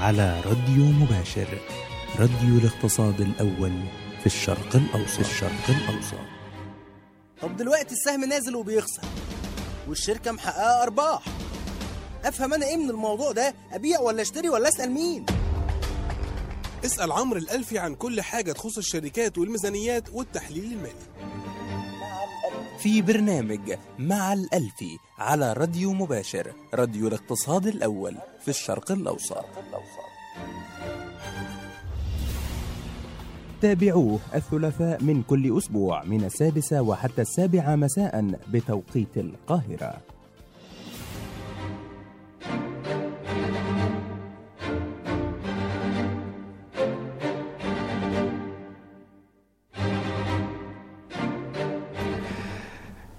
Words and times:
على 0.00 0.40
راديو 0.40 0.84
مباشر. 0.84 1.58
راديو 2.18 2.58
الاقتصاد 2.58 3.20
الأول 3.20 3.72
في 4.20 4.26
الشرق 4.26 4.76
الأوسط. 4.76 5.20
الشرق 5.20 5.68
الأوسط. 5.68 6.18
طب 7.42 7.56
دلوقتي 7.56 7.94
السهم 7.94 8.24
نازل 8.24 8.56
وبيخسر 8.56 9.02
والشركة 9.88 10.32
محققة 10.32 10.82
أرباح. 10.82 11.22
أفهم 12.24 12.54
أنا 12.54 12.66
إيه 12.66 12.76
من 12.76 12.90
الموضوع 12.90 13.32
ده؟ 13.32 13.54
أبيع 13.72 14.00
ولا 14.00 14.22
أشتري 14.22 14.48
ولا 14.48 14.68
أسأل 14.68 14.90
مين؟ 14.90 15.26
اسأل 16.84 17.12
عمرو 17.12 17.38
الألفي 17.38 17.78
عن 17.78 17.94
كل 17.94 18.20
حاجة 18.20 18.52
تخص 18.52 18.78
الشركات 18.78 19.38
والميزانيات 19.38 20.08
والتحليل 20.12 20.64
المالي. 20.72 21.06
في 22.78 23.02
برنامج 23.02 23.74
مع 23.98 24.32
الألفي 24.32 24.98
على 25.18 25.52
راديو 25.52 25.92
مباشر 25.92 26.52
راديو 26.74 27.08
الاقتصاد 27.08 27.66
الأول 27.66 28.16
في 28.40 28.48
الشرق 28.48 28.92
الأوسط. 28.92 29.44
تابعوه 33.62 34.18
الثلاثاء 34.34 35.02
من 35.02 35.22
كل 35.22 35.58
أسبوع 35.58 36.04
من 36.04 36.24
السادسة 36.24 36.82
وحتى 36.82 37.22
السابعة 37.22 37.76
مساء 37.76 38.40
بتوقيت 38.52 39.16
القاهرة. 39.16 40.00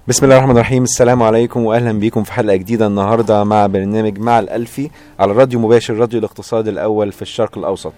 بسم 0.08 0.26
الله 0.26 0.36
الرحمن 0.38 0.56
الرحيم. 0.56 0.84
السلام 0.84 1.24
عليكم 1.24 1.66
واهلا 1.66 1.92
بيكم 2.00 2.24
في 2.24 2.34
حلقة 2.34 2.56
جديدة 2.56 2.88
النهارده 2.88 3.44
مع 3.44 3.68
برنامج 3.68 4.20
مع 4.20 4.40
الألفي 4.40 4.90
على 5.20 5.32
راديو 5.32 5.60
مباشر 5.60 5.94
راديو 5.94 6.20
الاقتصاد 6.20 6.68
الأول 6.68 7.12
في 7.12 7.22
الشرق 7.22 7.58
الأوسط. 7.58 7.94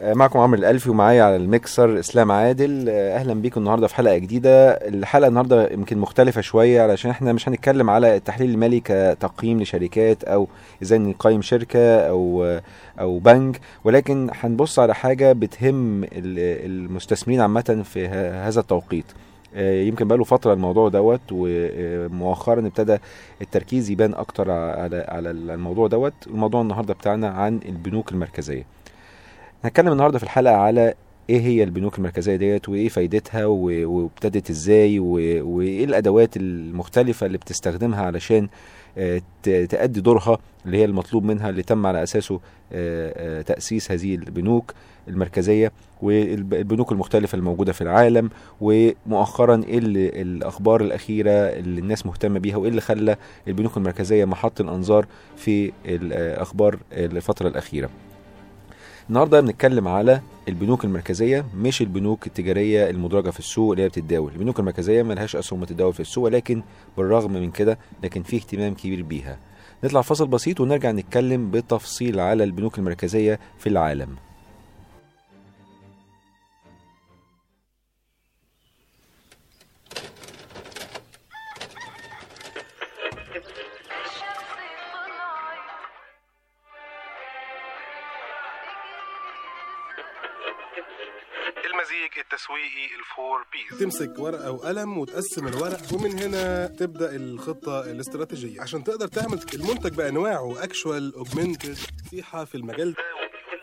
آه، 0.00 0.14
معكم 0.14 0.38
عمرو 0.38 0.58
الألفي 0.58 0.90
ومعايا 0.90 1.22
على 1.22 1.36
الميكسر 1.36 1.98
إسلام 1.98 2.32
عادل. 2.32 2.86
آه، 2.88 3.16
أهلا 3.16 3.34
بيكم 3.34 3.60
النهارده 3.60 3.86
في 3.86 3.94
حلقة 3.94 4.18
جديدة. 4.18 4.70
الحلقة 4.70 5.28
النهارده 5.28 5.70
يمكن 5.72 5.98
مختلفة 5.98 6.40
شوية 6.40 6.82
علشان 6.82 7.10
إحنا 7.10 7.32
مش 7.32 7.48
هنتكلم 7.48 7.90
على 7.90 8.16
التحليل 8.16 8.50
المالي 8.50 8.80
كتقييم 8.80 9.62
لشركات 9.62 10.24
أو 10.24 10.48
إزاي 10.82 10.98
نقيم 10.98 11.42
شركة 11.42 11.96
أو 12.00 12.58
أو 13.00 13.18
بنك 13.18 13.60
ولكن 13.84 14.30
هنبص 14.40 14.78
على 14.78 14.94
حاجة 14.94 15.32
بتهم 15.32 16.04
ال- 16.04 16.10
المستثمرين 16.66 17.40
عامة 17.40 17.82
في 17.84 18.08
هذا 18.08 18.60
التوقيت. 18.60 19.06
آه، 19.54 19.82
يمكن 19.82 20.08
بقاله 20.08 20.24
فترة 20.24 20.52
الموضوع 20.52 20.88
دوت 20.88 21.20
ومؤخرا 21.32 22.60
ابتدى 22.66 22.98
التركيز 23.42 23.90
يبان 23.90 24.14
أكتر 24.14 24.50
على 24.50 25.06
على 25.08 25.30
الموضوع 25.30 25.88
دوت. 25.88 26.14
الموضوع 26.26 26.60
النهارده 26.60 26.94
بتاعنا 26.94 27.28
عن 27.28 27.60
البنوك 27.68 28.12
المركزية. 28.12 28.66
هنتكلم 29.64 29.92
النهارده 29.92 30.18
في 30.18 30.24
الحلقة 30.24 30.54
على 30.56 30.94
إيه 31.30 31.40
هي 31.40 31.62
البنوك 31.62 31.98
المركزية 31.98 32.36
ديت 32.36 32.68
وإيه 32.68 32.88
فايدتها 32.88 33.46
وابتدت 33.46 34.50
إزاي 34.50 34.98
وإيه 34.98 35.84
الأدوات 35.84 36.36
المختلفة 36.36 37.26
اللي 37.26 37.38
بتستخدمها 37.38 38.02
علشان 38.06 38.48
آه، 38.98 39.22
تأدي 39.42 40.00
دورها 40.00 40.38
اللي 40.66 40.76
هي 40.78 40.84
المطلوب 40.84 41.24
منها 41.24 41.50
اللي 41.50 41.62
تم 41.62 41.86
على 41.86 42.02
أساسه 42.02 42.34
آه، 42.72 43.38
آه، 43.38 43.42
تأسيس 43.42 43.90
هذه 43.92 44.14
البنوك. 44.14 44.74
المركزية 45.10 45.72
والبنوك 46.02 46.92
المختلفة 46.92 47.36
الموجودة 47.36 47.72
في 47.72 47.80
العالم 47.80 48.30
ومؤخرا 48.60 49.62
إيه 49.68 49.78
الأخبار 50.22 50.80
الأخيرة 50.80 51.30
اللي 51.30 51.80
الناس 51.80 52.06
مهتمة 52.06 52.38
بيها 52.38 52.56
وايه 52.56 52.70
اللي 52.70 52.80
خلى 52.80 53.16
البنوك 53.48 53.76
المركزية 53.76 54.24
محط 54.24 54.60
الأنظار 54.60 55.06
في 55.36 55.72
الأخبار 55.86 56.78
الفترة 56.92 57.48
الأخيرة. 57.48 57.90
النهارده 59.08 59.40
بنتكلم 59.40 59.88
على 59.88 60.20
البنوك 60.48 60.84
المركزية 60.84 61.44
مش 61.56 61.80
البنوك 61.82 62.26
التجارية 62.26 62.90
المدرجة 62.90 63.30
في 63.30 63.38
السوق 63.38 63.70
اللي 63.70 63.82
هي 63.82 63.88
بتتداول. 63.88 64.32
البنوك 64.32 64.60
المركزية 64.60 65.02
ملهاش 65.02 65.36
أسهم 65.36 65.64
تتداول 65.64 65.92
في 65.92 66.00
السوق 66.00 66.24
ولكن 66.24 66.62
بالرغم 66.96 67.32
من 67.32 67.50
كده 67.50 67.78
لكن 68.02 68.22
في 68.22 68.36
اهتمام 68.36 68.74
كبير 68.74 69.02
بيها. 69.02 69.38
نطلع 69.84 70.02
فاصل 70.02 70.26
بسيط 70.26 70.60
ونرجع 70.60 70.90
نتكلم 70.90 71.50
بالتفصيل 71.50 72.20
على 72.20 72.44
البنوك 72.44 72.78
المركزية 72.78 73.40
في 73.58 73.68
العالم. 73.68 74.08
التسويقي 92.40 92.86
ال 93.00 93.09
four 93.09 93.46
Ps 93.52 93.78
تمسك 93.80 94.18
ورقة 94.18 94.50
وقلم 94.50 94.98
وتقسم 94.98 95.48
الورق 95.48 95.80
ومن 95.92 96.18
هنا 96.18 96.66
تبدأ 96.66 97.16
الخطة 97.16 97.80
الاستراتيجية. 97.80 98.60
عشان 98.60 98.84
تقدر 98.84 99.06
تعمل 99.06 99.40
المنتج 99.54 99.94
بأنواعه 99.94 100.64
actual 100.64 101.14
augmented 101.14 101.76
نصيحة 102.06 102.44
في 102.44 102.54
المجال 102.54 102.92
ده. 102.92 103.02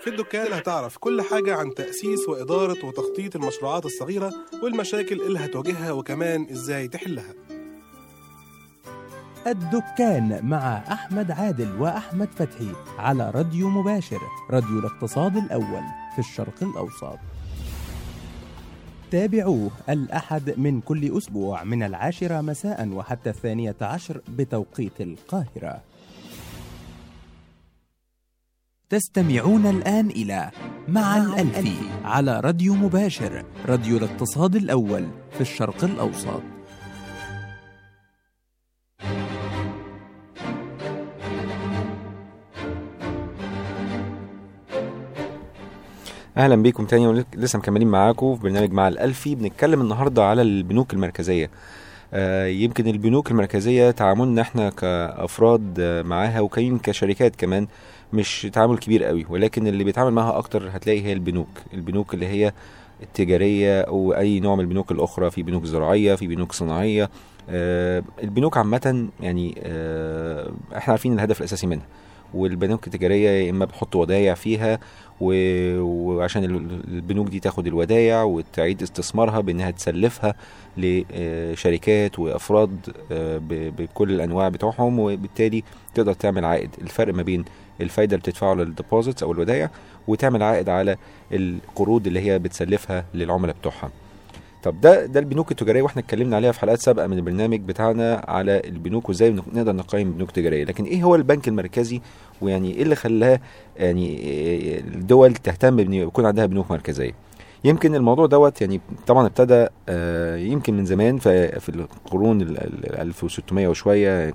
في 0.02 0.10
الدكان 0.10 0.54
هتعرف 0.54 0.98
كل 0.98 1.22
حاجة 1.22 1.56
عن 1.56 1.74
تأسيس 1.74 2.30
وإدارة 2.30 2.86
وتخطيط 2.86 3.36
المشروعات 3.36 3.86
الصغيرة 3.86 4.34
والمشاكل 4.64 5.22
اللي 5.22 5.40
هتواجهها 5.40 5.92
وكمان 5.92 6.48
إزاي 6.52 6.88
تحلها. 6.88 7.34
الدكان 9.48 10.40
مع 10.44 10.78
أحمد 10.92 11.32
عادل 11.32 11.82
وأحمد 11.82 12.30
فتحي 12.32 12.72
على 12.98 13.32
راديو 13.36 13.70
مباشر 13.70 14.20
راديو 14.52 14.80
الاقتصاد 14.80 15.38
الأول 15.38 15.84
في 16.16 16.20
الشرق 16.20 16.64
الأوسط. 16.64 17.20
تابعوه 19.12 19.72
الأحد 19.90 20.53
من 20.57 20.81
كل 20.81 21.18
أسبوع 21.18 21.63
من 21.63 21.84
العاشرة 21.84 22.41
مساء 22.41 22.88
وحتى 22.88 23.29
الثانية 23.29 23.75
عشر 23.81 24.22
بتوقيت 24.29 25.01
القاهرة. 25.01 25.81
تستمعون 28.90 29.66
الآن 29.66 30.09
إلى 30.09 30.51
مع 30.88 31.17
الألفي 31.17 31.75
على 32.03 32.40
راديو 32.40 32.75
مباشر 32.75 33.46
راديو 33.66 33.97
الاقتصاد 33.97 34.56
الأول 34.56 35.07
في 35.31 35.41
الشرق 35.41 35.84
الأوسط. 35.84 36.56
أهلا 46.38 46.56
بيكم 46.56 46.86
تاني 46.86 47.08
ولسه 47.08 47.59
مكملين 47.59 47.88
معاكم 47.88 48.36
في 48.36 48.42
برنامج 48.42 48.72
مع 48.72 48.88
الألفي. 48.88 49.36
بنتكلم 49.36 49.81
النهارده 49.81 50.24
على 50.24 50.42
البنوك 50.42 50.94
المركزية. 50.94 51.50
آه، 52.14 52.46
يمكن 52.46 52.88
البنوك 52.88 53.31
المركزية 53.31 53.92
تعاملنا 53.92 54.42
إحنا 54.42 54.70
كأفراد 54.70 55.76
آه، 55.80 56.02
معاها 56.02 56.40
وكاين 56.40 56.80
كشركات 56.80 57.36
كمان 57.36 57.68
مش 58.14 58.47
تعامل 58.53 58.78
كبير 58.78 59.03
قوي. 59.03 59.26
ولكن 59.30 59.68
اللي 59.68 59.84
بيتعامل 59.84 60.12
معاها 60.14 60.38
أكتر 60.38 60.70
هتلاقي 60.74 61.02
هي 61.06 61.14
البنوك. 61.14 61.50
البنوك 61.74 62.14
اللي 62.14 62.28
هي 62.28 62.53
التجارية 63.03 63.81
أو 63.81 64.14
أي 64.14 64.40
نوع 64.40 64.56
من 64.56 64.62
البنوك 64.62 64.92
الأخرى. 64.92 65.31
في 65.31 65.44
بنوك 65.44 65.66
زراعية 65.66 66.16
في 66.16 66.28
بنوك 66.28 66.52
صناعية. 66.52 67.09
آه، 67.50 68.03
البنوك 68.24 68.58
عامة 68.58 69.08
يعني 69.20 69.56
إحنا 70.78 70.92
عارفين 70.92 71.14
الهدف 71.14 71.40
الأساسي 71.40 71.68
منها. 71.68 71.86
والبنوك 72.34 72.88
التجارية 72.88 73.30
يا 73.30 73.50
إما 73.50 73.66
بتحط 73.66 73.96
ودايع 73.96 74.34
فيها 74.34 74.80
وعشان 75.22 76.44
ال- 76.44 76.82
البنوك 76.88 77.28
دي 77.28 77.40
تاخد 77.40 77.68
الودايع 77.68 78.24
وتعيد 78.24 78.82
استثمارها 78.82 79.40
بإنها 79.40 79.72
تسلفها 79.72 80.36
لشركات 80.78 82.20
وأفراد 82.20 82.78
آه، 83.12 83.42
بكل 83.50 84.12
الأنواع 84.12 84.50
بتوعهم 84.50 85.00
وبالتالي 85.00 85.64
تقدر 85.96 86.14
تعمل 86.14 86.46
عائد. 86.46 86.70
الفرق 86.82 87.14
ما 87.14 87.24
بين 87.24 87.46
الفايدة 87.82 88.16
اللي 88.16 88.22
بتدفعه 88.22 88.54
للديبوزيتس 88.54 89.24
أو 89.24 89.32
الودايع 89.32 89.70
وتعمل 90.08 90.44
عائد 90.44 90.70
على 90.70 90.97
القروض 91.32 92.08
اللي 92.08 92.20
هي 92.20 92.40
بتسلفها 92.40 93.06
للعملاء 93.14 93.56
بتوعها. 93.56 93.91
طب 94.64 94.82
ده 94.82 95.06
ده 95.06 95.20
البنوك 95.20 95.52
التجارية 95.52 95.82
وإحنا 95.82 96.02
اتكلمنا 96.02 96.36
عليها 96.36 96.52
في 96.52 96.59
حلقات 96.59 96.80
سابقة 96.80 97.08
من 97.08 97.18
البرنامج 97.18 97.59
بتاعنا 97.59 98.26
على 98.28 98.62
البنوك 98.66 99.09
وازاي 99.09 99.30
نقدر 99.32 99.76
نقيم 99.76 100.12
بنوك 100.12 100.32
تجارية. 100.32 100.64
لكن 100.64 100.84
إيه 100.84 101.04
هو 101.04 101.16
البنك 101.16 101.48
المركزي؟ 101.48 102.02
ويعني 102.42 102.72
إيه 102.76 102.84
اللي 102.84 102.96
خلاه 102.96 103.40
يعني 103.78 104.18
إيه 104.18 104.80
الدول 104.80 105.34
تهتم 105.34 105.94
يكون 105.94 106.26
عندها 106.26 106.46
بنوك 106.46 106.72
مركزية؟ 106.72 107.12
يمكن 107.64 107.96
الموضوع 107.96 108.26
دوت 108.26 108.62
يعني 108.62 108.82
طبعا 109.08 109.26
ابتدى 109.26 109.68
آه، 109.90 110.36
يمكن 110.38 110.78
من 110.78 110.86
زمان 110.86 111.18
في 111.18 111.70
القرون 111.70 112.42
ال 112.42 112.58
ال- 112.58 112.96
1600 113.02 113.68
وشوية 113.68 114.34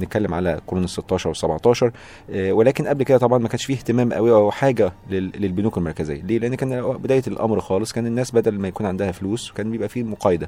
بنتكلم 0.00 0.34
على 0.34 0.60
قرون 0.66 0.84
ال 0.84 0.88
16 0.90 1.28
وال 1.28 1.36
17 1.36 1.92
آه، 2.30 2.52
ولكن 2.52 2.86
قبل 2.86 3.02
كده 3.04 3.18
طبعا 3.18 3.38
ما 3.38 3.48
كانش 3.48 3.64
فيه 3.64 3.74
اهتمام 3.74 4.12
قوي 4.12 4.30
أو 4.30 4.50
حاجة 4.50 4.92
لل- 5.10 5.32
للبنوك 5.40 5.78
المركزية. 5.78 6.22
ليه؟ 6.22 6.38
لأن 6.38 6.54
كان 6.54 6.92
بداية 6.92 7.22
الأمر 7.26 7.60
خالص 7.60 7.92
كان 7.92 8.06
الناس 8.06 8.30
بدل 8.30 8.58
ما 8.58 8.68
يكون 8.68 8.86
عندها 8.86 9.12
فلوس 9.12 9.52
كان 9.52 9.70
بيبقى 9.70 9.88
فيه 9.88 10.02
مقايضة 10.02 10.46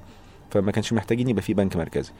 فما 0.50 0.72
كانش 0.72 0.92
محتاجين 0.92 1.28
يبقى 1.28 1.42
فيه 1.42 1.54
بنك 1.54 1.76
مركزي. 1.76 2.12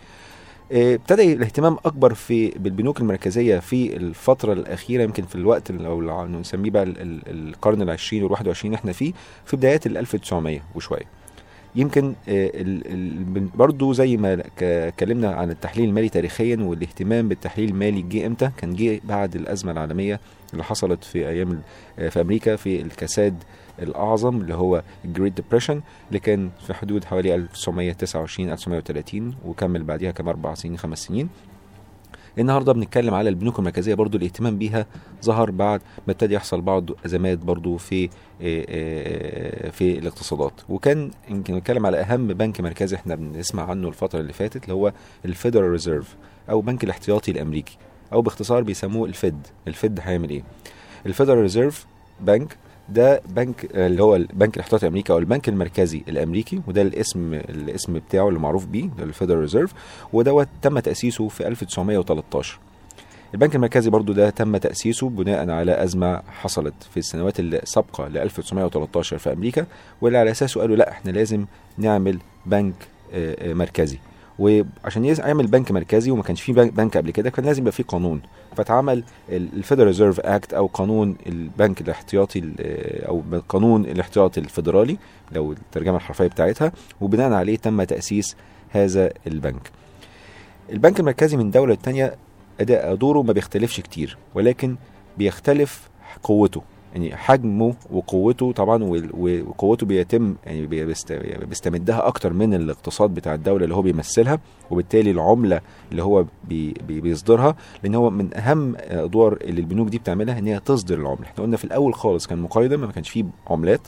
ابتدى 0.72 1.32
الاهتمام 1.32 1.76
أكبر 1.84 2.14
في 2.14 2.48
بالبنوك 2.50 3.00
المركزية 3.00 3.58
في 3.58 3.96
الفترة 3.96 4.52
الأخيرة 4.52 5.02
يمكن 5.02 5.22
في 5.22 5.34
الوقت 5.34 5.70
اللي 5.70 5.82
لو 5.84 6.26
نسميه 6.26 6.70
بقى 6.70 6.82
ال- 6.82 7.00
ال- 7.00 7.22
القرن 7.48 7.82
العشرين 7.82 8.22
والواحد 8.22 8.46
وعشرين 8.46 8.74
إحنا 8.74 8.92
فيه 8.92 9.12
في 9.44 9.56
بدايات 9.56 9.86
ال 9.86 9.96
1900 9.96 10.60
وشوية. 10.74 11.06
يمكن 11.74 12.14
آه، 12.28 12.50
برضو 13.56 13.92
زي 13.92 14.16
ما 14.16 14.42
اتكلمنا 14.58 15.30
عن 15.30 15.50
التحليل 15.50 15.88
المالي 15.88 16.08
تاريخيا 16.08 16.56
والاهتمام 16.60 17.28
بالتحليل 17.28 17.68
المالي 17.68 18.02
جه 18.02 18.26
إمتى؟ 18.26 18.50
كان 18.56 18.74
جه 18.74 19.00
بعد 19.04 19.36
الأزمة 19.36 19.72
العالمية 19.72 20.20
اللي 20.52 20.64
حصلت 20.64 21.04
في 21.04 21.28
أيام 21.28 21.62
آه، 21.98 22.08
في 22.08 22.20
أمريكا 22.20 22.56
في 22.56 22.82
الكساد 22.82 23.44
الأعظم 23.82 24.40
اللي 24.40 24.54
هو 24.54 24.82
ال 25.04 25.09
Great 25.09 25.32
Depression 25.32 25.80
اللي 26.08 26.18
كان 26.18 26.50
في 26.66 26.74
حدود 26.74 27.04
حوالي 27.04 27.34
1929 27.34 28.50
1930 28.50 29.34
وكمل 29.44 29.84
بعديها 29.84 30.10
كم 30.10 30.28
أربع 30.28 30.54
سنين 30.54 30.78
خمس 30.78 30.98
سنين. 30.98 31.28
النهارده 32.38 32.72
بنتكلم 32.72 33.14
على 33.14 33.28
البنوك 33.28 33.58
المركزية 33.58 33.94
برضو 33.94 34.18
الاهتمام 34.18 34.58
بيها. 34.58 34.86
ظهر 35.24 35.50
بعد 35.50 35.80
ما 36.06 36.12
ابتدى 36.12 36.34
يحصل 36.34 36.60
بعض 36.60 36.90
أزمات 37.06 37.38
برضو 37.38 37.76
في 37.76 38.04
آه، 38.04 38.08
آه، 38.42 39.70
في 39.70 39.98
الاقتصادات. 39.98 40.52
وكان 40.68 41.10
يمكن 41.30 41.54
نتكلم 41.54 41.86
على 41.86 42.00
أهم 42.00 42.26
بنك 42.26 42.60
مركزي 42.60 42.96
إحنا 42.96 43.14
بنسمع 43.14 43.70
عنه 43.70 43.88
الفترة 43.88 44.20
اللي 44.20 44.32
فاتت 44.32 44.64
اللي 44.64 44.74
هو 44.74 44.92
ال 45.24 45.30
Federal 45.30 45.70
Reserve 45.70 46.16
أو 46.50 46.60
بنك 46.60 46.84
الاحتياطي 46.84 47.30
الأمريكي. 47.30 47.76
أو 48.12 48.22
باختصار 48.22 48.62
بيسموه 48.62 49.08
ال 49.08 49.16
Fed. 49.16 49.46
ال 49.68 49.76
Fed 49.76 50.00
هيعمل 50.02 50.30
إيه؟ 50.30 50.42
ال 51.06 51.10
Federal 51.10 51.38
Reserve 51.38 51.86
بنك 52.20 52.56
ده 52.88 53.22
بنك 53.28 53.68
اللي 53.74 54.02
هو 54.02 54.16
البنك 54.16 54.54
الاحتياطي 54.56 54.86
الأمريكي 54.86 55.12
أو 55.12 55.18
البنك 55.18 55.48
المركزي 55.48 56.02
الأمريكي 56.08 56.60
وده 56.68 56.82
الاسم 56.82 57.34
الاسم 57.34 57.92
بتاعه 57.92 58.28
اللي 58.28 58.38
معروف 58.40 58.66
بيه 58.66 58.88
ال 58.98 59.03
Federal 59.03 59.40
Reserve 59.40 59.72
ودوت 60.12 60.48
تم 60.62 60.78
تأسيسه 60.78 61.28
في 61.28 61.48
1913 61.48 62.58
البنك 63.34 63.54
المركزي 63.54 63.90
برضو 63.90 64.12
ده 64.12 64.30
تم 64.30 64.56
تأسيسه 64.56 65.08
بناء 65.08 65.50
على 65.50 65.82
أزمة 65.84 66.22
حصلت 66.28 66.74
في 66.90 66.96
السنوات 66.96 67.40
السابقة 67.40 68.08
ل 68.08 68.18
1913 68.18 69.18
في 69.18 69.32
أمريكا 69.32 69.66
واللي 70.00 70.18
على 70.18 70.30
أساسه 70.30 70.60
قالوا 70.60 70.76
لا 70.76 70.90
إحنا 70.90 71.10
لازم 71.10 71.44
نعمل 71.78 72.18
بنك 72.46 72.74
آه، 73.12 73.50
آه، 73.50 73.54
مركزي. 73.54 73.98
وعشان 74.38 75.04
يعمل 75.04 75.46
بنك 75.46 75.72
مركزي 75.72 76.10
وما 76.10 76.22
كانش 76.22 76.42
فيه 76.42 76.52
بنك- 76.52 76.96
قبل 76.96 77.10
كده 77.10 77.30
كان 77.30 77.44
لازم 77.44 77.62
يبقى 77.62 77.72
فيه 77.72 77.84
قانون. 77.84 78.20
فاتعمل 78.56 79.04
ال 79.28 79.35
Federal 79.35 79.86
Reserve 79.86 80.20
Act 80.20 80.54
أو 80.54 80.66
قانون 80.66 81.16
البنك 81.26 81.80
الاحتياطي 81.80 82.38
ال- 82.38 83.04
أو 83.04 83.22
قانون 83.48 83.84
الاحتياطي 83.84 84.40
الفيدرالي 84.40 84.98
لو 85.32 85.52
الترجمة 85.52 85.96
الحرفية 85.96 86.26
بتاعتها 86.26 86.72
وبناء 87.00 87.32
عليه 87.32 87.56
تم 87.56 87.82
تأسيس 87.82 88.36
هذا 88.70 89.12
البنك. 89.26 89.70
البنك 90.72 91.00
المركزي 91.00 91.36
من 91.36 91.50
دولة 91.50 91.72
للتانيه 91.74 92.14
أداء 92.60 92.94
دوره 92.94 93.22
ما 93.22 93.32
بيختلفش 93.32 93.80
كتير 93.80 94.16
ولكن 94.34 94.76
بيختلف 95.18 95.88
قوته. 96.22 96.62
يعني 96.94 97.16
حجمه 97.16 97.74
وقوته 97.92 98.52
طبعا 98.52 98.84
وقوته 99.18 99.86
بيتم 99.86 100.34
يعني 100.46 100.66
بي- 100.66 100.84
بيست- 100.86 101.12
بيستمدها 101.48 102.06
أكتر 102.06 102.32
من 102.32 102.54
الاقتصاد 102.54 103.14
بتاع 103.14 103.34
الدولة 103.34 103.64
اللي 103.64 103.74
هو 103.74 103.82
بيمثلها 103.82 104.38
وبالتالي 104.70 105.10
العملة 105.10 105.60
اللي 105.92 106.02
هو 106.02 106.24
بي 106.48 106.74
بي 106.88 107.00
بيصدرها 107.00 107.56
لأن 107.82 107.94
هو 107.94 108.10
من 108.10 108.34
أهم 108.36 108.74
أدوار 108.78 109.32
اللي 109.40 109.60
البنوك 109.60 109.88
دي 109.88 109.98
بتعملها 109.98 110.38
إن 110.38 110.46
هي 110.46 110.60
تصدر 110.60 110.94
العملة. 110.98 111.22
إحنا 111.24 111.44
قلنا 111.44 111.56
في 111.56 111.64
الأول 111.64 111.94
خالص 111.94 112.26
كان 112.26 112.38
مقايضة 112.38 112.76
ما 112.76 112.92
كانش 112.92 113.10
فيه 113.10 113.24
عملات 113.50 113.80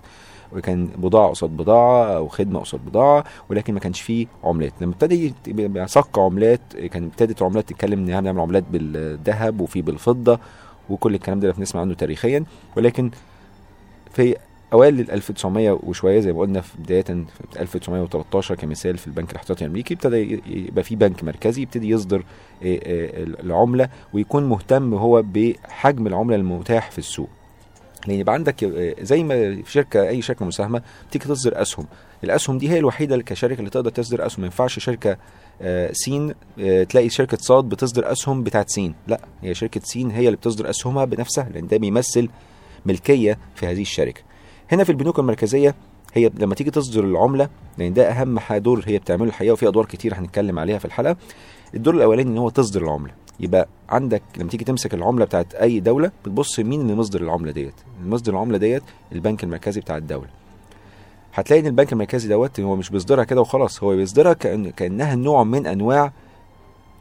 وكان 0.56 0.86
بضاعة 0.96 1.28
قصاد 1.28 1.50
بضاعة 1.50 2.04
أو 2.16 2.28
خدمة 2.28 2.60
قصاد 2.60 2.80
بضاعة 2.84 3.24
ولكن 3.50 3.74
ما 3.74 3.80
كانش 3.80 4.00
فيه 4.00 4.26
عملات. 4.44 4.72
لما 4.80 4.92
ابتدى 4.92 5.34
صك 5.86 6.18
عملات 6.18 6.60
كان 6.76 7.04
ابتدت 7.04 7.40
العملات 7.42 7.68
تتكلم 7.68 8.02
إحنا 8.02 8.20
نعمل 8.20 8.40
عملات 8.40 8.64
بالذهب 8.72 9.60
وفي 9.60 9.82
بالفضة 9.82 10.38
وكل 10.90 11.14
الكلام 11.14 11.40
ده 11.40 11.48
اللي 11.48 11.58
بنسمع 11.58 11.80
عنه 11.80 11.94
تاريخيا 11.94 12.44
ولكن 12.76 13.10
في 14.12 14.36
أوائل 14.72 15.00
ال 15.00 15.10
1900 15.10 15.70
وشوية 15.82 16.20
زي 16.20 16.32
ما 16.32 16.40
قلنا 16.40 16.60
في 16.60 16.78
بداية 16.78 17.02
في 17.02 17.24
1913 17.58 18.54
كمثال 18.54 18.98
في 18.98 19.06
البنك 19.06 19.30
الإحتياطي 19.30 19.64
الأمريكي 19.64 19.94
ابتدى 19.94 20.40
يبقى 20.46 20.84
في 20.84 20.96
بنك 20.96 21.24
مركزي 21.24 21.62
يبتدي 21.62 21.88
يصدر 21.88 22.18
آه، 22.18 22.24
آه، 22.64 23.24
العملة 23.24 23.88
ويكون 24.12 24.44
مهتم 24.48 24.94
هو 24.94 25.22
بحجم 25.22 26.06
العملة 26.06 26.36
المتاح 26.36 26.90
في 26.90 26.98
السوق. 26.98 27.28
لأن 28.06 28.18
يبقى 28.18 28.34
عندك 28.34 28.64
آه، 28.64 28.94
زي 29.00 29.24
ما 29.24 29.62
في 29.62 29.72
شركة 29.72 30.08
أي 30.08 30.22
شركة 30.22 30.44
مساهمة 30.44 30.82
بتيجي 31.08 31.24
تصدر 31.24 31.62
أسهم. 31.62 31.86
الأسهم 32.24 32.58
دي 32.58 32.70
هي 32.70 32.78
الوحيدة 32.78 33.14
اللي 33.14 33.24
كشركه 33.24 33.58
اللي 33.58 33.70
تقدر 33.70 33.90
تصدر 33.90 34.26
أسهم. 34.26 34.40
ما 34.40 34.46
ينفعش 34.46 34.78
شركة 34.78 35.16
سين 35.92 36.34
آه، 36.60 36.82
تلاقي 36.84 37.08
شركة 37.08 37.36
صاد 37.36 37.64
بتصدر 37.64 38.12
أسهم 38.12 38.42
بتاعت 38.42 38.68
سين. 38.70 38.94
لا 39.06 39.20
هي 39.42 39.54
شركة 39.54 39.80
سين 39.84 40.10
هي 40.10 40.26
اللي 40.26 40.36
بتصدر 40.36 40.70
أسهمها 40.70 41.04
بنفسها 41.04 41.48
لأن 41.54 41.66
ده 41.66 41.76
بيمثل 41.76 42.28
ملكية 42.86 43.38
في 43.54 43.66
هذه 43.66 43.82
الشركة. 43.82 44.20
هنا 44.72 44.84
في 44.84 44.90
البنوك 44.92 45.18
المركزية 45.18 45.74
هي 46.14 46.30
لما 46.38 46.54
تيجي 46.54 46.70
تصدر 46.70 47.04
العملة 47.04 47.48
لأن 47.78 47.92
ده 47.92 48.10
أهم 48.10 48.38
دور 48.50 48.82
هي 48.86 48.98
بتعمله 48.98 49.24
الحقيقة 49.28 49.52
وفي 49.52 49.68
أدوار 49.68 49.86
كتير 49.86 50.14
هنتكلم 50.14 50.58
عليها 50.58 50.78
في 50.78 50.84
الحلقة. 50.84 51.16
الدور 51.74 51.94
الأولاني 51.94 52.30
إن 52.30 52.38
هو 52.38 52.48
تصدر 52.50 52.82
العملة. 52.82 53.12
يبقى 53.40 53.68
عندك 53.88 54.22
لما 54.36 54.50
تيجي 54.50 54.64
تمسك 54.64 54.94
العملة 54.94 55.24
بتاعت 55.24 55.54
أي 55.54 55.80
دولة 55.80 56.10
بتبص 56.24 56.60
مين 56.60 56.80
اللي 56.80 56.94
مصدر 56.94 57.20
العملة 57.20 57.52
ديت. 57.52 57.74
مصدر 58.04 58.32
العملة 58.32 58.58
ديت 58.58 58.82
البنك 59.12 59.44
المركزي 59.44 59.80
بتاع 59.80 59.96
الدولة. 59.96 60.28
هتلاقي 61.34 61.60
إن 61.60 61.66
البنك 61.66 61.92
المركزي 61.92 62.28
دوت 62.28 62.60
هو 62.60 62.76
مش 62.76 62.90
بيصدرها 62.90 63.24
كده 63.24 63.40
وخلاص 63.40 63.82
هو 63.82 63.96
بيصدرها 63.96 64.32
كأن 64.32 64.70
كأنها 64.70 65.14
نوع 65.14 65.44
من 65.44 65.66
أنواع 65.66 66.12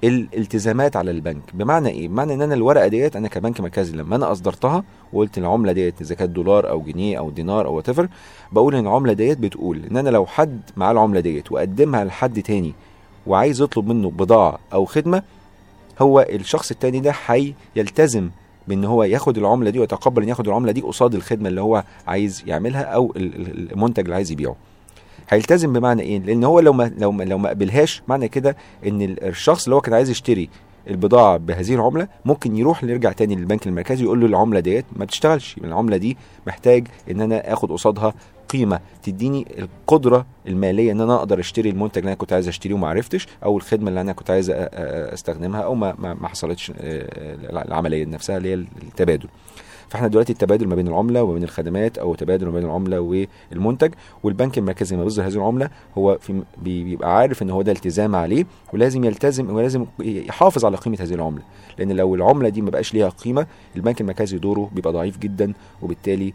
الالتزامات 0.03 0.95
على 0.95 1.11
البنك. 1.11 1.41
بمعنى 1.53 1.89
إيه؟ 1.89 2.07
بمعنى 2.07 2.33
إن 2.33 2.41
أنا 2.41 2.53
الورقة 2.53 2.87
ديت 2.87 3.15
أنا 3.15 3.27
كبنك 3.27 3.61
مركزي 3.61 3.97
لما 3.97 4.15
أنا 4.15 4.31
أصدرتها 4.31 4.83
وقلت 5.13 5.37
العملة 5.37 5.71
ديت 5.71 6.01
إذا 6.01 6.15
كانت 6.15 6.31
دولار 6.31 6.69
أو 6.69 6.81
جنيه 6.81 7.17
أو 7.17 7.29
دينار 7.29 7.65
أو 7.65 7.75
وات 7.75 8.09
بقول 8.51 8.75
إن 8.75 8.87
العملة 8.87 9.13
ديت 9.13 9.37
بتقول 9.37 9.85
إن 9.91 9.97
أنا 9.97 10.09
لو 10.09 10.25
حد 10.25 10.61
معاه 10.77 10.91
العملة 10.91 11.19
ديت 11.19 11.51
وقدمها 11.51 12.03
لحد 12.03 12.41
تاني 12.41 12.73
وعايز 13.27 13.61
يطلب 13.61 13.87
منه 13.87 14.09
بضاعة 14.09 14.59
أو 14.73 14.85
خدمة 14.85 15.23
هو 15.99 16.25
الشخص 16.29 16.71
التاني 16.71 16.99
ده 16.99 17.11
حي 17.11 17.53
يلتزم 17.75 18.29
بان 18.67 18.85
هو 18.85 19.03
ياخد 19.03 19.37
العملة 19.37 19.69
دي 19.69 19.79
ويتقبل 19.79 20.23
ان 20.23 20.29
ياخد 20.29 20.47
العملة 20.47 20.71
دي 20.71 20.81
قصاد 20.81 21.15
الخدمة 21.15 21.49
اللي 21.49 21.61
هو 21.61 21.83
عايز 22.07 22.43
يعملها 22.47 22.81
أو 22.81 23.13
ال- 23.15 23.35
ال- 23.35 23.71
المنتج 23.71 24.03
اللي 24.03 24.15
عايز 24.15 24.31
يبيعه. 24.31 24.55
هيلتزم 25.29 25.73
بمعنى 25.73 26.01
إيه؟ 26.01 26.19
لأن 26.19 26.43
هو 26.43 26.59
لو 26.59 26.73
ما 26.73 26.91
لو 26.97 27.11
ما 27.11 27.23
لو 27.23 27.37
ما 27.37 27.49
قبلهاش 27.49 28.01
معنى 28.07 28.27
كده 28.27 28.55
ان 28.87 29.01
ال- 29.01 29.23
الشخص 29.23 29.63
اللي 29.63 29.75
هو 29.75 29.81
كان 29.81 29.93
عايز 29.93 30.09
يشتري 30.09 30.49
البضاعة 30.89 31.37
بهذه 31.37 31.75
العملة 31.75 32.07
ممكن 32.25 32.55
يروح 32.57 32.83
يرجع 32.83 33.11
تاني 33.11 33.35
للبنك 33.35 33.67
المركزي 33.67 34.03
يقول 34.03 34.19
له 34.21 34.25
العملة 34.27 34.59
ديت 34.59 34.85
ما 34.95 35.05
بتشتغلش 35.05 35.55
العملة 35.63 35.97
دي 35.97 36.17
محتاج 36.47 36.87
ان 37.11 37.21
أنا 37.21 37.53
اخد 37.53 37.71
قصادها 37.71 38.13
قيمة 38.49 38.79
تديني 39.03 39.47
القدرة 39.59 40.25
المالية 40.47 40.91
إن 40.91 41.01
أنا 41.01 41.15
أقدر 41.15 41.39
أشتري 41.39 41.69
المنتج 41.69 41.97
اللي 41.97 42.07
أنا 42.07 42.15
كنت 42.15 42.33
عايز 42.33 42.47
أشتريه 42.47 42.73
وما 42.73 42.87
عرفتش 42.87 43.27
أو 43.43 43.57
الخدمة 43.57 43.89
اللي 43.89 44.01
أنا 44.01 44.13
كنت 44.13 44.29
عايز 44.29 44.49
أستخدمها 44.49 45.61
أو 45.61 45.75
ما 45.75 45.95
ما 45.99 46.27
حصلتش 46.27 46.71
آه، 46.71 46.75
العملية 47.65 48.05
نفسها 48.05 48.37
اللي 48.37 48.49
هي 48.49 48.53
التبادل. 48.53 49.27
فاحنا 49.89 50.07
دلوقتي 50.07 50.33
التبادل 50.33 50.67
ما 50.67 50.75
بين 50.75 50.87
العملة 50.87 51.23
وما 51.23 51.33
بين 51.33 51.43
الخدمات 51.43 51.97
أو 51.97 52.15
تبادل 52.15 52.45
ما 52.45 52.51
بين 52.51 52.63
العملة 52.65 52.99
والمنتج 53.51 53.93
والبنك 54.23 54.57
المركزي 54.57 54.95
لما 54.95 55.03
بيصدر 55.03 55.27
هذه 55.27 55.33
العملة 55.35 55.69
هو 55.97 56.17
في 56.21 56.41
بي- 56.57 56.83
بيبقى 56.83 57.17
عارف 57.17 57.41
إن 57.43 57.49
هو 57.49 57.61
ده 57.61 57.71
التزام 57.71 58.15
عليه 58.15 58.45
ولازم 58.73 59.03
يلتزم 59.03 59.49
ولازم 59.55 59.85
يحافظ 59.99 60.65
على 60.65 60.77
قيمة 60.77 60.97
هذه 61.01 61.13
العملة. 61.13 61.41
لأن 61.77 61.91
لو 61.91 62.15
العملة 62.15 62.49
دي 62.49 62.61
ما 62.61 62.69
بقاش 62.69 62.93
ليها 62.93 63.09
قيمة 63.09 63.47
البنك 63.75 64.01
المركزي 64.01 64.37
دوره 64.37 64.69
بيبقى 64.75 64.93
ضعيف 64.93 65.17
جدا 65.17 65.53
وبالتالي 65.81 66.33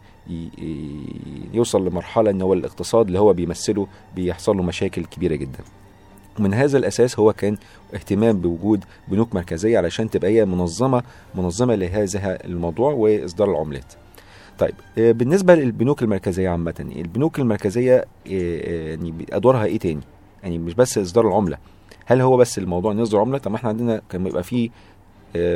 يوصل 1.53 1.87
لمرحلة 1.87 2.31
إن 2.31 2.41
هو 2.41 2.53
الاقتصاد 2.53 3.05
اللي 3.07 3.19
هو 3.19 3.33
بيمثله 3.33 3.87
بيحصل 4.15 4.57
له 4.57 4.63
مشاكل 4.63 5.05
كبيرة 5.05 5.35
جدا. 5.35 5.59
ومن 6.39 6.53
هذا 6.53 6.77
الأساس 6.77 7.19
هو 7.19 7.33
كان 7.33 7.57
اهتمام 7.93 8.39
بوجود 8.39 8.83
بنوك 9.07 9.35
مركزية 9.35 9.77
علشان 9.77 10.09
تبقى 10.09 10.31
هي 10.31 10.45
منظمة 10.45 11.03
منظمة 11.35 11.75
لهذا 11.75 12.37
الموضوع 12.45 12.91
وإصدار 12.91 13.51
العملات. 13.51 13.93
طيب 14.59 14.73
آه، 14.97 15.11
بالنسبة 15.11 15.55
للبنوك 15.55 16.03
المركزية 16.03 16.49
عامة 16.49 16.91
البنوك 16.95 17.39
المركزية 17.39 18.05
آه، 18.27 18.89
يعني 18.89 19.13
أدوارها 19.31 19.65
إيه 19.65 19.79
تاني؟ 19.79 20.01
يعني 20.43 20.57
مش 20.57 20.73
بس 20.73 20.97
إصدار 20.97 21.27
العملة 21.27 21.57
هل 22.05 22.21
هو 22.21 22.37
بس 22.37 22.57
الموضوع 22.57 22.91
ان 22.91 22.99
يصدر 22.99 23.19
عملة 23.19 23.37
طب 23.37 23.51
ما 23.51 23.57
إحنا 23.57 23.69
عندنا 23.69 24.01
كان 24.09 24.23
بيبقى 24.23 24.43
فيه 24.43 24.69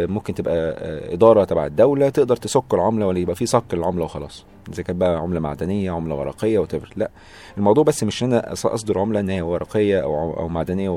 ممكن 0.08 0.34
تبقى 0.34 0.54
آه، 0.56 1.14
إدارة 1.14 1.44
تبع 1.44 1.66
الدولة 1.66 2.10
تقدر 2.10 2.36
تسك 2.36 2.64
العملة 2.74 3.08
ولا 3.08 3.20
يبقى 3.20 3.36
في 3.36 3.46
صك 3.46 3.74
العملة 3.74 4.04
وخلاص. 4.06 4.46
إذا 4.74 4.84
كانت 4.84 5.00
بقى 5.00 5.16
عملة 5.18 5.40
معدنية 5.40 5.92
عملة 5.92 6.16
ورقية 6.16 6.60
وتفر 6.60 6.94
لا 6.96 7.10
الموضوع 7.58 7.84
بس 7.84 8.04
مش 8.04 8.24
إن 8.24 8.34
أنا 8.34 8.54
أصدر 8.54 9.00
عملة 9.00 9.20
إن 9.20 9.30
هي 9.30 9.42
ورقية 9.42 10.00
أو 10.04 10.34
أو 10.40 10.48
معدنية 10.48 10.90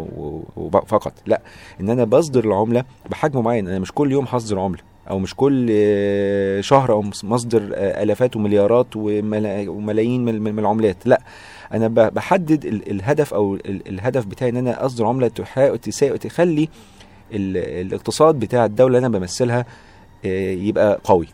وفقط 0.57 1.13
لا 1.27 1.41
إن 1.81 1.91
أنا 1.91 2.05
بصدر 2.05 2.45
العملة 2.45 2.85
بحجم 3.11 3.41
معين. 3.45 3.69
أنا 3.69 3.79
مش 3.79 3.93
كل 3.93 4.13
يوم 4.13 4.25
هصدر 4.29 4.59
عملة 4.61 4.81
أو 5.11 5.19
مش 5.19 5.35
كل 5.35 5.69
آه، 5.71 6.61
شهر 6.61 6.93
أو 6.93 7.03
مص- 7.03 7.25
مصدر 7.25 7.71
آه، 7.75 8.03
آلافات 8.03 8.37
ومليارات 8.37 8.87
وملا- 8.97 9.69
وملايين 9.69 10.25
من 10.25 10.59
العملات. 10.59 10.97
لا 11.07 11.21
أنا 11.75 11.89
بحدد 11.89 12.65
ال- 12.65 12.91
الهدف 12.91 13.35
أو 13.35 13.55
ال- 13.55 13.89
الهدف 13.89 14.27
بتاعي 14.27 14.51
إن 14.51 14.57
أنا 14.57 14.87
أصدر 14.87 15.07
عملة 15.07 15.29
تحا- 15.29 15.77
تسا- 15.77 16.17
تخلي 16.17 16.69
الاقتصاد 17.33 18.35
بتاع 18.39 18.65
الدولة 18.65 18.97
اللي 18.97 19.07
أنا 19.07 19.19
بمثلها 19.19 19.65
آه، 20.25 20.51
يبقى 20.53 21.01
قوي. 21.05 21.27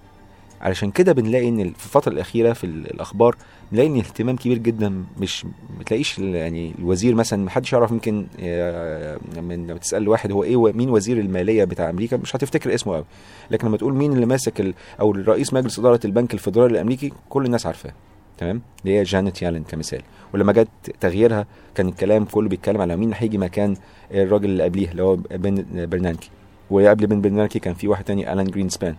علشان 0.61 0.91
كده 0.91 1.13
بنلاقي 1.13 1.49
إن 1.49 1.57
في 1.73 1.85
الفترة 1.87 2.13
الأخيرة 2.13 2.53
في 2.53 2.65
ال- 2.65 2.91
الأخبار 2.91 3.37
بنلاقي 3.73 3.89
إن 3.89 3.97
اهتمام 3.97 4.37
كبير 4.37 4.59
جدا 4.59 5.05
مش 5.21 5.45
ما 5.79 5.85
تلاقيش 5.87 6.19
يعني 6.19 6.75
الوزير 6.79 7.15
مثلا 7.15 7.45
ما 7.45 7.51
حدش 7.51 7.73
يعرف 7.73 7.91
يمكن 7.91 8.27
آه، 8.41 9.19
من 9.43 9.67
لما 9.67 9.79
تسأل 9.79 10.09
واحد 10.09 10.33
هو 10.33 10.45
إيه 10.45 10.73
مين 10.73 10.91
وزير 10.91 11.19
المالية 11.21 11.65
بتاع 11.65 11.91
أمريكا؟ 11.91 12.17
مش 12.17 12.37
هتفتكر 12.37 12.75
اسمه 12.75 12.95
قوي 12.95 13.05
لكن 13.51 13.67
لما 13.69 13.77
تقول 13.77 13.95
مين 13.95 14.13
اللي 14.13 14.27
ماسك 14.27 14.75
أو 15.01 15.11
رئيس 15.13 15.53
مجلس 15.55 15.79
إدارة 15.79 16.01
البنك 16.05 16.35
الفيدرالي 16.35 16.73
الأمريكي 16.73 17.13
كل 17.29 17.45
الناس 17.47 17.67
عارفاه. 17.67 17.93
تمام؟ 18.39 18.63
اللي 18.85 18.99
هي 18.99 19.03
جانيت 19.03 19.43
يالن 19.43 19.63
كمثال. 19.63 20.03
ولما 20.35 20.53
جت 20.53 20.69
تغييرها 21.01 21.47
كان 21.75 21.89
الكلام 21.89 22.25
كله 22.25 22.49
بيتكلم 22.49 22.81
على 22.81 22.97
مين 22.97 23.13
هيجي 23.15 23.39
مكان 23.39 23.77
الراجل 24.11 24.45
اللي 24.45 24.65
قبليه 24.65 24.91
اللي 24.91 25.03
هو 25.03 25.17
بن 25.17 25.65
برنانكي. 25.87 26.31
وقبل 26.71 27.07
بن 27.07 27.21
برنانكي 27.21 27.59
كان 27.59 27.75
في 27.75 27.89
واحد 27.89 28.05
تاني 28.05 28.33
ألان 28.33 28.47
جرينسبان. 28.47 28.95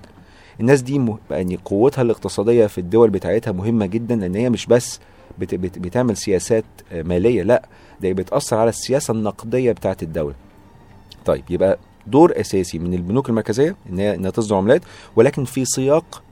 الناس 0.59 0.81
دي. 0.81 1.05
يعني 1.31 1.59
قوتها 1.65 2.01
الاقتصادية 2.01 2.67
في 2.67 2.77
الدول 2.77 3.09
بتاعتها 3.09 3.51
مهمة 3.51 3.85
جدا 3.85 4.15
لأن 4.15 4.35
هي 4.35 4.49
مش 4.49 4.65
بس 4.65 4.99
بت... 5.39 5.55
بت... 5.55 5.79
بتعمل 5.79 6.17
سياسات 6.17 6.65
مالية 6.91 7.43
لأ 7.43 7.67
ده 8.01 8.11
بتأثر 8.11 8.57
على 8.57 8.69
السياسة 8.69 9.11
النقدية 9.11 9.71
بتاعت 9.71 10.03
الدولة. 10.03 10.35
طيب 11.25 11.43
يبقى 11.49 11.79
دور 12.07 12.39
أساسي 12.39 12.79
من 12.79 12.93
البنوك 12.93 13.29
المركزية 13.29 13.75
إن 13.89 13.99
هي 13.99 14.15
إنها 14.15 14.31
تصدر 14.31 14.55
عملات 14.55 14.81
ولكن 15.15 15.45
في 15.45 15.65
سياق 15.65 16.23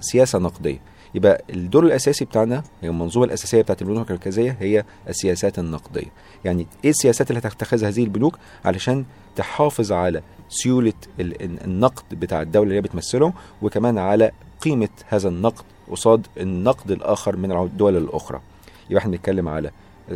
سياسة 0.00 0.38
نقدية. 0.38 0.78
يبقى 1.14 1.44
الدور 1.50 1.84
الأساسي 1.84 2.24
بتاعنا 2.24 2.62
هي 2.82 2.88
المنظومة 2.88 3.26
الأساسية 3.26 3.62
بتاعت 3.62 3.82
البنوك 3.82 4.10
المركزية 4.10 4.56
هي 4.60 4.84
السياسات 5.08 5.58
النقدية. 5.58 6.06
يعني 6.44 6.66
إيه 6.84 6.90
السياسات 6.90 7.30
اللي 7.30 7.38
هتتخذها 7.40 7.88
هذه 7.88 8.04
البنوك؟ 8.04 8.38
علشان 8.64 9.04
تحافظ 9.36 9.92
على 9.92 10.22
سيولة 10.48 10.92
ال- 11.20 11.42
ال- 11.42 11.64
النقد 11.64 12.02
بتاع 12.12 12.42
الدولة 12.42 12.64
اللي 12.64 12.76
هي 12.76 12.80
بتمثله 12.80 13.32
وكمان 13.62 13.98
على 13.98 14.30
قيمة 14.60 14.88
هذا 15.08 15.28
النقد 15.28 15.64
قصاد 15.90 16.26
النقد 16.40 16.90
الآخر 16.90 17.36
من 17.36 17.52
الدول 17.52 17.96
الأخرى. 17.96 18.40
يبقى 18.90 19.00
إحنا 19.00 19.10
بنتكلم 19.12 19.48
على 19.48 19.70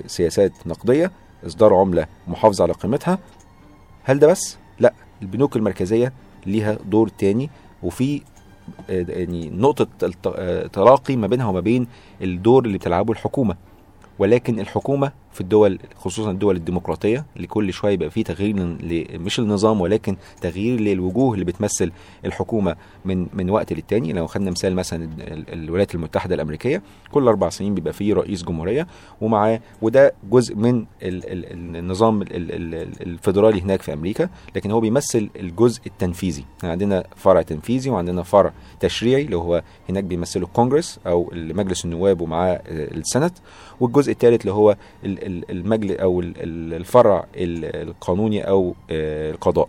سياسات 0.07 0.53
نقدية 0.67 1.11
إصدار 1.47 1.75
عملة 1.75 2.07
محافظة 2.29 2.63
على 2.65 2.73
قيمتها. 2.73 3.19
هل 4.05 4.19
ده 4.19 4.27
بس؟ 4.27 4.57
لا 4.81 4.93
البنوك 5.23 5.57
المركزية 5.57 6.13
ليها 6.47 6.79
دور 6.85 7.09
تاني 7.09 7.51
وفي 7.83 8.23
يعني 8.89 9.51
نقطة 9.51 9.87
الت- 10.03 10.27
آه، 10.37 10.67
ما 11.19 11.27
بينها 11.27 11.47
وما 11.47 11.61
بين 11.61 11.87
الدور 12.23 12.65
اللي 12.65 12.79
بتلعبه 12.79 13.13
الحكومة. 13.13 13.57
ولكن 14.19 14.61
الحكومة 14.61 15.13
في 15.37 15.41
الدول 15.43 15.79
خصوصا 15.97 16.31
الدول 16.31 16.57
الديمقراطية 16.57 17.27
اللي 17.37 17.47
كل 17.47 17.73
شوية 17.73 17.93
يبقى 17.93 18.11
فيه 18.11 18.25
تغيير 18.25 18.77
مش 19.19 19.39
النظام 19.39 19.81
ولكن 19.81 20.17
تغيير 20.41 20.81
للوجوه 20.81 21.35
اللي 21.35 21.45
بتمثل 21.45 21.93
الحكومة 22.25 22.77
من 23.05 23.27
من 23.35 23.51
وقت 23.51 23.73
للتاني. 23.73 24.13
لو 24.13 24.27
خدنا 24.27 24.51
مثال 24.51 24.75
مثلا 24.75 25.05
ال- 25.05 25.33
ال- 25.33 25.53
الولايات 25.53 25.95
المتحدة 25.95 26.35
الأمريكية 26.35 26.83
كل 27.13 27.29
أربع 27.29 27.49
سنين 27.49 27.75
بيبقى 27.75 27.93
فيه 27.93 28.15
رئيس 28.15 28.43
جمهورية 28.45 28.87
ومعاه 29.21 29.61
وده 29.83 30.15
جزء 30.31 30.55
من 30.57 30.77
ال 30.79 30.87
ال 31.03 31.77
النظام 31.77 32.23
ال 32.23 32.33
ال 32.37 32.75
ال 32.75 33.03
الفيدرالي 33.03 33.61
هناك 33.63 33.83
في 33.83 33.93
أمريكا 33.93 34.29
لكن 34.57 34.71
هو 34.71 34.81
بيمثل 34.81 35.31
الجزء 35.37 35.81
التنفيذي. 35.87 36.45
عندنا 36.65 37.05
فرع 37.17 37.43
تنفيذي 37.43 37.91
وعندنا 37.91 38.23
فرع 38.23 38.53
تشريعي 38.81 39.23
اللي 39.23 39.37
هو 39.37 39.63
هناك 39.89 40.05
بيمثله 40.05 40.45
الكونجرس 40.45 41.01
أو 41.07 41.31
مجلس 41.35 41.85
النواب 41.85 42.21
ومعاه 42.21 42.53
آه، 42.53 42.63
ال 42.95 42.99
Senate. 43.00 43.33
والجزء 43.81 44.13
الثالث 44.13 44.41
اللي 44.41 44.53
هو 44.53 44.77
المجلس 45.27 46.01
أو 46.01 46.21
ال- 46.21 46.35
ال- 46.37 46.75
الفرع 46.75 47.27
ال- 47.37 47.89
القانوني 47.89 48.49
أو 48.49 48.75
آه، 48.91 49.31
القضاء 49.31 49.69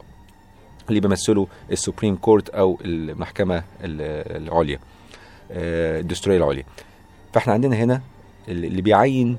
اللي 0.90 1.00
بيمثله 1.00 1.48
ال 1.72 1.77
Supreme 1.77 2.16
Court 2.16 2.50
أو 2.50 2.78
المحكمة 2.86 3.58
ال- 3.58 4.44
العليا 4.48 4.80
آه، 5.52 6.00
الدستورية 6.00 6.38
العليا. 6.38 6.64
فإحنا 7.34 7.54
عندنا 7.54 7.76
هنا 7.76 8.02
اللي 8.48 8.82
بيعين 8.82 9.38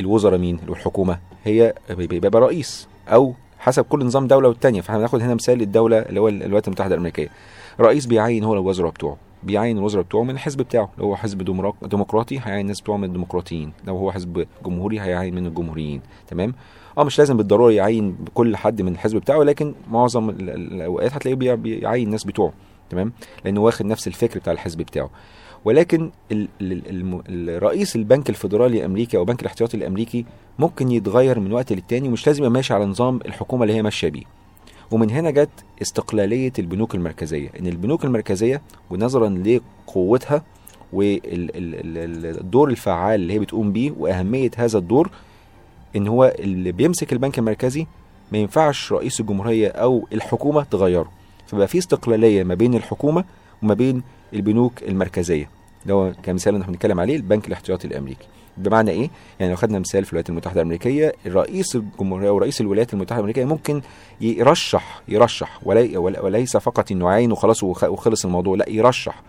الوزراء 0.00 0.38
مين؟ 0.38 0.58
والحكومة 0.68 1.18
هي 1.44 1.74
بيبقى 1.90 2.40
رئيس 2.40 2.88
أو 3.08 3.34
حسب 3.58 3.84
كل 3.84 4.04
نظام 4.04 4.26
دولة 4.26 4.48
والتانية. 4.48 4.80
فإحنا 4.80 4.98
هناخد 5.00 5.20
هنا 5.22 5.34
مثال 5.34 5.62
الدولة 5.62 5.98
اللي 5.98 6.20
هو 6.20 6.28
الولايات 6.28 6.66
المتحدة 6.68 6.94
الأمريكية. 6.94 7.28
رئيس 7.80 8.06
بيعين 8.06 8.44
هو 8.44 8.54
الوزراء 8.54 8.90
بتوعه. 8.90 9.16
بيعين 9.42 9.78
الوزراء 9.78 10.04
بتوعه 10.04 10.22
من 10.22 10.30
الحزب 10.30 10.58
بتاعه. 10.62 10.90
لو 10.98 11.04
هو 11.04 11.16
حزب 11.16 11.42
ديمقراط- 11.42 11.86
ديمقراطي 11.86 12.38
هيعين 12.44 12.60
الناس 12.60 12.80
بتوعه 12.80 12.96
من 12.96 13.04
الديمقراطيين. 13.04 13.72
لو 13.86 13.96
هو 13.96 14.12
حزب 14.12 14.46
جمهوري 14.64 15.00
هيعين 15.00 15.34
من 15.34 15.46
الجمهوريين. 15.46 16.00
تمام؟ 16.28 16.54
آه 16.98 17.04
مش 17.04 17.18
لازم 17.18 17.36
بالضرورة 17.36 17.72
يعين 17.72 18.16
كل 18.34 18.56
حد 18.56 18.82
من 18.82 18.92
الحزب 18.92 19.16
بتاعه 19.18 19.42
لكن 19.42 19.74
معظم 19.90 20.30
ال- 20.30 20.50
ال- 20.50 20.72
الأوقات 20.72 21.12
هتلاقيه 21.14 21.36
بي- 21.36 21.56
بيعين 21.56 22.06
الناس 22.06 22.24
بتوعه. 22.24 22.52
تمام؟ 22.90 23.12
لأنه 23.44 23.60
واخد 23.60 23.86
نفس 23.86 24.06
الفكر 24.08 24.38
بتاع 24.40 24.52
الحزب 24.52 24.78
بتاعه. 24.78 25.10
ولكن 25.64 26.10
ال 26.32 26.48
ال 26.60 27.22
الرئيس 27.28 27.96
البنك 27.96 28.30
الفيدرالي 28.30 28.78
الأمريكي 28.78 29.16
أو 29.16 29.22
البنك 29.22 29.40
الاحتياطي 29.40 29.76
الأمريكي 29.76 30.24
ممكن 30.58 30.90
يتغير 30.90 31.40
من 31.40 31.52
وقت 31.52 31.72
للتاني 31.72 32.08
ومش 32.08 32.26
لازم 32.26 32.38
يبقى 32.42 32.50
ماشي 32.50 32.74
على 32.74 32.84
نظام 32.84 33.20
الحكومة 33.26 33.62
اللي 33.62 33.74
هي 33.74 33.82
ماشية 33.82 34.08
بيه. 34.08 34.22
ومن 34.92 35.10
هنا 35.10 35.30
جت 35.30 35.50
استقلالية 35.82 36.52
البنوك 36.58 36.94
المركزية 36.94 37.50
إن 37.60 37.66
البنوك 37.66 38.04
المركزية 38.04 38.62
ونظرا 38.90 39.28
لقوتها 39.28 40.42
والدور 40.92 42.68
الفعال 42.70 43.20
اللي 43.20 43.32
هي 43.32 43.38
بتقوم 43.38 43.72
بيه 43.72 43.90
وأهمية 43.98 44.50
هذا 44.56 44.78
الدور 44.78 45.10
إن 45.96 46.08
هو 46.08 46.34
اللي 46.38 46.72
بيمسك 46.72 47.12
البنك 47.12 47.38
المركزي 47.38 47.86
ما 48.32 48.38
ينفعش 48.38 48.92
رئيس 48.92 49.20
الجمهورية 49.20 49.68
أو 49.68 50.06
الحكومة 50.12 50.62
تغيره. 50.62 51.10
فبقى 51.46 51.68
في 51.68 51.78
استقلالية 51.78 52.44
ما 52.44 52.54
بين 52.54 52.74
الحكومة 52.74 53.24
وما 53.62 53.74
بين 53.74 54.02
البنوك 54.34 54.82
المركزية. 54.82 55.48
اللي 55.82 55.94
هو 55.94 56.12
كمثال 56.22 56.54
إحنا 56.60 56.72
بنتكلم 56.72 57.00
عليه 57.00 57.16
البنك 57.16 57.46
الاحتياطي 57.48 57.86
الأمريكي. 57.86 58.26
بمعنى 58.56 58.90
إيه؟ 58.90 59.10
يعني 59.40 59.52
لو 59.52 59.56
خدنا 59.56 59.78
مثال 59.78 60.04
في 60.04 60.12
الولايات 60.12 60.30
المتحدة 60.30 60.60
الأمريكية 60.60 61.12
رئيس 61.26 61.76
الجمهورية 61.76 62.28
أو 62.28 62.38
رئيس 62.38 62.60
الولايات 62.60 62.94
المتحدة 62.94 63.16
الأمريكية 63.18 63.44
ممكن 63.44 63.82
يرشح 64.20 65.02
يرشح 65.08 65.60
ولي 65.62 65.96
وليس 65.96 66.56
فقط 66.56 66.92
إنه 66.92 67.08
عين 67.10 67.32
وخلاص 67.32 67.62
وخ- 67.62 67.84
وخلص 67.84 68.24
الموضوع 68.24 68.56
لا 68.56 68.68
يرشح 68.68 69.22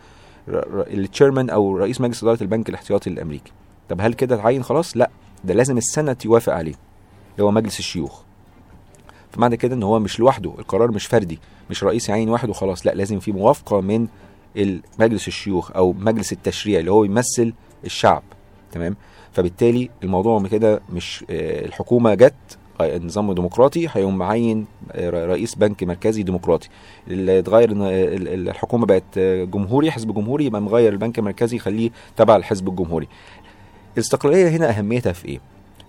التشيرمان 0.47 1.49
أو 1.49 1.77
رئيس 1.77 2.01
مجلس 2.01 2.23
إدارة 2.23 2.41
البنك 2.43 2.69
الاحتياطي 2.69 3.09
الأمريكي. 3.09 3.51
طب 3.89 4.01
هل 4.01 4.13
كده 4.13 4.35
اتعين 4.35 4.63
خلاص؟ 4.63 4.97
لا. 4.97 5.09
ده 5.43 5.53
لازم 5.53 5.77
السنت 5.77 6.25
يوافق 6.25 6.53
عليه 6.53 6.73
اللي 7.33 7.43
هو 7.43 7.51
مجلس 7.51 7.79
الشيوخ. 7.79 8.21
فمعنى 9.31 9.57
كده 9.57 9.75
إن 9.75 9.83
هو 9.83 9.99
مش 9.99 10.19
لوحده 10.19 10.53
القرار 10.59 10.91
مش 10.91 11.05
فردي 11.05 11.39
مش 11.69 11.83
رئيس 11.83 12.09
يعين 12.09 12.29
واحد 12.29 12.49
وخلاص 12.49 12.85
لا 12.85 12.91
لازم 12.91 13.19
في 13.19 13.31
موافقة 13.31 13.81
من 13.81 14.07
مجلس 14.99 15.27
الشيوخ 15.27 15.71
أو 15.71 15.93
مجلس 15.93 16.33
التشريع 16.33 16.79
اللي 16.79 16.91
هو 16.91 17.03
يمثل 17.03 17.53
الشعب 17.85 18.23
تمام؟ 18.71 18.95
فبالتالي 19.31 19.89
الموضوع 20.03 20.43
كده 20.47 20.81
مش 20.93 21.25
آه، 21.29 21.65
الحكومة 21.65 22.13
جت 22.13 22.33
آه، 22.81 22.95
النظام 22.97 23.33
ديمقراطي 23.33 23.87
هيقوم 23.91 24.17
معين 24.17 24.65
آه، 24.91 25.25
رئيس 25.25 25.55
بنك 25.55 25.83
مركزي 25.83 26.23
ديمقراطي. 26.23 26.69
اللي 27.07 27.39
اتغير 27.39 27.69
الحكومة 27.73 28.85
بقت 28.85 29.19
جمهوري 29.19 29.91
حزب 29.91 30.13
جمهوري 30.13 30.45
يبقى 30.45 30.61
مغير 30.61 30.93
البنك 30.93 31.19
المركزي 31.19 31.55
يخليه 31.55 31.89
تبع 32.17 32.35
الحزب 32.35 32.67
الجمهوري. 32.67 33.07
الاستقلالية 33.93 34.47
هنا 34.49 34.69
أهميتها 34.77 35.13
في 35.13 35.27
إيه؟ 35.27 35.39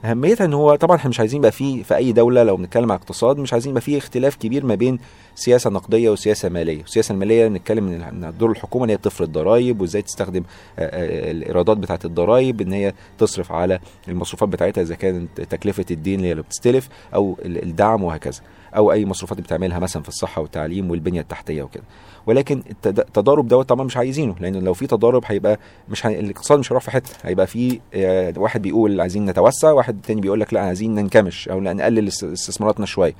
أهميتها 0.05 0.45
إن 0.45 0.53
هو 0.55 0.75
طبعا 0.75 0.97
إحنا 0.97 1.09
مش 1.11 1.21
عايزين 1.21 1.39
يبقى 1.41 1.53
فيه 1.53 1.83
في 1.83 1.97
أي 1.97 2.13
دولة 2.13 2.43
لو 2.43 2.57
بنتكلم 2.57 2.93
على 2.93 2.99
اقتصاد 3.01 3.39
مش 3.39 3.53
عايزين 3.53 3.71
يبقى 3.71 3.81
فيه 3.83 3.99
اختلاف 3.99 4.37
كبير 4.37 4.67
ما 4.67 4.75
بين 4.75 4.99
سياسة 5.35 5.71
نقدية 5.71 6.11
وسياسة 6.11 6.49
مالية. 6.49 6.83
السياسة 6.83 7.13
الماليه 7.13 7.49
نتكلم 7.49 7.89
إن 7.89 8.35
دور 8.39 8.51
الحكومة 8.51 8.85
إن 8.85 8.91
هي 8.91 8.97
تفرض 8.97 9.33
ضرائب 9.33 9.81
وإزاي 9.81 10.03
تستخدم 10.03 10.43
آه، 10.79 10.83
آه، 10.83 11.31
الإيرادات 11.31 11.77
بتاعة 11.77 11.99
الضرائب 12.05 12.61
إن 12.61 12.73
هي 12.73 12.93
تصرف 13.19 13.53
على 13.53 13.79
المصروفات 14.09 14.49
بتاعتها 14.49 14.83
إذا 14.83 14.95
كانت 14.95 15.41
تكلفة 15.41 15.85
الدين 15.91 16.21
اللي 16.21 16.43
بتستلف 16.43 16.89
أو 17.15 17.37
ال- 17.45 17.63
الدعم 17.63 18.05
وهكذا. 18.05 18.41
أو 18.77 18.93
أي 18.93 19.07
مصروفات 19.07 19.41
بتعملها 19.41 19.79
مثلا 19.79 20.03
في 20.03 20.09
الصحة 20.09 20.43
والتعليم 20.43 20.91
والبنية 20.91 21.21
التحتية 21.21 21.63
وكده. 21.63 21.85
ولكن 22.27 22.63
التضارب 22.87 23.49
دوت 23.49 23.69
طبعا 23.69 23.85
مش 23.87 23.97
عايزينه 23.97 24.35
لأن 24.41 24.57
لو 24.65 24.75
في 24.75 24.87
تضارب 24.87 25.23
هيبقى 25.27 25.59
مش 25.89 26.07
هي... 26.07 26.21
الاقتصاد 26.21 26.59
مش 26.59 26.73
هيروح 26.73 26.83
في 26.85 26.91
حتة 26.91 27.11
هيبقى 27.23 27.47
في 27.47 27.81
آه، 27.95 28.33
واحد 28.37 28.63
بيقول 28.63 29.01
عايزين 29.01 29.25
نتوسع 29.27 29.71
واحد 29.73 30.01
تاني 30.03 30.21
بيقول 30.21 30.41
لك 30.41 30.55
لا 30.55 30.61
عايزين 30.61 30.95
ننكمش 30.95 31.49
أو 31.49 31.61
نقلل 31.61 32.07
است- 32.09 32.25
استثماراتنا 32.25 32.87
شوية. 32.87 33.15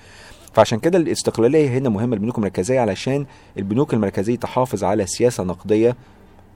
فعشان 0.53 0.79
كده 0.79 0.99
الاستقلالية 0.99 1.69
هنا 1.69 1.89
مهمة 1.89 2.17
للبنوك 2.17 2.39
المركزية 2.39 2.81
علشان 2.81 3.27
البنوك 3.59 3.95
المركزية 3.95 4.37
تحافظ 4.37 4.85
على 4.85 5.07
سياسة 5.07 5.45
نقدية 5.45 5.97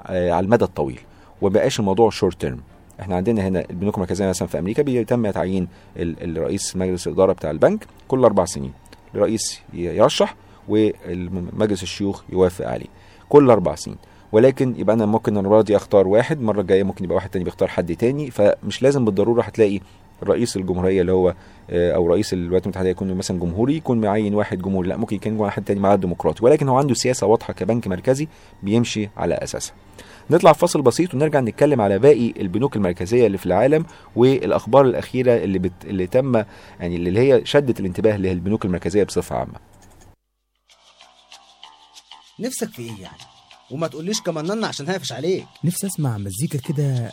آه، 0.07 0.33
على 0.33 0.45
المدى 0.45 0.65
الطويل. 0.65 1.01
ومبقاش 1.43 1.81
الموضوع 1.81 2.11
short 2.11 2.41
term 2.41 2.61
إحنا 3.01 3.17
عندنا 3.17 3.49
هنا 3.49 3.65
البنوك 3.71 3.95
المركزية 3.95 4.29
مثلا 4.29 4.49
في 4.49 4.59
أمريكا 4.59 4.83
بيتم 4.83 5.31
تعيين 5.31 5.69
ال- 5.97 6.37
الرئيس 6.39 6.77
مجلس 6.77 7.07
الإدارة 7.07 7.33
بتاع 7.33 7.51
البنك 7.51 7.87
كل 8.09 8.25
أربع 8.25 8.45
سنين. 8.45 8.73
الرئيس 9.15 9.61
يرشح 9.73 10.35
ومجلس 10.69 11.83
الشيوخ 11.83 12.23
يوافق 12.33 12.67
عليه 12.69 12.87
كل 13.29 13.51
أربع 13.51 13.75
سنين. 13.75 13.97
ولكن 14.33 14.75
يبقى 14.79 14.97
أنا 14.97 15.07
ممكن 15.07 15.37
المره 15.39 15.63
دي 15.63 15.77
أختار 15.77 16.09
واحد 16.09 16.39
المره 16.39 16.61
الجاية 16.61 16.83
ممكن 16.83 17.05
يبقى 17.05 17.15
واحد 17.17 17.31
تاني 17.31 17.45
بيختار 17.45 17.69
حد 17.69 17.97
تاني 17.97 18.31
فمش 18.31 18.83
لازم 18.83 19.05
بالضرورة 19.05 19.43
هتلاقي 19.43 19.81
رئيس 20.25 20.57
الجمهورية 20.57 21.01
اللي 21.01 21.13
هو 21.13 21.35
آه، 21.71 21.93
أو 21.93 22.07
رئيس 22.07 22.33
الولايات 22.33 22.65
المتحدة 22.65 22.89
يكون 22.89 23.15
مثلا 23.15 23.39
جمهوري 23.41 23.77
يكون 23.77 24.01
معين 24.01 24.35
واحد 24.35 24.63
جمهوري. 24.63 24.89
لا 24.89 24.97
ممكن 24.97 25.17
يكون 25.17 25.37
واحد 25.37 25.65
تاني 25.65 25.81
معاه 25.81 25.97
ديمقراطي 25.97 26.45
ولكن 26.45 26.69
هو 26.69 26.79
عنده 26.79 26.95
سياسة 26.95 27.27
واضحة 27.27 27.53
كبنك 27.53 27.89
مركزي 27.89 28.29
بيمشي 28.63 29.09
على 29.17 29.35
أساسها. 29.35 29.75
نطلع 30.31 30.53
فاصل 30.53 30.83
بسيط 30.83 31.15
ونرجع 31.15 31.41
نتكلم 31.41 31.81
على 31.81 31.99
باقي 31.99 32.33
البنوك 32.41 32.77
المركزية 32.77 33.27
اللي 33.27 33.39
في 33.39 33.47
العالم 33.47 33.85
والأخبار 34.17 34.85
الأخيرة 34.85 35.37
اللي 35.37 35.59
بت... 35.59 35.73
اللي 35.85 36.07
تم 36.07 36.37
يعني 36.81 36.97
اللي 36.97 37.21
هي 37.21 37.41
شدت 37.45 37.81
الانتباه 37.81 38.17
للبنوك 38.17 38.65
المركزية 38.65 39.05
بصفة 39.05 39.37
عامة. 39.37 39.55
نفسك 42.41 42.69
في 42.71 42.83
إيه 42.83 43.01
يعني؟ 43.03 43.19
وما 43.71 43.87
تقوليش 43.87 44.21
كمان 44.21 44.65
عشان 44.65 44.89
هقفش 44.89 45.13
عليك. 45.13 45.47
نفسي 45.65 45.87
أسمع 45.87 46.19
مزيكا 46.19 46.59
كده 46.59 47.13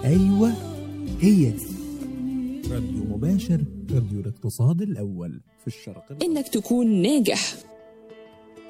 أيوه 0.04 0.52
هي 1.20 1.50
دي. 1.50 1.68
راديو 2.70 3.04
مباشر 3.04 3.64
راديو 3.94 4.20
الاقتصاد 4.20 4.82
الأول. 4.82 5.40
في 5.60 5.66
الشرق. 5.66 6.22
إنك 6.22 6.48
تكون 6.48 7.02
ناجح. 7.02 7.54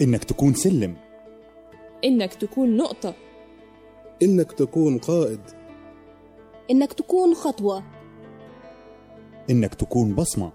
إنك 0.02 0.24
تكون 0.24 0.54
سلم. 0.54 0.96
إنك 2.04 2.34
تكون 2.34 2.76
نقطة. 2.76 3.14
إنك 4.22 4.52
تكون 4.52 4.98
قائد. 4.98 5.40
إنك 6.70 6.92
تكون 6.92 7.34
خطوة. 7.34 7.82
إنك 9.50 9.74
تكون 9.74 10.14
بصمة. 10.14 10.52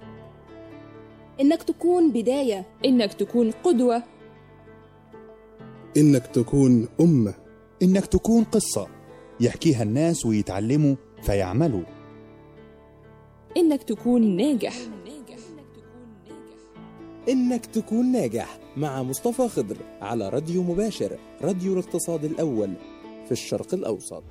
إنك 1.42 1.64
تكون 1.64 2.12
بداية. 2.12 2.66
إنك 2.86 3.14
تكون 3.14 3.52
قدوة. 3.52 4.04
إنك 5.98 6.28
تكون 6.28 6.88
أمة. 7.00 7.34
إنك 7.84 8.06
تكون 8.06 8.44
قصة. 8.44 8.88
يحكيها 9.40 9.84
الناس 9.84 10.26
ويتعلموا 10.26 10.96
فيعملوا. 11.22 11.84
إنك 13.58 13.84
تكون 13.84 14.36
ناجح. 14.36 14.74
إنك 17.30 17.66
تكون 17.66 18.12
ناجح 18.12 18.58
مع 18.78 19.04
مصطفى 19.04 19.50
خضر 19.50 19.78
على 20.02 20.30
راديو 20.30 20.64
مباشر 20.64 21.20
راديو 21.42 21.74
الاقتصاد 21.74 22.26
الأول. 22.26 22.74
في 23.26 23.32
الشرق 23.32 23.74
الأوسط. 23.74 24.24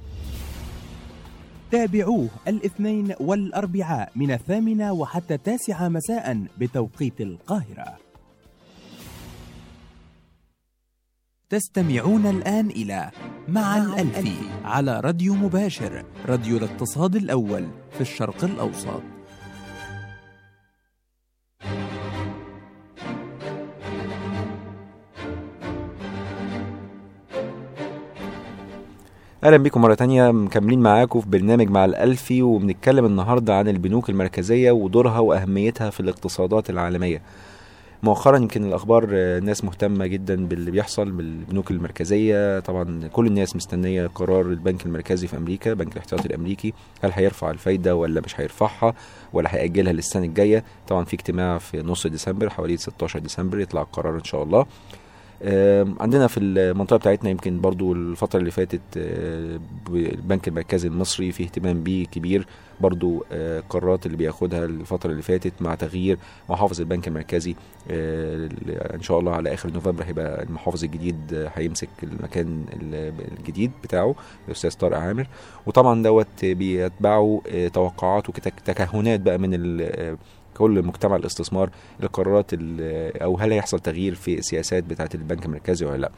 تابعوه 1.71 2.29
الاثنين 2.49 3.15
والأربعاء 3.21 4.13
من 4.17 4.31
الثامنة 4.31 4.93
وحتى 4.93 5.35
التاسعة 5.35 5.89
مساء 5.89 6.47
بتوقيت 6.59 7.21
القاهرة. 7.21 7.97
تستمعون 11.51 12.27
الآن 12.27 12.71
إلى 12.71 13.11
مع 13.49 13.77
الألفي 13.77 14.37
على 14.65 15.01
راديو 15.01 15.35
مباشر 15.35 16.05
راديو 16.27 16.57
الاقتصاد 16.57 17.17
الأول 17.17 17.69
في 17.93 18.01
الشرق 18.01 18.45
الأوسط. 18.45 19.03
أهلا 29.45 29.57
بيكم 29.57 29.81
مرة 29.81 29.95
تانية 29.95 30.31
مكملين 30.31 30.81
معاكم 30.81 31.21
في 31.21 31.29
برنامج 31.29 31.69
مع 31.71 31.85
الألفي 31.85 32.43
وبنتكلم 32.43 33.05
النهارده 33.05 33.55
عن 33.59 33.69
البنوك 33.69 34.11
المركزية 34.11 34.71
ودورها 34.73 35.19
وأهميتها 35.19 35.91
في 35.91 36.01
الاقتصادات 36.01 36.71
العالمية. 36.71 37.23
مؤخرا 38.03 38.37
يمكن 38.37 38.65
الأخبار 38.65 39.09
آه، 39.13 39.39
الناس 39.39 39.65
مهتمة 39.65 40.07
جدا 40.07 40.47
باللي 40.47 40.71
بيحصل 40.71 41.11
بالبنوك 41.11 41.71
المركزية. 41.71 42.61
طبعا 42.61 43.09
كل 43.13 43.27
الناس 43.27 43.57
مستنية 43.57 44.07
قرار 44.07 44.47
البنك 44.47 44.87
المركزي 44.87 45.27
في 45.27 45.37
أمريكا 45.37 45.75
بنك 45.75 45.93
الاحتياطي 45.93 46.27
الأمريكي 46.27 46.73
هل 47.03 47.11
هيرفع 47.15 47.51
الفايدة 47.51 47.97
ولا 47.97 48.21
مش 48.21 48.41
هيرفعها 48.41 48.95
ولا 49.33 49.55
هيأجلها 49.55 49.93
للسنة 49.93 50.25
الجاية. 50.25 50.65
طبعا 50.89 51.05
في 51.05 51.15
اجتماع 51.15 51.59
في 51.59 51.83
نص 51.83 52.07
ديسمبر 52.07 52.51
حوالي 52.51 52.77
16 52.77 53.19
ديسمبر 53.19 53.61
يطلع 53.61 53.83
القرار 53.83 54.15
إن 54.15 54.25
شاء 54.25 54.43
الله. 54.43 54.67
عندنا 56.01 56.27
في 56.27 56.41
المنطقة 56.41 56.97
بتاعتنا 56.97 57.31
يمكن 57.31 57.61
برضو 57.61 57.93
الفترة 57.93 58.39
اللي 58.41 58.51
فاتت 58.51 58.81
آه، 58.97 59.61
البنك 59.89 60.49
المركزي 60.49 60.89
المصري 60.89 61.33
فيه 61.33 61.45
اهتمام 61.45 61.83
بيه 61.83 62.07
كبير. 62.07 62.47
برضو 62.81 63.25
آه، 63.33 63.59
القرارات 63.59 64.07
اللي 64.07 64.17
بياخدها 64.17 64.65
الفترة 64.65 65.11
اللي 65.11 65.23
فاتت 65.23 65.53
مع 65.61 65.75
تغيير 65.75 66.19
محافظ 66.51 66.81
البنك 66.81 67.09
المركزي 67.09 67.55
آه، 67.91 68.49
إن 68.95 69.03
شاء 69.03 69.19
الله 69.19 69.33
على 69.35 69.55
آخر 69.55 69.71
نوفمبر 69.73 70.05
هيبقى 70.05 70.43
المحافظ 70.43 70.85
الجديد 70.85 71.35
آه، 71.35 71.51
هيمسك 71.55 71.89
المكان 72.03 72.65
ال- 72.83 73.13
الجديد 73.39 73.71
بتاعه 73.85 74.15
الأستاذ 74.49 74.71
طارق 74.73 74.99
عامر. 74.99 75.27
وطبعا 75.67 76.03
دوت 76.03 76.45
بيتبعه 76.45 77.43
آه، 77.49 77.69
توقعات 77.69 78.29
وتكهنات 78.29 79.21
بقى 79.21 79.39
من 79.39 79.79
آه، 79.81 80.17
كل 80.57 80.83
مجتمع 80.87 81.17
الاستثمار 81.17 81.71
القرارات 82.03 82.47
ال- 82.53 83.23
أو 83.23 83.37
هل 83.39 83.53
هيحصل 83.53 83.81
تغيير 83.81 84.15
في 84.15 84.39
السياسات 84.39 84.85
بتاعه 84.85 85.11
البنك 85.15 85.47
المركزي 85.47 85.87
ولا 85.87 85.97
لأ. 85.97 86.11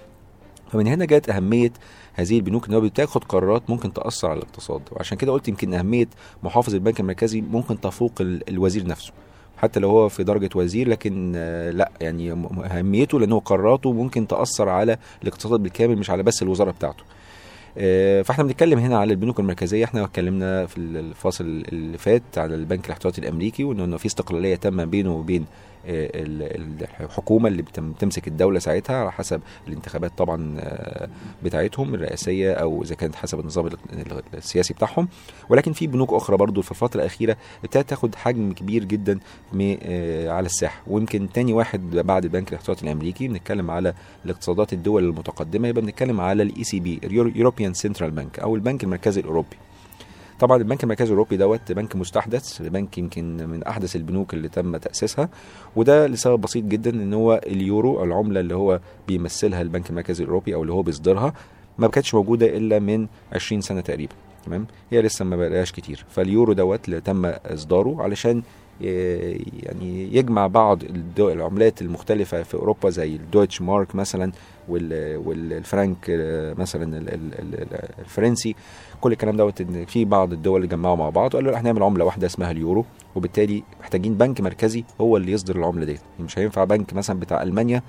فمن 0.73 0.87
هنا 0.87 1.05
جت 1.05 1.29
أهمية 1.31 1.73
هذه 2.15 2.37
البنوك 2.37 2.69
إن 2.69 2.75
هو 2.75 2.81
بتاخد 2.81 3.25
قرارات 3.25 3.71
ممكن 3.71 3.93
تأثر 3.93 4.29
على 4.31 4.39
الاقتصاد. 4.39 4.83
وعشان 4.93 5.19
كده 5.19 5.33
قلت 5.33 5.49
يمكن 5.49 5.75
أهمية 5.75 6.07
محافظ 6.43 6.75
البنك 6.75 7.01
المركزي 7.01 7.41
ممكن 7.41 7.81
تفوق 7.81 8.13
ال- 8.21 8.49
الوزير 8.49 8.87
نفسه. 8.87 9.13
حتى 9.57 9.81
لو 9.81 9.91
هو 9.91 10.09
في 10.09 10.25
درجة 10.25 10.51
وزير 10.55 10.89
لكن 10.89 11.33
آه، 11.37 11.71
لأ 11.71 11.91
يعني 12.01 12.33
أهميته 12.65 13.21
لأنه 13.21 13.41
قراراته 13.41 13.93
ممكن 13.93 14.27
تأثر 14.27 14.69
على 14.69 14.99
الاقتصاد 15.23 15.61
بالكامل 15.61 15.97
مش 15.99 16.11
على 16.11 16.23
بس 16.23 16.43
الوزارة 16.43 16.71
بتاعته. 16.71 17.05
فاحنا 18.25 18.45
بنتكلم 18.45 18.79
هنا 18.79 18.99
على 18.99 19.13
البنوك 19.13 19.41
المركزية. 19.41 19.85
إحنا 19.85 20.05
اتكلمنا 20.05 20.67
في 20.67 20.79
الفاصل 20.79 21.45
اللي 21.45 21.99
فات 21.99 22.23
على 22.37 22.55
البنك 22.55 22.87
الاحتياطي 22.87 23.21
الأمريكي 23.21 23.65
وإنه 23.65 23.97
في 23.97 24.07
استقلالية 24.07 24.57
تامة 24.57 24.85
بينه 24.85 25.15
وبين 25.17 25.41
آه، 25.43 25.47
الحكومة 25.87 27.49
اللي 27.49 27.63
بتم- 27.63 27.93
بتمسك 27.93 28.29
الدولة 28.29 28.59
ساعتها 28.59 28.97
على 28.97 29.13
حسب 29.13 29.41
الانتخابات 29.69 30.13
طبعا 30.19 30.57
آه، 30.59 31.09
بتاعتهم 31.43 31.95
الرئاسية 31.95 32.53
أو 32.53 32.83
إذا 32.83 32.95
كانت 32.95 33.15
حسب 33.15 33.41
النظام 33.41 33.67
ال- 33.67 33.77
ال- 33.93 34.23
السياسي 34.35 34.75
بتاعهم. 34.75 35.09
ولكن 35.49 35.73
في 35.73 35.87
بنوك 35.87 36.13
أخرى 36.13 36.37
برضو 36.37 36.63
في 36.63 36.71
الفترة 36.71 37.01
الأخيرة 37.01 37.37
ابتدت 37.65 37.89
تاخد 37.89 38.15
حجم 38.15 38.53
كبير 38.53 38.85
جدا 38.85 39.19
آه، 39.83 40.31
على 40.31 40.47
الساحة. 40.47 40.83
ويمكن 40.87 41.29
تاني 41.33 41.53
واحد 41.53 41.91
بعد 41.97 42.25
البنك 42.25 42.49
الاحتياطي 42.49 42.83
الأمريكي 42.85 43.29
بنتكلم 43.29 43.71
على 43.71 43.95
الاقتصادات 44.25 44.73
الدول 44.73 45.05
المتقدمة 45.05 45.69
يبقى 45.69 45.83
بنتكلم 45.83 46.21
على 46.21 46.43
ال 46.43 46.65
ECB 46.65 47.01
European 47.11 47.75
Central 47.75 48.11
Bank 48.11 48.39
أو 48.39 48.55
البنك 48.57 48.85
المركزي 48.85 49.21
الأوروبي. 49.21 49.57
طبعا 50.41 50.57
البنك 50.57 50.83
المركزي 50.85 51.05
الأوروبي 51.09 51.37
دوت 51.37 51.73
بنك 51.73 51.97
مستحدث 51.97 52.63
بنك 52.63 52.99
يمكن 52.99 53.37
من 53.37 53.63
أحدث 53.65 53.97
البنوك 53.97 54.35
اللي 54.35 54.49
تم 54.49 54.77
تأسيسها 54.77 55.29
وده 55.77 56.07
لسبب 56.07 56.41
بسيط 56.41 56.65
جدا 56.65 56.91
إن 56.91 57.15
هو 57.15 57.41
اليورو 57.47 58.05
العملة 58.05 58.41
اللي 58.41 58.55
هو 58.55 58.81
بيمثلها 59.09 59.63
البنك 59.63 59.91
المركزي 59.91 60.25
الأوروبي 60.25 60.55
أو 60.55 60.63
اللي 60.63 60.73
هو 60.73 60.83
بيصدرها 60.83 61.33
ما 61.79 61.89
كانتش 61.89 62.15
موجودة 62.15 62.47
إلا 62.57 62.79
من 62.79 63.07
20 63.33 63.61
سنة 63.61 63.81
تقريبا 63.81 64.13
تمام؟ 64.47 64.67
هي 64.91 65.03
لسه 65.03 65.25
ما 65.25 65.37
بقاش 65.37 65.73
كتير. 65.73 66.05
فاليورو 66.09 66.53
دوت 66.53 66.89
اللي 66.89 67.01
تم 67.01 67.27
إصداره 67.27 67.97
علشان 68.03 68.43
ي- 68.81 68.85
يعني 69.63 70.17
يجمع 70.17 70.47
بعض 70.47 70.83
العملات 71.19 71.83
المختلفة 71.83 72.43
في 72.43 72.55
أوروبا 72.55 72.91
زي 72.91 73.17
ال 73.17 73.22
Deutsche 73.22 73.63
Mark 73.63 73.95
مثلا 73.95 74.33
والفرنك 74.69 75.97
مثلا 76.59 76.99
ال- 76.99 77.09
ال- 77.15 77.35
ال- 77.39 77.79
الفرنسي 77.99 78.55
كل 79.01 79.13
الكلام 79.13 79.37
دوت 79.37 79.61
إن 79.61 79.85
في 79.85 80.05
بعض 80.05 80.33
الدول 80.33 80.57
اللي 80.57 80.69
جمعوا 80.77 80.97
مع 80.97 81.09
بعض 81.11 81.35
وقالوا 81.35 81.55
إحنا 81.55 81.71
هنعمل 81.71 81.83
عملة 81.83 82.05
واحدة 82.05 82.27
اسمها 82.27 82.51
اليورو 82.51 82.85
وبالتالي 83.15 83.63
محتاجين 83.81 84.15
بنك 84.15 84.41
مركزي 84.41 84.85
هو 85.01 85.17
اللي 85.17 85.33
يصدر 85.33 85.57
العملة 85.57 85.85
ديت. 85.85 86.01
مش 86.21 86.39
هينفع 86.39 86.65
بنك 86.65 86.93
مثلا 86.95 87.21
بتاع 87.21 87.43
ألمانيا 87.43 87.83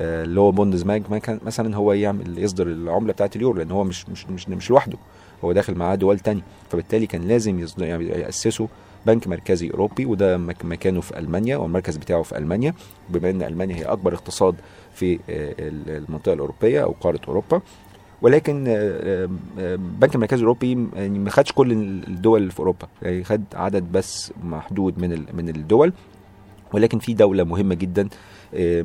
آه، 0.00 0.24
اللي 0.24 0.40
هو 0.40 0.50
Bundesbank 0.50 1.44
مثلا 1.44 1.76
هو 1.76 1.92
يعمل 1.92 2.38
يصدر 2.38 2.66
العملة 2.66 3.12
بتاعت 3.12 3.36
اليورو 3.36 3.58
لأن 3.58 3.70
هو 3.70 3.84
مش 3.84 4.08
مش 4.08 4.26
مش, 4.26 4.48
مش 4.48 4.70
لوحده 4.70 4.98
هو 5.44 5.52
داخل 5.52 5.74
معاه 5.74 5.94
دول 5.94 6.18
تانية 6.18 6.42
فبالتالي 6.70 7.06
كان 7.06 7.22
لازم 7.28 7.58
يصدر 7.58 7.84
يعني 7.86 8.08
يأسسوا 8.08 8.66
بنك 9.06 9.28
مركزي 9.28 9.70
أوروبي 9.70 10.06
وده 10.06 10.36
مك- 10.36 10.64
مكانه 10.64 11.00
في 11.00 11.18
ألمانيا 11.18 11.56
والمركز 11.56 11.96
بتاعه 11.96 12.22
في 12.22 12.38
ألمانيا. 12.38 12.74
بما 13.10 13.30
إن 13.30 13.42
ألمانيا 13.42 13.76
هي 13.76 13.82
أكبر 13.84 14.14
اقتصاد 14.14 14.54
في 14.94 15.14
آه، 15.14 15.18
ال- 15.58 15.90
المنطقة 16.08 16.32
الأوروبية 16.32 16.82
أو 16.82 16.94
قارة 17.00 17.20
أوروبا. 17.28 17.60
ولكن 18.22 18.64
آه، 18.68 18.74
آه، 18.78 19.28
البنك 19.74 20.14
المركزي 20.14 20.40
الأوروبي 20.40 20.86
يعني 20.96 21.18
ما 21.18 21.30
خدش 21.30 21.52
كل 21.52 21.72
الدول 22.08 22.50
في 22.50 22.58
أوروبا. 22.60 22.88
يعني 23.02 23.24
خد 23.24 23.42
عدد 23.54 23.92
بس 23.92 24.32
محدود 24.44 24.98
من 24.98 25.24
من 25.34 25.48
الدول. 25.48 25.92
ولكن 26.72 26.98
في 26.98 27.14
دولة 27.14 27.44
مهمة 27.44 27.74
جدا 27.74 28.08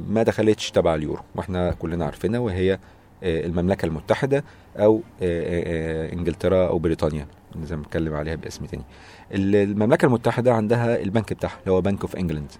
ما 0.09 0.23
دخلتش 0.23 0.71
تبع 0.71 0.95
اليورو. 0.95 1.21
وإحنا 1.35 1.71
كلنا 1.71 2.05
عارفينها 2.05 2.39
وهي 2.39 2.79
المملكة 3.23 3.85
المتحدة 3.85 4.43
أو 4.77 5.01
آه، 5.21 6.09
آه، 6.09 6.13
إنجلترا 6.13 6.67
أو 6.67 6.79
بريطانيا 6.79 7.27
زي 7.63 7.75
ما 7.75 7.81
بنتكلم 7.81 8.13
عليها 8.13 8.35
باسم 8.35 8.65
تاني. 8.65 8.83
ال- 9.31 9.55
المملكة 9.55 10.05
المتحدة 10.05 10.53
عندها 10.53 11.01
البنك 11.01 11.33
بتاعها 11.33 11.57
اللي 11.61 11.71
هو 11.71 11.81
Bank 11.81 12.01
of 12.01 12.15
England 12.15 12.51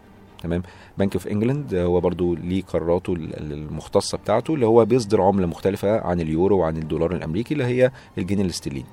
تمام؟ 0.44 0.64
Bank 0.98 1.14
of 1.14 1.28
England 1.28 1.76
هو 1.76 2.00
برضو 2.00 2.36
ليه 2.36 2.64
قراراته 2.64 3.14
ال- 3.14 3.36
ال- 3.40 3.54
المختصة 3.54 4.18
بتاعته 4.18 4.54
اللي 4.54 4.66
هو 4.66 4.86
بيصدر 4.86 5.22
عملة 5.22 5.48
مختلفة 5.48 6.00
عن 6.02 6.20
اليورو 6.22 6.58
وعن 6.60 6.78
الدولار 6.78 7.12
الأمريكي 7.16 7.54
اللي 7.54 7.66
هي 7.66 7.92
الجنيه 8.18 8.44
الاسترليني. 8.44 8.86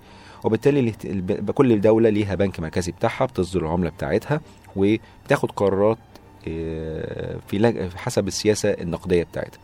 وبالتالي 0.44 0.92
كل 1.54 1.80
دولة 1.80 2.08
ليها 2.08 2.34
بنك 2.34 2.60
مركزي 2.60 2.92
بتاعها 2.92 3.24
بتصدر 3.26 3.60
العملة 3.62 3.90
بتاعتها 3.90 4.40
وبتاخد 4.76 5.50
قرارات 5.50 5.98
آه، 6.48 7.36
في 7.48 7.88
حسب 7.96 8.26
السياسة 8.28 8.68
النقدية 8.70 9.22
بتاعتها. 9.22 9.58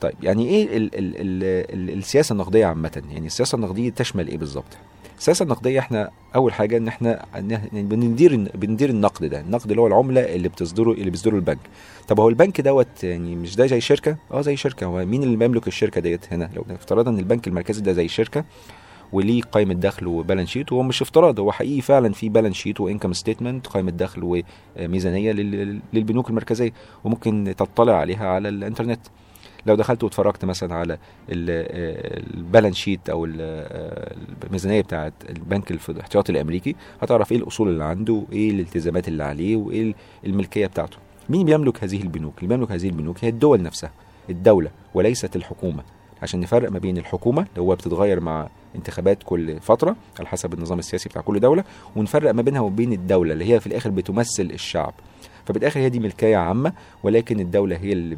طيب 0.00 0.14
يعني 0.22 0.48
إيه 0.48 0.76
ال 0.76 0.82
ال 0.94 1.16
ال 1.16 1.44
ال 1.90 1.98
السياسة 1.98 2.32
النقدية 2.32 2.66
عامة؟ 2.66 3.02
يعني 3.10 3.26
السياسة 3.26 3.56
النقدية 3.56 3.90
تشمل 3.90 4.28
إيه 4.28 4.38
بالظبط؟ 4.38 4.76
السياسة 5.18 5.42
النقدية 5.42 5.78
إحنا 5.78 6.10
أول 6.34 6.52
حاجة 6.52 6.76
إن 6.76 6.88
إحنا 6.88 7.24
إحنا 7.34 7.62
بندير 7.72 8.50
بندير 8.54 8.90
النقد 8.90 9.24
ده 9.24 9.40
النقد 9.40 9.70
اللي 9.70 9.80
هو 9.82 9.86
العملة 9.86 10.20
اللي 10.20 10.48
بتصدره 10.48 10.92
اللي 10.92 11.10
بيصدره 11.10 11.36
البنك. 11.36 11.58
طب 12.08 12.20
هو 12.20 12.28
البنك 12.28 12.60
دوت 12.60 13.04
يعني 13.04 13.36
مش 13.36 13.56
ده 13.56 13.66
زي 13.66 13.80
شركة؟ 13.80 14.16
آه 14.32 14.40
زي 14.40 14.56
شركة. 14.56 14.86
هو 14.86 15.04
مين 15.06 15.22
اللي 15.22 15.36
بيملك 15.36 15.66
الشركة 15.68 16.00
ديت 16.00 16.32
هنا؟ 16.32 16.50
لو 16.56 16.64
افترضنا 16.70 17.10
إن 17.14 17.18
البنك 17.18 17.46
المركزي 17.48 17.80
ده 17.82 17.92
زي 17.92 18.08
شركة 18.08 18.44
وليه 19.12 19.42
قائمة 19.42 19.74
دخل 19.74 20.06
و 20.06 20.11
balance 20.11 20.48
sheet 20.48 20.72
وهو 20.72 20.82
مش 20.82 21.02
افتراض 21.02 21.40
هو 21.40 21.52
حقيقي 21.52 21.80
فعلا 21.80 22.12
في 22.12 22.28
balance 22.28 22.56
sheet 22.56 22.80
و 22.80 22.85
income 22.85 23.12
statement 23.12 23.66
قائمة 23.66 23.90
دخل 23.90 24.44
وميزانية 24.78 25.32
لل- 25.32 25.80
للبنوك 25.92 26.30
المركزية 26.30 26.72
وممكن 27.04 27.54
تطلع 27.58 27.96
عليها 27.96 28.28
على 28.28 28.48
الإنترنت. 28.48 29.00
لو 29.66 29.74
دخلت 29.74 30.04
واتفرجت 30.04 30.44
مثلا 30.44 30.74
على 30.74 30.98
ال 31.30 31.48
balance 31.48 32.76
sheet 32.76 33.10
أو 33.10 33.24
ال- 33.24 34.16
الميزانية 34.44 34.80
بتاعت 34.80 35.12
البنك 35.28 35.70
الاحتياطي 35.90 36.32
الأمريكي 36.32 36.76
هتعرف 37.02 37.32
إيه 37.32 37.38
الأصول 37.38 37.68
اللي 37.68 37.84
عنده 37.84 38.22
وايه 38.30 38.50
الالتزامات 38.50 39.08
اللي 39.08 39.24
عليه 39.24 39.56
وإيه 39.56 39.94
الملكية 40.26 40.66
بتاعته. 40.66 40.96
مين 41.28 41.46
بيملك 41.46 41.84
هذه 41.84 42.02
البنوك؟ 42.02 42.34
اللي 42.38 42.48
بيملك 42.48 42.72
هذه 42.72 42.86
البنوك 42.88 43.24
هي 43.24 43.28
الدول 43.28 43.62
نفسها 43.62 43.90
الدولة 44.30 44.70
وليست 44.94 45.36
الحكومة. 45.36 45.82
عشان 46.22 46.40
نفرق 46.40 46.70
ما 46.72 46.78
بين 46.78 46.98
الحكومة 46.98 47.42
اللي 47.42 47.60
هو 47.60 47.74
بتتغير 47.74 48.20
مع 48.20 48.48
انتخابات 48.76 49.18
كل 49.24 49.60
فترة 49.60 49.96
على 50.18 50.28
حسب 50.28 50.54
النظام 50.54 50.78
السياسي 50.78 51.08
بتاع 51.08 51.22
كل 51.22 51.40
دولة 51.40 51.64
ونفرق 51.96 52.30
ما 52.34 52.42
بينها 52.42 52.60
وبين 52.60 52.92
الدولة 52.92 53.32
اللي 53.32 53.52
هي 53.54 53.60
في 53.60 53.66
الآخر 53.66 53.90
بتمثل 53.90 54.42
الشعب. 54.42 54.94
فبالآخر 55.44 55.80
هي 55.80 55.88
دي 55.88 56.00
ملكية 56.00 56.36
عامة 56.36 56.72
ولكن 57.02 57.40
الدولة 57.40 57.76
هي 57.76 57.92
اللي 57.92 58.16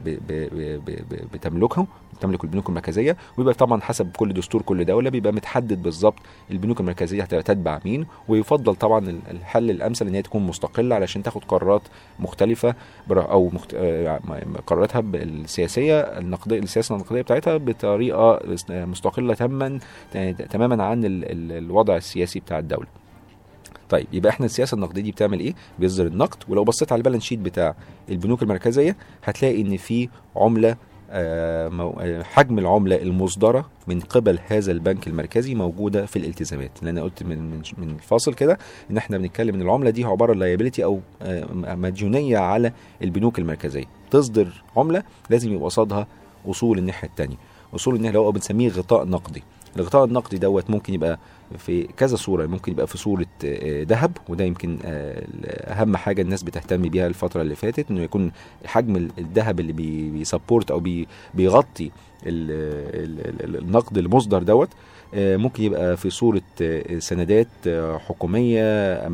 بتملكها 1.32 1.86
تملك 2.20 2.44
البنوك 2.44 2.68
المركزية. 2.68 3.16
ويبقى 3.38 3.54
طبعا 3.54 3.80
حسب 3.80 4.10
كل 4.16 4.32
دستور 4.32 4.62
كل 4.62 4.84
دولة 4.84 5.10
بيبقى 5.10 5.32
متحدد 5.32 5.82
بالظبط 5.82 6.18
البنوك 6.50 6.80
المركزية 6.80 7.22
هتبقى 7.22 7.42
تتبع 7.42 7.80
مين 7.84 8.06
ويفضل 8.28 8.74
طبعا 8.74 8.98
ال- 9.10 9.18
الحل 9.30 9.70
الأمثل 9.70 10.06
إن 10.06 10.14
هي 10.14 10.22
تكون 10.22 10.46
مستقلة 10.46 10.94
علشان 10.94 11.22
تاخد 11.22 11.44
قرارات 11.44 11.82
مختلفة 12.20 12.74
أو 13.10 13.50
مخت... 13.52 13.74
آه، 13.74 14.20
قراراتها 14.66 15.00
السياسية 15.14 16.00
النقديه 16.00 16.58
السياسة 16.58 16.94
النقدية 16.94 17.22
بتاعتها 17.22 17.56
بطريقة 17.56 18.40
مستقلة 18.70 19.34
تماما 19.34 19.78
تماما 20.50 20.84
عن 20.84 21.04
ال... 21.04 21.24
ال... 21.24 21.52
الوضع 21.64 21.96
السياسي 21.96 22.40
بتاع 22.40 22.58
الدولة. 22.58 23.01
طيب 23.92 24.06
يبقى 24.12 24.30
إحنا 24.30 24.46
السياسة 24.46 24.74
النقدية 24.74 25.02
دي 25.02 25.10
بتعمل 25.10 25.40
إيه؟ 25.40 25.54
بيصدر 25.78 26.06
النقد 26.06 26.38
ولو 26.48 26.64
بصيت 26.64 26.92
على 26.92 26.98
البالانس 26.98 27.22
شيت 27.22 27.38
بتاع 27.38 27.74
البنوك 28.08 28.42
المركزية 28.42 28.96
هتلاقي 29.24 29.60
إن 29.62 29.76
في 29.76 30.08
عملة 30.36 30.76
آه، 31.10 31.94
آه، 32.00 32.22
حجم 32.22 32.58
العملة 32.58 32.96
المصدرة 33.02 33.70
من 33.86 34.00
قبل 34.00 34.38
هذا 34.46 34.72
البنك 34.72 35.06
المركزي 35.06 35.54
موجودة 35.54 36.06
في 36.06 36.18
الالتزامات. 36.18 36.70
لأن 36.82 36.88
أنا 36.88 37.02
قلت 37.02 37.22
من 37.22 37.62
من 37.78 37.90
الفاصل 37.90 38.34
كده 38.34 38.58
إن 38.90 38.96
إحنا 38.96 39.18
بنتكلم 39.18 39.54
إن 39.54 39.62
العملة 39.62 39.90
دي 39.90 40.04
عبارة 40.04 40.32
liability 40.34 40.84
أو 40.84 41.00
آه، 41.22 41.46
مديونية 41.74 42.38
على 42.38 42.72
البنوك 43.02 43.38
المركزية. 43.38 43.84
تصدر 44.10 44.62
عملة 44.76 45.02
لازم 45.30 45.52
يبقى 45.52 45.64
قصادها 45.64 46.06
أصول 46.46 46.78
الناحية 46.78 47.08
الثانية 47.08 47.36
أصول 47.74 47.94
الناحيه 47.94 48.08
اللي 48.10 48.18
هو 48.26 48.32
بنسميه 48.32 48.68
غطاء 48.68 49.04
نقدي. 49.08 49.42
الغطاء 49.76 50.04
النقدي 50.04 50.38
دوت 50.38 50.70
ممكن 50.70 50.94
يبقى 50.94 51.18
في 51.58 51.82
كذا 51.96 52.16
صورة. 52.16 52.46
ممكن 52.46 52.72
يبقى 52.72 52.86
في 52.86 52.98
صورة 52.98 53.26
آه، 53.44 53.82
ذهب 53.82 54.16
وده 54.28 54.44
يمكن 54.44 54.78
آه، 54.84 55.22
أهم 55.72 55.96
حاجة 55.96 56.22
الناس 56.22 56.42
بتهتم 56.42 56.82
بيها 56.82 57.06
الفترة 57.06 57.42
اللي 57.42 57.54
فاتت 57.54 57.90
إنه 57.90 58.00
يكون 58.02 58.32
حجم 58.66 58.96
ال- 58.96 59.10
الذهب 59.18 59.60
اللي 59.60 59.72
بي- 59.72 60.10
بي 60.10 60.23
support 60.23 60.70
بي 60.80 61.08
بيغطي 61.34 61.90
النقد 62.26 63.98
المصدر 63.98 64.42
دوت 64.42 64.68
آه، 65.14 65.36
ممكن 65.36 65.62
يبقى 65.62 65.96
في 65.96 66.10
صورة 66.10 66.42
آه، 66.62 66.98
سندات 66.98 67.46
آه، 67.66 67.98
حكومية 67.98 69.08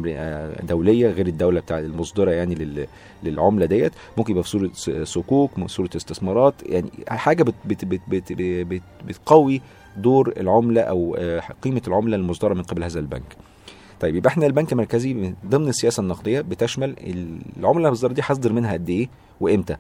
دولية 0.63 1.09
غير 1.11 1.27
الدولة 1.27 1.61
بتاع 1.61 1.79
المصدرة 1.79 2.31
يعني 2.31 2.55
لل- 2.55 2.87
للعملة 3.25 3.67
ديت. 3.67 3.93
ممكن 4.17 4.31
يبقى 4.33 4.45
في 4.45 4.51
صورة 4.51 4.71
صكوك 5.05 5.51
صورة 5.67 5.91
استثمارات. 5.97 6.55
يعني 6.67 6.91
حاجة 7.09 7.43
بت 7.43 7.55
بت 7.65 7.85
بت 7.85 8.01
بت 8.09 8.33
بت 8.33 8.83
بتقوي 9.07 9.61
دور 9.97 10.33
العملة 10.37 10.81
أو 10.81 11.17
قيمة 11.63 11.83
العملة 11.89 12.17
المصدرة 12.17 12.55
من 12.55 12.63
قبل 12.63 12.85
هذا 12.85 13.01
البنك. 13.01 13.37
طيب 14.01 14.17
يبقى 14.17 14.29
إحنا 14.31 14.47
البنك 14.47 14.73
المركزي 14.73 15.15
من 15.15 15.35
ضمن 15.47 15.69
السياسة 15.69 16.01
النقدية 16.01 16.41
بتشمل 16.41 16.95
العملة 17.57 17.87
المصدره 17.89 18.13
دي 18.13 18.21
هصدر 18.25 18.53
منها 18.53 18.73
قد 18.73 18.91
إيه 18.91 19.09
وإمتى؟ 19.41 19.77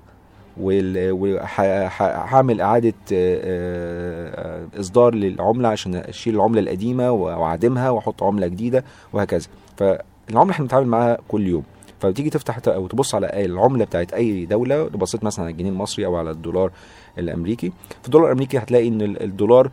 وهعمل 0.60 2.60
إعادة 2.60 2.94
آه، 3.12 3.40
آه، 3.44 4.80
إصدار 4.80 5.14
للعملة 5.14 5.68
عشان 5.68 5.94
أشيل 5.94 6.34
العملة 6.34 6.60
القديمة 6.60 7.10
وأعدمها 7.10 7.90
وأحط 7.90 8.22
عملة 8.22 8.46
جديدة 8.46 8.84
وهكذا. 9.12 9.46
فالعملة 9.76 10.50
إحنا 10.50 10.64
بنتعامل 10.64 10.86
معاها 10.86 11.18
كل 11.28 11.46
يوم. 11.46 11.62
فبتيجي 12.00 12.30
تفتح 12.30 12.58
أو 12.68 12.86
تبص 12.86 13.14
على 13.14 13.44
العملة 13.44 13.84
بتاعت 13.84 14.12
أي 14.12 14.46
دولة 14.46 14.76
لو 14.76 14.88
بصيت 14.98 15.24
مثلا 15.24 15.44
على 15.44 15.52
الجنيه 15.52 15.70
المصري 15.70 16.06
أو 16.06 16.16
على 16.16 16.30
الدولار 16.30 16.70
الأمريكي. 17.18 17.72
في 18.02 18.06
الدولار 18.06 18.26
الأمريكي 18.26 18.58
هتلاقي 18.58 18.88
إن 18.88 19.02
ال- 19.02 19.22
الدولار 19.22 19.70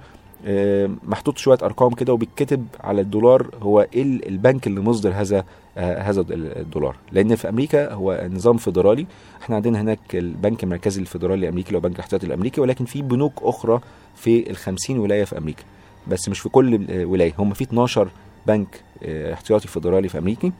آه، 0.48 0.90
محطوط 1.04 1.38
شوية 1.38 1.58
أرقام 1.64 1.94
كده 1.94 2.14
وبيتكتب 2.14 2.66
على 2.84 3.02
الدولار 3.02 3.48
هو 3.62 3.88
إيه 3.94 4.04
ال- 4.04 4.28
البنك 4.28 4.68
اللي 4.68 4.82
مصدر 4.82 5.12
هذا 5.16 5.44
هذا 5.78 6.22
ال- 6.22 6.58
الدولار. 6.58 6.96
لأن 7.12 7.36
في 7.36 7.50
أمريكا 7.50 7.94
هو 7.94 8.28
نظام 8.32 8.58
فيدرالي. 8.58 9.06
إحنا 9.42 9.56
عندنا 9.56 9.82
هناك 9.82 10.00
البنك 10.16 10.64
المركزي 10.64 11.02
الفيدرالي 11.02 11.46
الأمريكي 11.46 11.76
هو 11.76 11.80
بنك 11.80 11.96
الاحتياطي 11.96 12.26
الأمريكي 12.26 12.62
ولكن 12.62 12.86
في 12.86 13.02
بنوك 13.02 13.34
أخرى 13.42 13.80
في 14.16 14.50
ال 14.50 14.56
50 14.56 15.00
ولاية 15.00 15.24
في 15.24 15.38
أمريكا. 15.38 15.64
بس 16.08 16.30
مش 16.30 16.40
في 16.40 16.50
كل 16.50 16.86
آه، 16.90 17.06
ولاية. 17.06 17.34
هم 17.40 17.54
في 17.54 17.64
12 17.64 18.10
بنك 18.48 18.82
آه، 19.04 19.34
احتياطي 19.34 19.68
فيدرالي 19.68 20.10
في 20.10 20.18
امريكي 20.18 20.52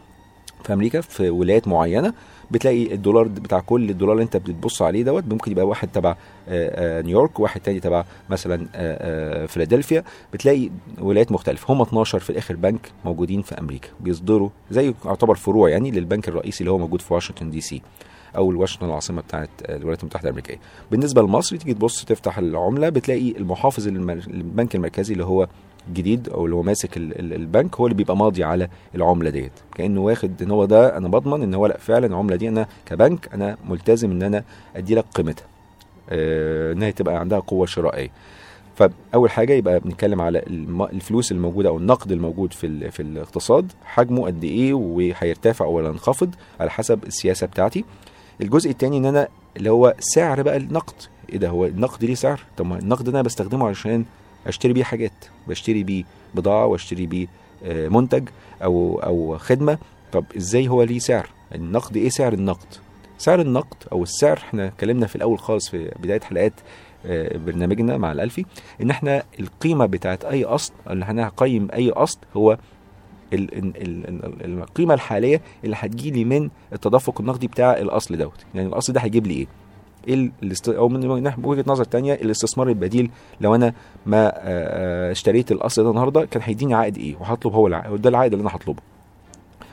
في 0.66 0.74
أمريكا 0.74 1.02
في 1.02 1.30
ولايات 1.30 1.68
معينة 1.68 2.14
بتلاقي 2.52 2.94
الدولار 2.94 3.28
بتاع 3.28 3.60
كل 3.60 3.90
الدولار 3.90 4.14
اللي 4.14 4.24
انت 4.24 4.38
بتبص 4.38 4.82
عليه 4.82 5.04
دوت 5.04 5.24
ممكن 5.28 5.52
يبقى 5.52 5.68
واحد 5.68 5.88
تبع 5.88 6.10
آه، 6.10 6.16
آه، 6.50 7.02
نيويورك 7.02 7.40
واحد 7.40 7.62
تاني 7.62 7.80
تبع 7.80 8.06
مثلا 8.30 8.68
آه، 8.76 9.46
فيلادلفيا. 9.46 10.04
بتلاقي 10.34 10.70
ولايات 11.02 11.32
مختلفة. 11.32 11.74
هم 11.74 11.82
12 11.82 12.20
في 12.20 12.30
الآخر 12.30 12.56
بنك 12.56 12.92
موجودين 13.06 13.42
في 13.42 13.60
أمريكا. 13.60 13.90
بيصدروا 14.00 14.50
زي 14.72 14.94
يعتبر 15.06 15.36
فروع 15.36 15.70
يعني 15.70 15.92
للبنك 15.92 16.28
الرئيسي 16.30 16.60
اللي 16.60 16.72
هو 16.72 16.78
موجود 16.78 17.02
في 17.02 17.14
واشنطن 17.14 17.50
دي 17.50 17.62
سي 17.62 17.82
أو 18.38 18.62
واشنطن 18.62 18.86
العاصمة 18.86 19.22
بتاعت 19.22 19.50
الولايات 19.70 20.02
المتحدة 20.02 20.24
الأمريكية. 20.24 20.60
بالنسبة 20.92 21.22
لمصر 21.22 21.56
تيجي 21.56 21.74
تبص 21.74 22.06
تفتح 22.06 22.38
العملة 22.38 22.90
بتلاقي 22.90 23.32
المحافظ. 23.32 23.88
البنك 23.88 24.76
المركزي 24.76 25.14
اللي 25.14 25.26
هو 25.26 25.48
جديد 25.94 26.30
أو 26.30 26.46
اللي 26.46 26.56
هو 26.56 26.62
ماسك 26.64 26.98
ال- 26.98 27.20
ال- 27.20 27.34
البنك 27.34 27.76
هو 27.76 27.86
اللي 27.86 27.96
بيبقى 27.96 28.18
ماضي 28.18 28.44
على 28.44 28.68
العملة 28.96 29.30
ديت. 29.30 29.52
كأنه 29.76 30.02
واخد 30.02 30.42
إن 30.42 30.52
هو 30.52 30.66
ده 30.66 30.98
أنا 30.98 31.08
بضمن 31.08 31.44
إن 31.44 31.54
هو 31.54 31.66
لأ 31.66 31.78
فعلا 31.78 32.06
العملة 32.08 32.36
دي 32.36 32.50
أنا 32.50 32.68
كبنك 32.86 33.30
أنا 33.34 33.58
ملتزم 33.70 34.12
إن 34.12 34.24
أنا 34.24 34.44
أدي 34.76 34.96
لك 34.96 35.06
قيمتها. 35.16 35.46
آه، 36.10 36.74
إنها 36.74 36.92
تبقى 36.92 37.20
عندها 37.20 37.40
قوة 37.40 37.66
شرائية. 37.66 38.10
فأول 38.76 39.30
حاجة 39.32 39.54
يبقى 39.54 39.80
بنتكلم 39.80 40.22
على 40.22 40.40
الفلوس 40.94 41.32
الموجودة 41.32 41.70
أو 41.70 41.78
النقد 41.78 42.12
الموجود 42.12 42.54
في 42.54 42.92
في 42.92 43.02
الاقتصاد 43.02 43.72
حجمه 43.86 44.26
قد 44.26 44.44
إيه 44.44 44.74
وهيرتفع 44.74 45.66
ولا 45.66 45.90
ينخفض 45.90 46.36
على 46.60 46.70
حسب 46.72 47.04
السياسة 47.04 47.48
بتاعتي. 47.48 47.86
الجزء 48.42 48.70
الثاني 48.70 48.98
إن 48.98 49.06
أنا 49.06 49.28
اللي 49.58 49.72
هو 49.72 49.94
سعر 50.00 50.42
بقى 50.42 50.58
النقد. 50.58 50.94
إيه 51.30 51.38
ده؟ 51.38 51.50
هو 51.50 51.66
النقد 51.66 52.06
ليه 52.06 52.16
سعر؟ 52.16 52.40
طب 52.58 52.66
ما 52.66 52.78
النقد 52.80 53.06
ده 53.06 53.12
أنا 53.12 53.22
بستخدمه 53.22 53.68
علشان 53.68 54.06
أشتري 54.48 54.74
بيه 54.74 54.84
حاجات 54.84 55.12
بشتري 55.48 55.84
بيه 55.84 56.04
بضاعة 56.36 56.66
وأشتري 56.66 57.06
بيه 57.06 57.28
آه، 57.64 57.88
منتج 57.88 58.30
أو 58.64 59.00
أو 59.00 59.38
خدمة. 59.38 59.78
طب 60.12 60.26
إزاي 60.38 60.68
هو 60.68 60.84
ليه 60.84 61.00
سعر؟ 61.00 61.30
النقد 61.56 61.98
إيه 61.98 62.10
سعر 62.10 62.34
النقد؟ 62.34 62.68
سعر 63.18 63.42
النقد 63.42 63.78
أو 63.92 64.04
السعر 64.04 64.38
إحنا 64.38 64.68
اتكلمنا 64.68 65.08
في 65.08 65.16
الأول 65.16 65.40
خالص 65.40 65.70
في 65.70 65.92
بداية 66.00 66.20
حلقات 66.22 66.54
آه، 67.06 67.38
برنامجنا 67.38 67.98
مع 67.98 68.12
الألفي 68.12 68.46
إن 68.82 68.90
إحنا 68.90 69.24
القيمة 69.40 69.86
بتاعت 69.86 70.26
أي 70.26 70.44
أصل 70.44 70.74
اللي 70.90 71.06
أنا 71.06 71.28
هقيم 71.28 71.68
أي 71.74 71.90
أصل 71.90 72.20
هو 72.38 72.58
ال- 73.34 73.58
ال- 73.58 73.78
ال- 73.82 74.08
ال- 74.46 74.62
القيمة 74.62 74.94
الحالية 74.94 75.42
اللي 75.64 75.76
هتجيلي 75.80 76.26
من 76.26 76.50
التدفق 76.74 77.22
النقدي 77.22 77.48
بتاع 77.48 77.78
الأصل 77.78 78.18
دوت. 78.18 78.46
يعني 78.56 78.68
الأصل 78.68 78.94
ده 78.94 79.00
هيجيب 79.02 79.28
لي 79.28 79.34
إيه؟ 79.34 79.48
إيه. 80.08 80.32
أو 80.68 80.90
من 80.90 81.32
وجهة 81.44 81.64
نظر 81.68 81.84
تانية 81.84 82.14
الاستثمار 82.14 82.70
البديل 82.70 83.10
لو 83.42 83.56
أنا 83.56 83.74
ما 84.06 84.28
آه، 84.28 84.32
آه، 84.38 85.12
اشتريت 85.12 85.52
الأصل 85.52 85.84
ده 85.84 85.90
النهارده 85.90 86.26
كان 86.26 86.42
هيديني 86.46 86.74
عائد 86.74 86.98
إيه؟ 86.98 87.16
وهطلب 87.20 87.54
هو 87.54 87.68
العائد 87.68 88.02
ده 88.02 88.10
العائد 88.10 88.34
اللي 88.34 88.44
أنا 88.44 88.56
هطلبه. 88.56 88.82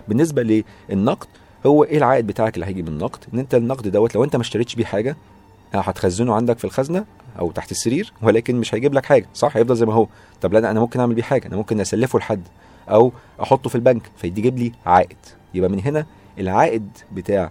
بالنسبة 0.08 0.64
للنقد 0.90 1.26
هو 1.66 1.84
إيه 1.84 1.98
العائد 1.98 2.26
بتاعك 2.26 2.54
اللي 2.54 2.66
هيجي 2.66 2.82
من 2.82 2.88
النقد 2.88 3.24
إن 3.34 3.38
أنت 3.38 3.54
النقد 3.54 3.88
دوت 3.88 4.14
لو 4.14 4.24
أنت 4.24 4.36
ما 4.36 4.42
اشتريتش 4.42 4.74
بيه 4.74 4.84
حاجة 4.84 5.16
آه، 5.74 5.80
هتخزنه 5.80 6.34
عندك 6.34 6.58
في 6.58 6.64
الخزنة 6.64 7.04
أو 7.38 7.50
تحت 7.50 7.70
السرير 7.70 8.12
ولكن 8.22 8.56
مش 8.56 8.74
هيجيب 8.74 8.94
لك 8.94 9.06
حاجة. 9.06 9.26
صح؟ 9.34 9.56
هيفضل 9.56 9.76
زي 9.76 9.86
ما 9.86 9.94
هو. 9.94 10.06
طب 10.40 10.52
لا 10.52 10.70
أنا 10.70 10.80
ممكن 10.80 11.00
أعمل 11.00 11.14
بيه 11.14 11.22
حاجة. 11.22 11.46
أنا 11.48 11.56
ممكن 11.56 11.80
أسلفه 11.80 12.18
لحد 12.18 12.42
أو 12.88 13.12
أحطه 13.42 13.70
في 13.70 13.74
البنك 13.74 14.02
فيدي 14.16 14.40
يجيب 14.40 14.58
لي 14.58 14.72
عائد. 14.86 15.16
يبقى 15.54 15.70
من 15.70 15.80
هنا 15.80 16.06
العائد 16.38 16.88
بتاع 17.12 17.50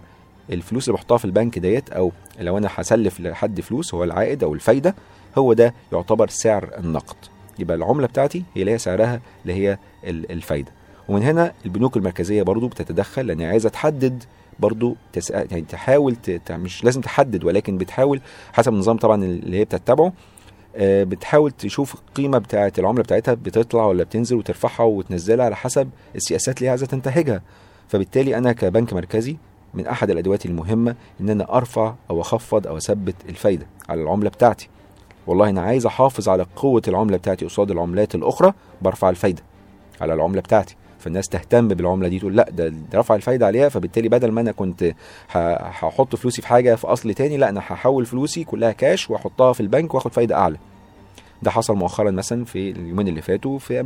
الفلوس 0.50 0.88
اللي 0.88 0.96
بحطها 0.96 1.18
في 1.18 1.24
البنك 1.24 1.58
ديت 1.58 1.90
أو 1.90 2.12
لو 2.40 2.58
أنا 2.58 2.68
هسلف 2.74 3.20
لحد 3.20 3.60
فلوس 3.60 3.94
هو 3.94 4.04
العائد 4.04 4.44
أو 4.44 4.54
الفايدة 4.54 4.94
هو 5.38 5.52
ده 5.52 5.74
يعتبر 5.92 6.28
سعر 6.28 6.70
النقد 6.78 7.16
يبقى 7.58 7.76
العملة 7.76 8.06
بتاعتي 8.06 8.42
هي 8.54 8.60
اللي 8.62 8.72
هي 8.72 8.78
سعرها 8.78 9.20
اللي 9.42 9.54
هي 9.54 9.78
ال- 10.04 10.32
الفايدة 10.32 10.72
ومن 11.08 11.22
هنا 11.22 11.52
البنوك 11.64 11.96
المركزية 11.96 12.42
برضو 12.42 12.68
بتتدخل 12.68 13.26
لأن 13.26 13.42
عايزة 13.42 13.68
تحدد 13.68 14.24
برضو 14.58 14.96
تس... 15.12 15.30
يعني 15.30 15.60
تحاول. 15.62 16.16
ت- 16.16 16.52
مش 16.52 16.84
لازم 16.84 17.00
تحدد 17.00 17.44
ولكن 17.44 17.78
بتحاول 17.78 18.20
حسب 18.52 18.72
النظام 18.72 18.96
طبعا 18.96 19.24
اللي 19.24 19.56
هي 19.58 19.64
بتتبعه 19.64 20.12
آه، 20.76 21.04
بتحاول 21.04 21.50
تشوف 21.50 21.94
القيمه 21.94 22.38
بتاعه 22.38 22.72
العملة 22.78 23.02
بتاعتها 23.02 23.34
بتطلع 23.34 23.86
ولا 23.86 24.04
بتنزل 24.04 24.36
وترفعها 24.36 24.82
وتنزلها 24.86 25.44
على 25.44 25.56
حسب 25.56 25.90
السياسات 26.16 26.56
اللي 26.58 26.66
هي 26.66 26.70
عايزة 26.70 26.86
تنتهجها 26.86 27.42
فبالتالي 27.88 28.36
أنا 28.38 28.52
كبنك 28.52 28.92
مركزي 28.92 29.36
من 29.74 29.86
أحد 29.86 30.10
الأدوات 30.10 30.46
المهمة 30.46 30.94
ان 31.20 31.30
أنا 31.30 31.56
أرفع 31.56 31.94
أو 32.10 32.20
أخفض 32.20 32.66
أو 32.66 32.76
أثبت 32.76 33.14
الفايدة 33.28 33.66
على 33.88 34.02
العملة 34.02 34.30
بتاعتي. 34.30 34.68
والله 35.26 35.48
أنا 35.48 35.60
عايز 35.60 35.86
أحافظ 35.86 36.28
على 36.28 36.46
قوة 36.56 36.82
العملة 36.88 37.16
بتاعتي 37.16 37.44
قصاد 37.44 37.70
العملات 37.70 38.14
الأخرى 38.14 38.52
برفع 38.82 39.10
الفايدة 39.10 39.42
على 40.00 40.14
العملة 40.14 40.40
بتاعتي. 40.40 40.76
فالناس 40.98 41.28
تهتم 41.28 41.68
بالعملة 41.68 42.08
دي 42.08 42.18
تقول 42.18 42.36
لا 42.36 42.50
ده 42.50 42.72
رفع 42.94 43.14
الفايدة 43.14 43.46
عليها 43.46 43.68
فبالتالي 43.68 44.08
بدل 44.08 44.30
ما 44.32 44.40
أنا 44.40 44.52
كنت 44.52 44.94
هحط 45.30 46.16
فلوسي 46.16 46.42
في 46.42 46.48
حاجة 46.48 46.74
في 46.74 46.86
أصل 46.86 47.14
تاني 47.14 47.36
لا 47.36 47.48
أنا 47.48 47.60
هحول 47.60 48.06
فلوسي 48.06 48.44
كلها 48.44 48.72
كاش 48.72 49.10
وأحطها 49.10 49.52
في 49.52 49.60
البنك 49.60 49.94
وآخد 49.94 50.12
فايدة 50.12 50.36
أعلى. 50.36 50.56
ده 51.42 51.50
حصل 51.50 51.74
مؤخرا 51.76 52.10
مثلا 52.10 52.44
في 52.44 52.70
اليومين 52.70 53.08
اللي 53.08 53.22
فاتوا 53.22 53.58
في 53.58 53.82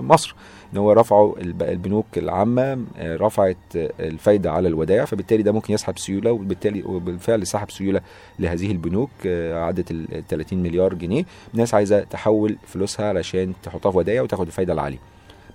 مصر 0.00 0.34
إن 0.72 0.78
هو 0.78 0.92
رفعوا 0.92 1.38
الب- 1.38 1.62
البنوك 1.62 2.06
العامة 2.16 2.62
آه، 2.98 3.16
رفعت 3.16 3.56
الفايدة 4.00 4.52
على 4.52 4.68
الودائع 4.68 5.04
فبالتالي 5.04 5.42
ده 5.42 5.52
ممكن 5.52 5.74
يسحب 5.74 5.98
سيولة 5.98 6.32
وبالتالي 6.32 6.82
وبالفعل 6.82 7.46
سحب 7.46 7.70
سيولة 7.70 8.00
لهذه 8.38 8.70
البنوك 8.72 9.10
آه، 9.26 9.64
عدت 9.64 9.90
ال 9.90 10.24
30 10.28 10.62
مليار 10.62 10.94
جنيه. 10.94 11.24
الناس 11.54 11.74
عايزة 11.74 12.00
تحول 12.04 12.56
فلوسها 12.66 13.08
علشان 13.08 13.52
تحطها 13.62 13.90
في 13.92 13.98
ودائع 13.98 14.22
وتاخد 14.22 14.46
الفايدة 14.46 14.72
العالية. 14.72 14.98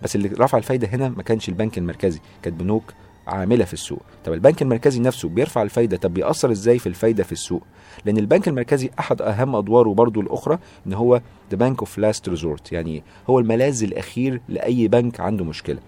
بس 0.01 0.15
اللي 0.15 0.27
رفع 0.39 0.57
الفايدة 0.57 0.87
هنا 0.87 1.09
ما 1.09 1.23
كانش 1.23 1.49
البنك 1.49 1.77
المركزي 1.77 2.19
كانت 2.43 2.59
بنوك 2.59 2.83
عاملة 3.27 3.65
في 3.65 3.73
السوق. 3.73 4.01
طب 4.25 4.33
البنك 4.33 4.61
المركزي 4.61 4.99
نفسه 4.99 5.29
بيرفع 5.29 5.61
الفايدة 5.61 5.97
طب 5.97 6.13
بيأثر 6.13 6.51
إزاي 6.51 6.79
في 6.79 6.87
الفايدة 6.87 7.23
في 7.23 7.31
السوق؟ 7.31 7.63
لأن 8.05 8.17
البنك 8.17 8.47
المركزي 8.47 8.89
أحد 8.99 9.21
أهم 9.21 9.55
أدواره 9.55 9.93
برضو 9.93 10.21
الأخرى 10.21 10.59
إن 10.87 10.93
هو 10.93 11.21
the 11.51 11.57
bank 11.57 11.79
of 11.79 11.97
last 11.97 12.29
resort 12.29 12.71
يعني 12.71 13.03
هو 13.29 13.39
الملاذ 13.39 13.83
الأخير 13.83 14.41
لأي 14.49 14.87
بنك 14.87 15.19
عنده 15.19 15.45
مشكلة. 15.45 15.79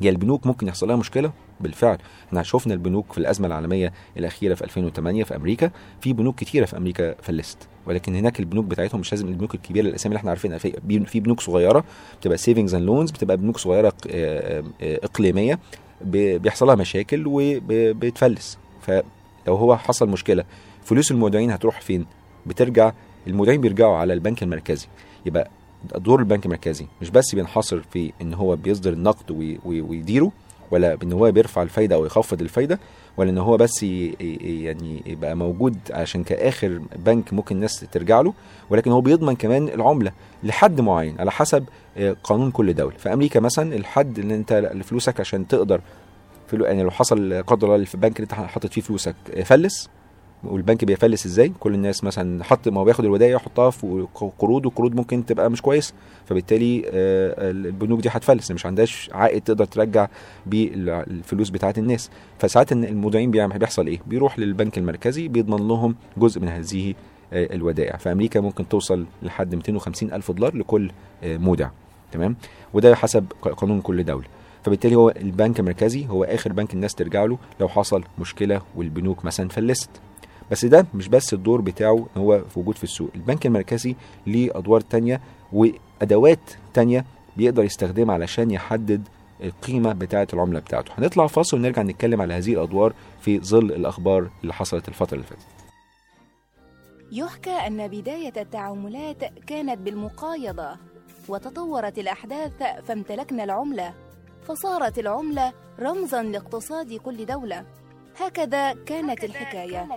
هي 0.00 0.08
البنوك 0.08 0.46
ممكن 0.46 0.68
يحصل 0.68 0.88
لها 0.88 0.96
مشكلة؟ 0.96 1.32
بالفعل. 1.60 1.98
إحنا 2.28 2.42
شفنا 2.42 2.74
البنوك 2.74 3.12
في 3.12 3.18
الأزمة 3.18 3.46
العالمية 3.46 3.92
الأخيرة 4.16 4.54
في 4.54 4.64
2008 4.64 5.24
في 5.24 5.36
أمريكا 5.36 5.70
في 6.00 6.12
بنوك 6.12 6.34
كتيرة 6.38 6.64
في 6.64 6.76
أمريكا 6.76 7.14
فلست 7.22 7.58
ولكن 7.86 8.14
هناك 8.14 8.40
البنوك 8.40 8.64
بتاعتهم 8.64 9.00
مش 9.00 9.12
لازم 9.12 9.28
البنوك 9.28 9.54
الكبيرة 9.54 9.86
الأسامي 9.88 10.12
اللي 10.12 10.18
إحنا 10.18 10.30
عارفينها. 10.30 10.58
في 11.06 11.20
بنوك 11.20 11.40
صغيرة 11.40 11.84
بتبقى 12.20 12.38
savings 12.38 12.74
and 12.74 12.84
loans 12.84 13.10
بتبقى 13.10 13.36
بنوك 13.36 13.58
صغيرة 13.58 13.92
آه، 14.10 14.64
آه، 14.82 15.00
إقليمية. 15.04 15.54
ب- 15.54 15.58
بيحصل 16.04 16.66
لها 16.66 16.74
مشاكل 16.74 17.24
وبتفلس 17.26 18.58
فلو 18.80 19.02
هو 19.48 19.76
حصل 19.76 20.08
مشكلة 20.08 20.44
فلوس 20.84 21.10
المودعين 21.10 21.50
هتروح 21.50 21.80
فين؟ 21.80 22.06
بترجع 22.46 22.92
المودعين 23.26 23.60
بيرجعوا 23.60 23.96
على 23.96 24.12
البنك 24.12 24.42
المركزي. 24.42 24.86
يبقى 25.26 25.50
دور 25.96 26.18
البنك 26.20 26.46
المركزي 26.46 26.86
مش 27.02 27.10
بس 27.10 27.34
بينحصر 27.34 27.80
في 27.92 28.12
إن 28.22 28.34
هو 28.34 28.56
بيصدر 28.56 28.92
النقد 28.92 29.30
وي- 29.30 29.58
وي- 29.64 29.80
ويديره 29.80 30.32
ولا 30.70 30.96
ان 31.02 31.12
هو 31.12 31.32
بيرفع 31.32 31.62
الفايدة 31.62 31.94
أو 31.96 32.06
يخفض 32.06 32.40
الفايدة 32.42 32.80
ولا 33.16 33.30
إن 33.30 33.38
هو 33.38 33.56
بس 33.56 33.82
يعني 33.82 35.02
يبقى 35.06 35.36
موجود 35.36 35.76
عشان 35.90 36.24
كآخر 36.24 36.80
بنك 36.96 37.32
ممكن 37.32 37.54
الناس 37.56 37.80
ترجع 37.92 38.20
له 38.20 38.34
ولكن 38.70 38.90
هو 38.90 39.00
بيضمن 39.00 39.36
كمان 39.36 39.68
العملة 39.68 40.12
لحد 40.42 40.80
معين 40.80 41.16
على 41.20 41.30
حسب 41.30 41.64
قانون 42.24 42.50
كل 42.50 42.74
دولة. 42.74 42.96
في 42.96 43.12
أمريكا 43.12 43.40
مثلا 43.40 43.76
الحد 43.76 44.18
إن 44.18 44.30
أنت 44.30 44.72
فلوسك 44.84 45.20
عشان 45.20 45.48
تقدر 45.48 45.80
فلو 46.46 46.64
يعني 46.64 46.82
لو 46.82 46.90
حصل 46.90 47.42
قدر 47.42 47.74
الله 47.74 47.84
في 47.84 47.94
البنك 47.94 48.16
اللي 48.16 48.22
أنت 48.22 48.32
حاطط 48.34 48.72
فيه 48.72 48.80
فلوسك 48.82 49.14
آه، 49.34 49.42
فلس. 49.42 49.88
والبنك 50.44 50.84
بيفلس 50.84 51.26
إزاي؟ 51.26 51.52
كل 51.60 51.74
الناس 51.74 52.04
مثلا 52.04 52.44
حط 52.44 52.68
ما 52.68 52.80
هو 52.80 52.84
بياخد 52.84 53.04
الودائع 53.04 53.32
يحطها 53.34 53.70
في 53.70 54.06
قروض 54.38 54.66
والقروض 54.66 54.94
ممكن 54.94 55.26
تبقى 55.26 55.50
مش 55.50 55.62
كويس. 55.62 55.94
فبالتالي 56.26 56.82
آه، 56.86 57.50
البنوك 57.50 58.00
دي 58.00 58.08
هتفلس. 58.08 58.50
مش 58.50 58.66
عندهاش 58.66 59.10
عائد 59.12 59.42
تقدر 59.42 59.64
ترجع 59.64 60.08
بالفلوس 60.46 61.50
بتاعت 61.50 61.78
الناس. 61.78 62.10
فساعات 62.38 62.72
المودعين 62.72 63.30
بيحصل 63.30 63.86
إيه؟ 63.86 64.00
بيروح 64.06 64.38
للبنك 64.38 64.78
المركزي 64.78 65.28
بيضمن 65.28 65.68
لهم 65.68 65.96
جزء 66.16 66.40
من 66.40 66.48
هذه 66.48 66.94
آه، 67.32 67.54
الودائع. 67.54 67.96
في 67.96 68.12
أمريكا 68.12 68.40
ممكن 68.40 68.68
توصل 68.68 69.06
لحد 69.22 69.54
250 69.54 70.12
ألف 70.12 70.30
دولار 70.30 70.56
لكل 70.56 70.90
آه، 71.24 71.36
مودع. 71.36 71.68
تمام؟ 72.12 72.36
وده 72.74 72.94
حسب 72.94 73.32
قانون 73.42 73.80
كل 73.80 74.04
دولة. 74.04 74.26
فبالتالي 74.64 74.94
هو 74.94 75.10
البنك 75.10 75.60
المركزي 75.60 76.06
هو 76.06 76.24
آخر 76.24 76.52
بنك 76.52 76.74
الناس 76.74 76.94
ترجع 76.94 77.24
له 77.24 77.38
لو 77.60 77.68
حصل 77.68 78.04
مشكلة 78.18 78.62
والبنوك 78.76 79.24
مثلا 79.24 79.48
فلست. 79.48 79.90
بس 80.50 80.64
ده 80.64 80.86
مش 80.94 81.08
بس 81.08 81.34
الدور 81.34 81.60
بتاعه 81.60 82.06
هو 82.16 82.42
في 82.44 82.60
وجود 82.60 82.76
في 82.76 82.84
السوق. 82.84 83.10
البنك 83.14 83.46
المركزي 83.46 83.94
ليه 84.26 84.58
أدوار 84.58 84.80
تانية 84.80 85.20
وأدوات 85.52 86.50
تانية 86.74 87.04
بيقدر 87.36 87.64
يستخدمها 87.64 88.14
علشان 88.14 88.50
يحدد 88.50 89.08
القيمة 89.42 89.92
بتاعة 89.92 90.28
العملة 90.32 90.60
بتاعته. 90.60 90.92
هنطلع 90.98 91.26
فاصل 91.26 91.56
ونرجع 91.56 91.82
نتكلم 91.82 92.20
على 92.20 92.34
هذه 92.34 92.52
الأدوار 92.52 92.94
في 93.20 93.38
ظل 93.40 93.72
الأخبار 93.72 94.30
اللي 94.42 94.52
حصلت 94.54 94.88
الفترة 94.88 95.14
اللي 95.14 95.26
فاتت. 95.26 95.46
يحكى 97.12 97.50
أن 97.50 97.88
بداية 97.88 98.32
التعاملات 98.36 99.24
كانت 99.46 99.78
بالمقايضة. 99.78 100.76
وتطورت 101.28 101.98
الأحداث 101.98 102.52
فامتلكنا 102.86 103.44
العملة. 103.44 103.94
فصارت 104.42 104.98
العملة 104.98 105.52
رمزا 105.80 106.22
لاقتصاد 106.22 106.94
كل 106.94 107.26
دولة. 107.26 107.64
هكذا 108.20 108.72
كانت 108.72 109.24
الحكاية. 109.24 109.88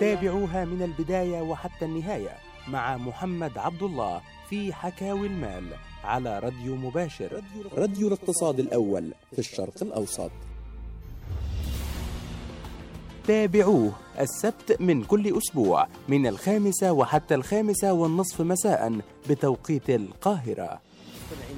تابعوها 0.00 0.64
من 0.64 0.82
البداية 0.82 1.42
وحتى 1.42 1.84
النهاية 1.84 2.36
مع 2.68 2.96
محمد 2.96 3.58
عبد 3.58 3.82
الله 3.82 4.20
في 4.48 4.72
حكاوي 4.72 5.26
المال 5.26 5.64
على 6.04 6.38
راديو 6.38 6.76
مباشر. 6.76 7.42
راديو 7.76 8.08
الاقتصاد 8.08 8.60
الأول 8.60 9.14
في 9.32 9.38
الشرق 9.38 9.82
الأوسط. 9.82 10.30
تابعوه. 13.26 13.92
السبت 14.20 14.76
من 14.80 15.04
كل 15.04 15.38
أسبوع 15.38 15.88
من 16.08 16.26
الخامسة 16.26 16.92
وحتى 16.92 17.34
الخامسة 17.34 17.92
والنصف 17.92 18.40
مساء 18.40 19.00
بتوقيت 19.30 19.90
القاهرة. 19.90 20.80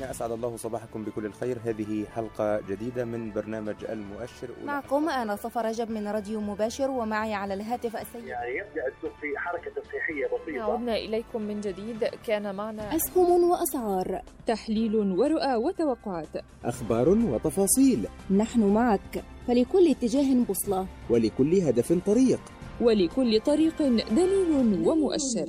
مستمعينا 0.00 0.10
أسعد 0.10 0.30
الله 0.32 0.56
صباحكم 0.56 1.04
بكل 1.04 1.26
الخير. 1.26 1.58
هذه 1.64 2.04
حلقة 2.14 2.60
جديدة 2.60 3.04
من 3.04 3.32
برنامج 3.32 3.74
المؤشر. 3.88 4.48
معكم 4.64 5.08
أنا 5.08 5.36
صفا 5.36 5.60
رجب 5.60 5.90
من 5.90 6.08
راديو 6.08 6.40
مباشر 6.40 6.90
ومعي 6.90 7.34
على 7.34 7.54
الهاتف 7.54 7.96
السيد. 7.96 8.24
يعني 8.24 8.50
يبدأ 8.56 8.86
السوق 8.86 9.12
في 9.20 9.38
حركة 9.38 9.70
تصحيحيه 9.70 10.26
بسيطة. 10.26 10.72
عدنا 10.72 10.96
إليكم 10.96 11.42
من 11.42 11.60
جديد. 11.60 12.04
كان 12.26 12.54
معنا 12.54 12.96
أسهم 12.96 13.50
وأسعار. 13.50 14.22
تحليل 14.46 14.96
ورؤى 14.96 15.54
وتوقعات. 15.54 16.44
أخبار 16.64 17.08
وتفاصيل. 17.08 18.06
نحن 18.30 18.60
معك. 18.74 19.24
فلكل 19.48 19.90
اتجاه 19.90 20.34
بوصلة. 20.34 20.86
ولكل 21.10 21.54
هدف 21.54 21.92
طريق. 22.06 22.40
ولكل 22.80 23.40
طريق 23.40 23.82
دليل 24.10 24.50
ومؤشر. 24.86 25.46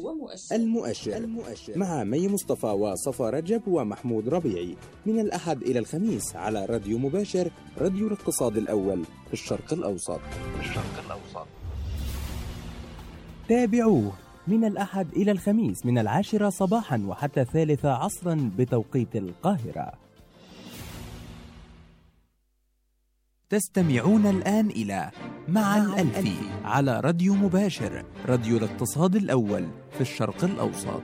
المؤشر, 0.52 1.18
المؤشر. 1.18 1.78
مع 1.78 2.04
مي 2.04 2.28
مصطفى 2.28 2.68
وصفا 2.68 3.30
رجب 3.30 3.62
ومحمود 3.68 4.30
ربيعي. 4.30 4.76
من 5.06 5.20
الأحد 5.20 5.62
إلى 5.62 5.80
الخميس 5.80 6.36
على 6.36 6.66
راديو 6.66 6.98
مباشر 6.98 7.52
راديو 7.78 8.08
الاقتصاد 8.08 8.58
الأول 8.58 9.04
في 9.28 9.34
الشرق 9.34 9.74
الأوسط 9.74 10.20
الشرق 10.60 11.04
الأوسط. 11.06 11.48
تابعوه 13.50 14.12
من 14.48 14.66
الأحد 14.66 15.08
إلى 15.14 15.32
الخميس 15.32 15.86
من 15.86 15.98
العاشرة 15.98 16.50
صباحا 16.50 17.04
وحتى 17.08 17.42
الثالثة 17.42 17.90
عصرا 17.90 18.52
بتوقيت 18.58 19.16
القاهرة. 19.16 19.92
تستمعون 23.52 24.26
الآن 24.26 24.70
إلى 24.70 25.10
مع 25.48 25.78
الألفي 25.78 26.36
على 26.66 27.00
راديو 27.00 27.36
مباشر 27.36 28.06
راديو 28.28 28.58
الاقتصاد 28.58 29.16
الأول 29.16 29.66
في 29.92 30.02
الشرق 30.02 30.44
الأوسط. 30.44 31.02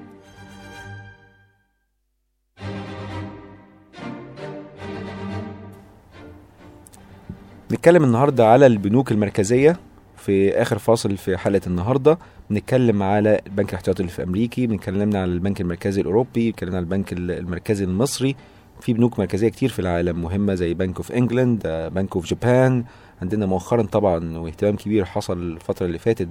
نتكلم 7.72 8.04
النهارده 8.04 8.48
على 8.48 8.66
البنوك 8.66 9.12
المركزية 9.12 9.80
في 10.18 10.62
آخر 10.62 10.78
فاصل 10.78 11.18
في 11.18 11.38
حلقة 11.38 11.68
النهارده. 11.68 12.18
بنتكلم 12.50 13.04
على 13.04 13.42
البنك 13.48 13.70
الاحتياطي 13.70 14.00
اللي 14.00 14.12
في 14.12 14.24
أمريكي 14.24 14.68
بنتكلمنا 14.68 15.22
على 15.22 15.32
البنك 15.32 15.62
المركزي 15.62 16.02
الأوروبي 16.02 16.50
اتكلمنا 16.50 16.78
على 16.78 16.84
البنك 16.84 17.14
المركزي 17.14 17.84
المصري. 17.84 18.36
في 18.82 18.94
بنوك 18.94 19.20
مركزية 19.20 19.50
كتير 19.50 19.70
في 19.70 19.80
العالم 19.80 20.22
مهمة 20.22 20.54
زي 20.56 20.74
Bank 20.74 20.96
of 20.98 21.12
England 21.12 21.68
Bank 21.96 22.16
of 22.16 22.26
Japan 22.26 22.84
عندنا 23.22 23.46
مؤخرا 23.46 23.82
طبعا 23.82 24.38
واهتمام 24.38 24.76
كبير 24.76 25.06
حصل 25.06 25.38
الفترة 25.38 25.86
اللي 25.86 26.00
فاتت 26.00 26.28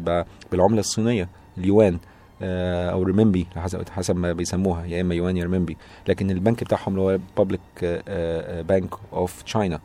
بالعملة 0.52 0.80
الصينية 0.80 1.28
اليوان 1.58 1.98
آه، 2.42 2.90
أو 2.90 3.02
رنمينبي 3.02 3.46
حسب 3.56 3.88
حسب 3.88 4.16
ما 4.16 4.32
بيسموها 4.32 4.86
يا 4.86 5.00
إما 5.00 5.14
يوان 5.14 5.36
يا 5.36 5.44
رنمينبي. 5.44 5.76
لكن 6.08 6.30
البنك 6.30 6.64
بتاعهم 6.64 6.88
اللي 6.88 7.00
هو 7.00 7.18
Public 7.36 7.60
Bank 8.68 8.94
of 9.12 9.42
China 9.42 9.80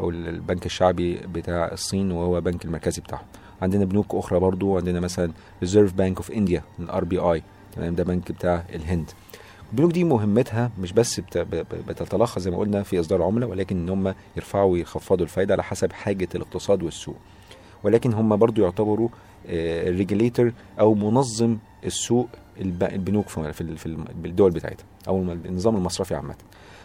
أو 0.00 0.10
البنك 0.10 0.66
الشعبي 0.66 1.14
بتاع 1.14 1.72
الصين 1.72 2.10
وهو 2.12 2.40
بنك 2.40 2.64
المركزي 2.64 3.00
بتاعهم. 3.02 3.24
عندنا 3.62 3.84
بنوك 3.84 4.14
أخرى 4.14 4.40
برضو 4.40 4.76
عندنا 4.76 5.00
مثلا 5.00 5.32
Reserve 5.60 5.92
Bank 5.92 6.16
of 6.16 6.30
India 6.30 6.62
ال 6.78 7.04
RBI 7.04 7.42
تمام؟ 7.76 7.94
ده 7.94 8.04
بنك 8.04 8.32
بتاع 8.32 8.64
الهند. 8.74 9.10
البنوك 9.72 9.92
دي 9.92 10.04
مهمتها 10.04 10.70
مش 10.80 10.92
بس 10.92 11.20
بتتلخص 11.88 12.38
زي 12.38 12.50
ما 12.50 12.58
قلنا 12.58 12.82
في 12.82 13.00
إصدار 13.00 13.22
عملة 13.22 13.46
ولكن 13.46 13.76
إن 13.76 13.88
هم 13.88 14.14
يرفعوا 14.36 14.72
ويخفضوا 14.72 15.24
الفايدة 15.24 15.54
على 15.54 15.62
حسب 15.62 15.92
حاجة 15.92 16.28
الاقتصاد 16.34 16.82
والسوق. 16.82 17.16
ولكن 17.82 18.12
هم 18.14 18.36
برضو 18.36 18.62
يعتبروا 18.62 19.08
ريجليتر 19.88 20.52
أو 20.80 20.94
منظم 20.94 21.56
السوق 21.84 22.28
الب- 22.60 22.82
البنوك 22.82 23.28
في 23.28 23.52
في 23.52 23.60
ال- 23.60 23.76
في 23.78 23.86
ال- 23.86 24.04
الدول 24.24 24.50
بتاعتها 24.50 24.84
أو 25.08 25.22
النظام 25.22 25.76
المصرفي 25.76 26.14
عامة. 26.14 26.34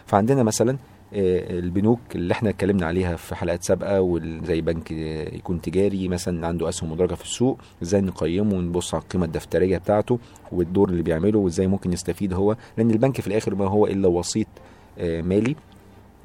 فعندنا 0.06 0.42
مثلا 0.42 0.72
آه، 0.72 0.76
البنوك 1.12 2.00
اللي 2.14 2.32
إحنا 2.32 2.50
اتكلمنا 2.50 2.86
عليها 2.86 3.16
في 3.16 3.34
حلقات 3.34 3.62
سابقة 3.64 4.20
زي 4.44 4.60
بنك 4.60 4.92
آه، 4.92 5.34
يكون 5.34 5.60
تجاري 5.60 6.08
مثلا 6.08 6.46
عنده 6.46 6.68
أسهم 6.68 6.92
مدرجة 6.92 7.14
في 7.14 7.24
السوق 7.24 7.58
إزاي 7.82 8.00
نقيمه 8.00 8.54
ونبص 8.56 8.94
على 8.94 9.02
القيمة 9.02 9.24
الدفترية 9.26 9.78
بتاعته 9.78 10.18
والدور 10.52 10.88
اللي 10.88 11.02
بيعمله 11.02 11.38
وازاي 11.38 11.66
ممكن 11.66 11.92
يستفيد 11.92 12.32
هو 12.32 12.56
لأن 12.78 12.90
البنك 12.90 13.20
في 13.20 13.26
الآخر 13.28 13.54
ما 13.54 13.68
هو 13.68 13.86
إلا 13.86 14.08
وسيط 14.08 14.46
آه، 14.98 15.22
مالي. 15.22 15.56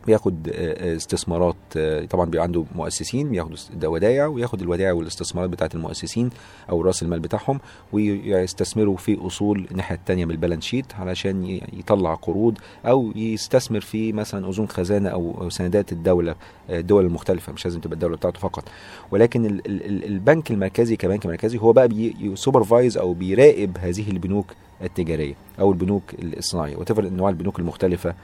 بياخد 0.07 0.49
آه، 0.49 0.93
آه، 0.93 0.95
استثمارات 0.95 1.55
آه، 1.77 2.05
طبعا 2.05 2.25
بيبقى 2.25 2.43
عنده 2.43 2.65
مؤسسين 2.75 3.29
بياخدوا 3.29 3.57
ودايع 3.83 4.27
وياخد 4.27 4.61
الودائع 4.61 4.91
والاستثمارات 4.91 5.49
بتاعت 5.49 5.75
المؤسسين 5.75 6.29
أو 6.69 6.81
رأس 6.81 7.03
المال 7.03 7.19
بتاعهم 7.19 7.59
ويستثمروا 7.93 8.97
في 8.97 9.17
أصول 9.27 9.67
الناحيه 9.71 9.95
الثانية 9.95 10.25
من 10.25 10.31
ال 10.31 10.35
balance 10.35 10.63
sheet 10.63 10.93
علشان 10.93 11.45
يطلع 11.73 12.13
قروض 12.13 12.57
أو 12.85 13.11
يستثمر 13.15 13.79
في 13.81 14.13
مثلا 14.13 14.49
أذون 14.49 14.67
خزانة 14.67 15.09
أو 15.09 15.49
سندات 15.49 15.91
الدولة 15.91 16.35
الدول 16.69 17.05
المختلفة 17.05 17.53
مش 17.53 17.65
لازم 17.65 17.79
تبقى 17.79 17.93
الدولة 17.95 18.15
بتاعته 18.15 18.39
فقط. 18.39 18.63
ولكن 19.11 19.45
ال- 19.45 19.65
ال- 19.67 19.85
ال- 19.85 20.03
البنك 20.05 20.51
المركزي 20.51 20.95
كبنك 20.95 21.25
مركزي 21.25 21.57
هو 21.57 21.73
بقى 21.73 21.87
بي 21.87 22.07
supervise 22.07 22.97
أو 22.97 23.13
بيراقب 23.13 23.77
هذه 23.77 24.09
البنوك 24.11 24.45
التجارية 24.81 25.33
أو 25.59 25.71
البنوك 25.71 26.03
الصناعيه 26.23 26.75
وتفر 26.75 27.07
انواع 27.07 27.29
البنوك 27.29 27.59
المختلفة 27.59 28.15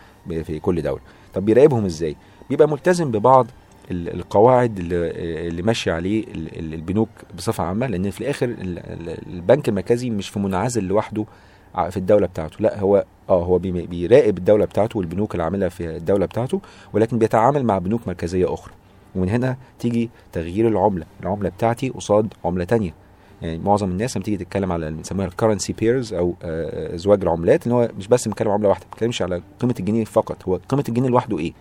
في 0.43 0.59
كل 0.59 0.81
دولة. 0.81 1.01
طب 1.33 1.45
بيراقبهم 1.45 1.85
إزاي؟ 1.85 2.15
بيبقى 2.49 2.69
ملتزم 2.69 3.11
ببعض 3.11 3.47
ال- 3.91 4.13
القواعد 4.13 4.79
اللي, 4.79 5.11
اللي 5.47 5.61
ماشي 5.61 5.91
عليه 5.91 6.23
ال- 6.23 6.59
ال- 6.59 6.73
البنوك 6.73 7.09
بصفة 7.37 7.63
عامة 7.63 7.87
لأن 7.87 8.09
في 8.09 8.21
الآخر 8.21 8.45
ال- 8.45 8.79
ال- 8.79 9.33
البنك 9.33 9.69
المركزي 9.69 10.09
مش 10.09 10.29
في 10.29 10.39
منعزل 10.39 10.83
لوحده 10.83 11.25
في 11.89 11.97
الدولة 11.97 12.27
بتاعته 12.27 12.55
لأ 12.59 12.79
هو 12.79 13.05
آه 13.29 13.43
هو 13.43 13.57
بي- 13.57 13.71
بيراقب 13.87 14.37
الدولة 14.37 14.65
بتاعته 14.65 14.97
والبنوك 14.99 15.31
اللي 15.33 15.43
عاملها 15.43 15.69
في 15.69 15.95
الدولة 15.97 16.25
بتاعته 16.25 16.61
ولكن 16.93 17.17
بيتعامل 17.19 17.63
مع 17.63 17.77
بنوك 17.77 18.07
مركزية 18.07 18.53
أخرى. 18.53 18.73
ومن 19.15 19.29
هنا 19.29 19.57
تيجي 19.79 20.09
تغيير 20.31 20.67
العملة 20.67 21.05
العملة 21.23 21.49
بتاعتي 21.49 21.89
قصاد 21.89 22.33
عملة 22.45 22.63
تانية. 22.63 22.93
يعني 23.41 23.59
معظم 23.59 23.91
الناس 23.91 24.17
لما 24.17 24.23
تيجي 24.25 24.37
تتكلم 24.37 24.71
على 24.71 24.91
بنسميها 24.91 25.27
ال 25.27 25.32
currency 25.32 25.73
pairs 25.73 26.13
أو 26.13 26.35
آه، 26.43 26.95
أزواج 26.95 27.21
العملات 27.21 27.67
إن 27.67 27.71
هو 27.73 27.89
مش 27.97 28.07
بس 28.07 28.27
بنتكلم 28.27 28.51
عملة 28.51 28.69
واحدة 28.69 28.85
ما 28.85 28.91
بنتكلمش 28.91 29.21
على 29.21 29.41
قيمة 29.59 29.75
الجنيه 29.79 30.05
فقط. 30.05 30.37
هو 30.47 30.59
قيمة 30.69 30.83
الجنيه 30.89 31.09
لوحده 31.09 31.39
إيه؟ 31.39 31.53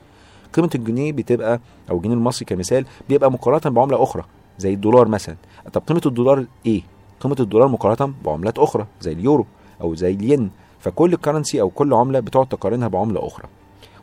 قيمة 0.53 0.71
الجنيه 0.75 1.13
بتبقى 1.13 1.61
أو 1.91 1.97
الجنيه 1.97 2.15
المصري 2.15 2.45
كمثال 2.45 2.87
بيبقى 3.09 3.33
مقارنة 3.33 3.75
بعملة 3.75 4.03
أخرى 4.03 4.25
زي 4.59 4.75
الدولار 4.75 5.09
مثلا. 5.09 5.37
طب 5.73 5.83
قيمة 5.87 6.03
الدولار 6.07 6.45
إيه؟ 6.67 6.83
قيمة 7.21 7.37
الدولار 7.41 7.69
مقارنة 7.69 8.15
بعملات 8.25 8.59
أخرى 8.59 8.87
زي 9.01 9.13
اليورو 9.13 9.47
أو 9.81 9.95
زي 9.95 10.11
الين. 10.13 10.51
فكل 10.79 11.17
currency 11.17 11.61
أو 11.61 11.71
كل 11.71 11.95
عملة 11.95 12.21
بتقعد 12.21 12.47
تقارنها 12.47 12.89
بعملة 12.89 13.27
أخرى. 13.27 13.49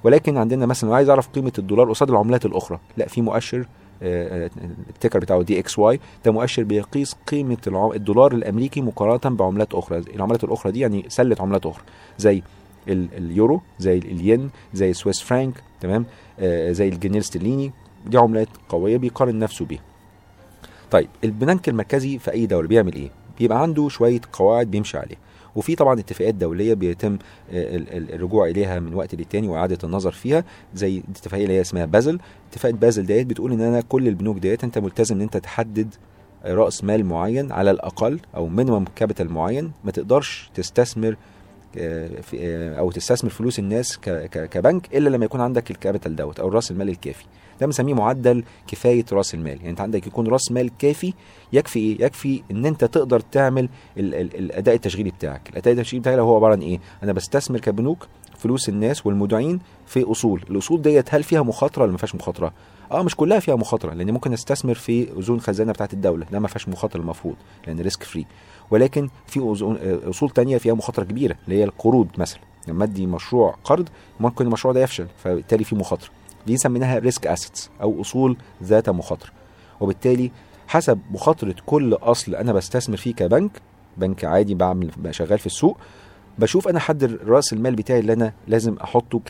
ولكن 0.03 0.37
عندنا 0.37 0.65
مثلا 0.65 0.95
عايز 0.95 1.09
أعرف 1.09 1.27
قيمة 1.27 1.51
الدولار 1.59 1.89
قصاد 1.89 2.09
العملات 2.09 2.45
الأخرى 2.45 2.79
لا 2.97 3.07
في 3.07 3.21
مؤشر 3.21 3.57
آه، 3.57 3.63
آه، 3.63 3.67
ال 4.01 4.18
ticker 4.18 5.19
بتاعه 5.19 5.41
DXY 5.41 5.99
ده 6.25 6.31
مؤشر 6.31 6.63
بيقيس 6.63 7.15
قيمة 7.27 7.57
الدولار 7.95 8.31
الأمريكي 8.33 8.81
مقارنة 8.81 9.35
بعملات 9.35 9.73
أخرى. 9.73 9.97
العملات 9.97 10.43
الأخرى 10.43 10.71
دي 10.71 10.79
يعني 10.79 11.05
سلة 11.07 11.35
عملات 11.39 11.65
أخرى 11.65 11.83
زي 12.17 12.41
ال- 12.87 13.07
اليورو 13.17 13.61
زي 13.79 13.97
الين 13.97 14.49
زي 14.73 14.89
ال 14.89 14.95
Swiss 14.95 15.21
franc 15.21 15.63
تمام؟ 15.81 16.05
آه، 16.39 16.71
زي 16.71 16.87
الجنيه 16.87 17.15
الاسترليني. 17.15 17.71
دي 18.05 18.17
عملات 18.17 18.47
قوية 18.69 18.97
بيقارن 18.97 19.39
نفسه 19.39 19.65
بيها. 19.65 19.81
طيب 20.91 21.07
البنك 21.23 21.69
المركزي 21.69 22.19
في 22.19 22.31
أي 22.31 22.45
دولة 22.45 22.67
بيعمل 22.67 22.93
إيه؟ 22.93 23.09
بيبقى 23.39 23.61
عنده 23.61 23.89
شوية 23.89 24.21
قواعد 24.33 24.71
بيمشي 24.71 24.97
عليها. 24.97 25.17
وفي 25.57 25.75
طبعا 25.75 25.99
اتفاقات 25.99 26.35
دولية 26.35 26.73
بيتم 26.73 27.17
آه، 27.51 27.75
ال- 27.75 27.93
ال- 27.97 28.13
الرجوع 28.13 28.47
إليها 28.47 28.79
من 28.79 28.93
وقت 28.93 29.15
للتاني 29.15 29.47
وإعادة 29.47 29.77
النظر 29.83 30.11
فيها 30.11 30.43
زي 30.75 30.97
الاتفاقيه 30.97 31.43
اللي 31.43 31.53
هي 31.55 31.61
اسمها 31.61 31.85
بازل. 31.85 32.19
اتفاقيه 32.51 32.75
بازل 32.75 33.05
ديت 33.05 33.27
بتقول 33.27 33.51
إن 33.51 33.61
أنا 33.61 33.81
كل 33.81 34.07
البنوك 34.07 34.37
ديت 34.37 34.63
أنت 34.63 34.77
ملتزم 34.77 35.15
إن 35.15 35.21
أنت 35.21 35.37
تحدد 35.37 35.95
رأس 36.45 36.83
مال 36.83 37.05
معين 37.05 37.51
على 37.51 37.71
الأقل 37.71 38.19
أو 38.35 38.47
minimum 38.47 38.85
capital 38.95 39.31
معين. 39.31 39.71
ما 39.83 39.91
تقدرش 39.91 40.49
تستثمر 40.55 41.15
آه، 41.77 42.09
آه، 42.35 42.75
أو 42.79 42.91
تستثمر 42.91 43.29
فلوس 43.29 43.59
الناس 43.59 43.97
كبنك 44.31 44.95
إلا 44.95 45.09
لما 45.09 45.25
يكون 45.25 45.41
عندك 45.41 45.71
ال 45.71 45.77
capital 45.77 46.15
دوت 46.15 46.39
أو 46.39 46.49
رأس 46.49 46.71
المال 46.71 46.89
الكافي. 46.89 47.25
ده 47.59 47.65
بنسميه 47.65 47.93
معدل 47.93 48.43
كفاية 48.67 49.05
رأس 49.11 49.33
المال. 49.33 49.57
يعني 49.57 49.69
انت 49.69 49.81
عندك 49.81 50.07
يكون 50.07 50.27
رأس 50.27 50.51
مال 50.51 50.71
كافي 50.79 51.13
يكفي 51.53 51.79
إيه؟ 51.79 52.05
يكفي 52.05 52.43
ان 52.51 52.65
انت 52.65 52.85
تقدر 52.85 53.19
تعمل 53.19 53.69
ال 53.97 54.15
ال 54.15 54.35
الأداء 54.35 54.75
التشغيلي 54.75 55.09
بتاعك. 55.09 55.49
الأداء 55.49 55.73
التشغيلي 55.73 56.01
بتاعي 56.01 56.19
هو 56.19 56.35
عبارة 56.35 56.51
عن 56.51 56.61
إيه؟ 56.61 56.79
أنا 57.03 57.13
بستثمر 57.13 57.59
كبنوك 57.59 58.07
فلوس 58.37 58.69
الناس 58.69 59.05
والمودعين 59.05 59.59
في 59.85 60.03
أصول. 60.11 60.43
الأصول 60.49 60.81
ديت 60.81 61.13
هل 61.13 61.23
فيها 61.23 61.41
مخاطرة 61.41 61.83
ولا 61.83 61.91
ما 61.91 61.97
فيهاش 61.97 62.15
مخاطرة؟ 62.15 62.53
آه 62.91 63.03
مش 63.03 63.15
كلها 63.15 63.39
فيها 63.39 63.55
مخاطرة 63.55 63.93
لأن 63.93 64.11
ممكن 64.11 64.33
أستثمر 64.33 64.73
في 64.73 65.07
أذون 65.19 65.41
خزانة 65.41 65.71
بتاعت 65.71 65.93
الدولة. 65.93 66.25
ده 66.31 66.39
ما 66.39 66.47
فيهاش 66.47 66.69
مخاطرة 66.69 67.01
المفروض 67.01 67.35
لأن 67.67 67.79
risk 67.79 68.03
free 68.03 68.25
ولكن 68.71 69.09
في 69.27 69.39
آه، 69.39 70.09
أصول 70.09 70.29
تانية 70.29 70.57
فيها 70.57 70.73
مخاطرة 70.73 71.03
كبيرة 71.03 71.35
اللي 71.45 71.59
هي 71.59 71.63
القروض 71.63 72.07
مثلا. 72.17 72.39
لما 72.67 72.83
أدي 72.83 73.05
مشروع 73.05 73.55
قرض 73.63 73.89
ممكن 74.19 74.45
المشروع 74.45 74.73
ده 74.73 74.79
يفشل 74.83 75.07
فبالتالي 75.17 75.63
في 75.63 75.75
مخاطرة. 75.75 76.09
دي 76.47 76.57
سميناها 76.57 76.99
risk 76.99 77.27
assets 77.27 77.69
أو 77.81 78.01
أصول 78.01 78.37
ذات 78.63 78.89
مخاطرة. 78.89 79.29
وبالتالي 79.79 80.31
حسب 80.67 80.99
مخاطرة 81.11 81.55
كل 81.65 81.93
أصل 81.93 82.35
أنا 82.35 82.53
بستثمر 82.53 82.97
فيه 82.97 83.13
كبنك 83.13 83.51
بنك 83.97 84.25
عادي 84.25 84.55
بعمل 84.55 84.91
شغال 85.11 85.39
في 85.39 85.45
السوق 85.45 85.77
بشوف 86.39 86.67
أنا 86.67 86.79
حد 86.79 87.03
رأس 87.27 87.53
المال 87.53 87.75
بتاعي 87.75 87.99
اللي 87.99 88.13
أنا 88.13 88.33
لازم 88.47 88.75
أحطه 88.83 89.21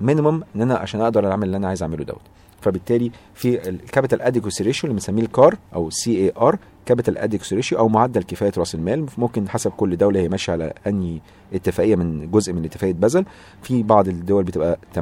ك 0.00 0.05
minimum 0.05 0.42
إن 0.56 0.62
أنا 0.62 0.74
عشان 0.76 1.00
أقدر 1.00 1.30
أعمل 1.30 1.44
اللي 1.46 1.56
أنا 1.56 1.68
عايز 1.68 1.82
أعمله 1.82 2.04
دوت. 2.04 2.20
فبالتالي 2.60 3.10
في 3.34 3.68
ال 3.68 3.75
capital 3.75 4.22
adequacy 4.22 4.64
ratio 4.64 4.88
اللي 4.88 4.94
بنسميه 4.94 5.22
ال 5.22 5.30
CAR 5.30 5.56
أو 5.74 5.90
CAR 5.90 6.58
capital 6.86 7.18
adequacy 7.18 7.54
ratio 7.56 7.78
أو 7.78 7.88
معدل 7.88 8.22
كفاية 8.22 8.52
رأس 8.58 8.74
المال. 8.74 9.06
ممكن 9.18 9.48
حسب 9.48 9.70
كل 9.70 9.96
دولة 9.96 10.20
هي 10.20 10.28
ماشية 10.28 10.52
على 10.52 10.72
أنهي 10.86 11.20
اتفاقية 11.54 11.96
من 11.96 12.30
جزء 12.30 12.52
من 12.52 12.64
اتفاقية 12.64 12.92
بازل. 12.92 13.24
في 13.62 13.82
بعض 13.82 14.08
الدول 14.08 14.44
بتبقى 14.44 14.78
8% 14.94 15.00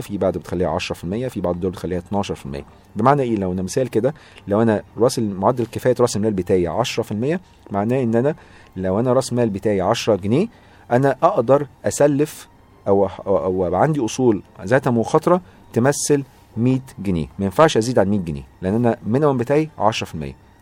في 0.00 0.18
بعض 0.18 0.38
بتخليها 0.38 0.78
10% 0.78 1.28
في 1.28 1.40
بعض 1.40 1.54
الدول 1.54 1.70
بتخليها 1.70 2.00
12% 2.00 2.32
بمعنى 2.96 3.22
إيه؟ 3.22 3.36
لو 3.36 3.52
أنا 3.52 3.62
مثال 3.62 3.88
كده 3.90 4.14
لو 4.48 4.62
أنا 4.62 4.82
رأس 4.98 5.18
معدل 5.18 5.66
كفاية 5.66 5.94
رأس 6.00 6.16
المال 6.16 6.32
بتاعي 6.32 6.84
10% 6.84 7.38
معناه 7.70 8.02
إن 8.02 8.14
أنا 8.14 8.34
لو 8.76 9.00
أنا 9.00 9.12
رأس 9.12 9.32
مال 9.32 9.50
بتاعي 9.50 9.80
10 9.80 10.16
جنيه 10.16 10.46
أنا 10.90 11.16
أقدر 11.22 11.66
أسلف 11.84 12.48
أو 12.88 13.06
أو, 13.06 13.66
أو 13.66 13.74
عندي 13.74 14.04
أصول 14.04 14.42
ذات 14.64 14.88
مخاطرة 14.88 15.40
تمثل 15.72 16.22
100 16.56 16.78
جنيه. 16.98 17.26
ما 17.38 17.44
ينفعش 17.44 17.76
أزيد 17.76 17.98
عن 17.98 18.08
100 18.10 18.20
جنيه 18.20 18.42
لأن 18.62 18.74
أنا 18.74 18.96
المينيمم 19.06 19.36
بتاعي 19.36 19.68
10% 19.78 19.82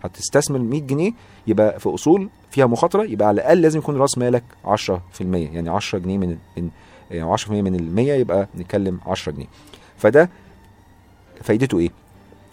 هتستثمر 0.03 0.59
100 0.59 0.81
جنيه 0.81 1.13
يبقى 1.47 1.81
في 1.81 1.89
أصول 1.95 2.29
فيها 2.51 2.67
مخاطرة 2.67 3.05
يبقى 3.05 3.29
على 3.29 3.35
الأقل 3.41 3.61
لازم 3.63 3.79
يكون 3.79 3.97
رأس 3.97 4.19
مالك 4.19 4.43
10% 4.65 4.99
يعني 5.21 5.71
10 5.71 5.99
جنيه 5.99 6.19
من 6.19 6.37
من 6.57 6.71
يعني 7.11 7.37
10% 7.37 7.51
من 7.51 7.75
ال 7.75 7.95
100 7.95 8.13
يبقى 8.13 8.49
نتكلم 8.59 9.01
10 9.07 9.33
جنيه 9.33 9.47
فده 9.97 10.31
فايدته 11.43 11.79
إيه؟ 11.79 11.91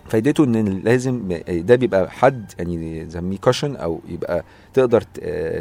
فايدته 0.09 0.43
إن 0.43 0.81
لازم 0.83 1.39
ده 1.49 1.75
بيبقى 1.75 2.11
حد 2.11 2.51
يعني 2.59 3.03
نسميه 3.03 3.37
cushion 3.37 3.75
أو 3.75 3.99
يبقى 4.09 4.43
تقدر 4.73 5.01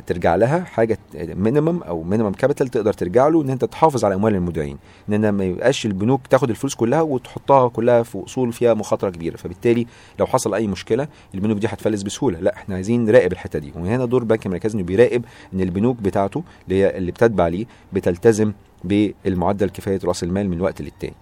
ترجع 0.07 0.37
لها 0.37 0.65
حاجة 0.65 0.99
minimum 1.15 1.83
أو 1.83 2.03
minimum 2.03 2.33
capital 2.33 2.69
تقدر 2.69 2.93
ترجع 2.93 3.29
له 3.29 3.43
إن 3.43 3.51
أنت 3.51 3.65
تحافظ 3.65 4.05
على 4.05 4.15
أموال 4.15 4.35
المودعين 4.35 4.79
إن 5.09 5.15
أنا 5.15 5.31
ما 5.31 5.45
يبقاش 5.45 5.87
البنوك 5.87 6.27
تاخد 6.27 6.51
الفلوس 6.51 6.75
كلها 6.75 7.03
وتحطها 7.03 7.69
كلها 7.69 8.03
في 8.03 8.23
أصول 8.27 8.53
فيها 8.53 8.75
مخاطرة 8.75 9.11
كبيرة. 9.11 9.37
فبالتالي 9.37 9.87
لو 10.19 10.27
حصل 10.27 10.55
أي 10.55 10.67
مشكلة 10.67 11.09
البنوك 11.35 11.59
دي 11.59 11.67
هتفلس 11.67 12.03
بسهولة. 12.03 12.41
لا 12.41 12.55
إحنا 12.55 12.75
عايزين 12.75 13.05
نراقب 13.05 13.33
الحتة 13.33 13.59
دي. 13.59 13.73
وهنا 13.77 14.05
دور 14.05 14.23
البنك 14.23 14.47
المركزي 14.47 14.75
إنه 14.79 14.85
بيراقب 14.87 15.25
إن 15.55 15.61
البنوك 15.61 15.97
بتاعته 16.01 16.43
اللي 16.69 16.83
هي 16.83 16.99
اللي 16.99 17.13
بتتبع 17.13 17.49
ليه 17.49 17.67
بتلتزم 17.93 18.53
بالمعدل 18.85 19.69
كفاية 19.71 20.01
رأس 20.05 20.23
المال 20.25 20.49
من 20.49 20.61
وقت 20.61 20.83
للتاني. 20.83 21.15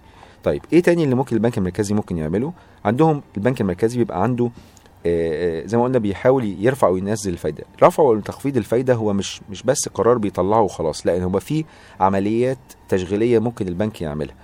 طيب 0.45 0.61
إيه 0.73 0.81
تاني 0.81 1.03
اللي 1.03 1.15
ممكن 1.15 1.35
البنك 1.35 1.57
المركزي 1.57 1.93
ممكن 1.95 2.17
يعمله؟ 2.17 2.53
عندهم 2.85 3.21
البنك 3.37 3.61
المركزي 3.61 3.97
بيبقى 3.97 4.23
عنده 4.23 4.45
آه، 5.05 5.61
آه، 5.63 5.65
زي 5.65 5.77
ما 5.77 5.83
قلنا 5.83 5.97
بيحاول 5.99 6.55
يرفع 6.59 6.87
وينزل 6.87 7.33
الفايدة. 7.33 7.63
رفع 7.83 8.03
وتخفيض 8.03 8.57
الفايدة 8.57 8.93
هو 8.93 9.13
مش 9.13 9.41
مش 9.49 9.63
بس 9.63 9.89
قرار 9.93 10.17
بيطلعه 10.17 10.61
وخلاص 10.61 11.07
لا 11.07 11.23
هو 11.23 11.39
في 11.39 11.65
عمليات 11.99 12.57
تشغيلية 12.89 13.39
ممكن 13.39 13.67
البنك 13.67 14.01
يعملها 14.01 14.35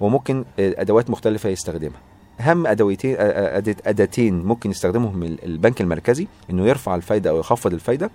وممكن 0.00 0.44
آه، 0.58 0.74
أدوات 0.78 1.10
مختلفة 1.10 1.48
يستخدمها. 1.48 2.00
أهم 2.40 2.66
أدويتين 2.66 3.16
أداتين 3.86 4.44
ممكن 4.44 4.70
يستخدمهم 4.70 5.22
ال- 5.22 5.44
البنك 5.44 5.80
المركزي 5.80 6.26
إنه 6.50 6.66
يرفع 6.66 6.94
الفايدة 6.94 7.30
أو 7.30 7.38
يخفض 7.38 7.72
الفايدة. 7.72 8.10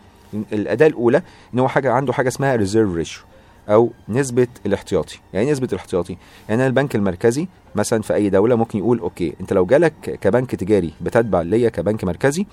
الأداة 0.53 0.87
الأولى 0.87 1.21
إن 1.53 1.59
هو 1.59 1.67
حاجة 1.67 1.91
عنده 1.91 2.13
حاجة 2.13 2.27
اسمها 2.27 2.55
reserve 2.55 2.93
ratio 2.93 3.23
أو 3.69 3.91
نسبة 4.09 4.47
الاحتياطي. 4.65 5.19
يعني 5.33 5.45
إيه 5.45 5.51
نسبة 5.51 5.67
الاحتياطي؟ 5.73 6.17
يعني 6.49 6.61
أنا 6.61 6.67
البنك 6.67 6.95
المركزي 6.95 7.47
مثلا 7.75 8.01
في 8.01 8.13
أي 8.13 8.29
دولة 8.29 8.55
ممكن 8.55 8.79
يقول 8.79 8.99
okay 8.99 9.33
أنت 9.41 9.53
لو 9.53 9.65
جالك 9.65 9.93
كبنك 10.21 10.55
تجاري 10.55 10.93
بتتبع 11.01 11.41
ليا 11.41 11.69
كبنك 11.69 12.03
مركزي 12.03 12.45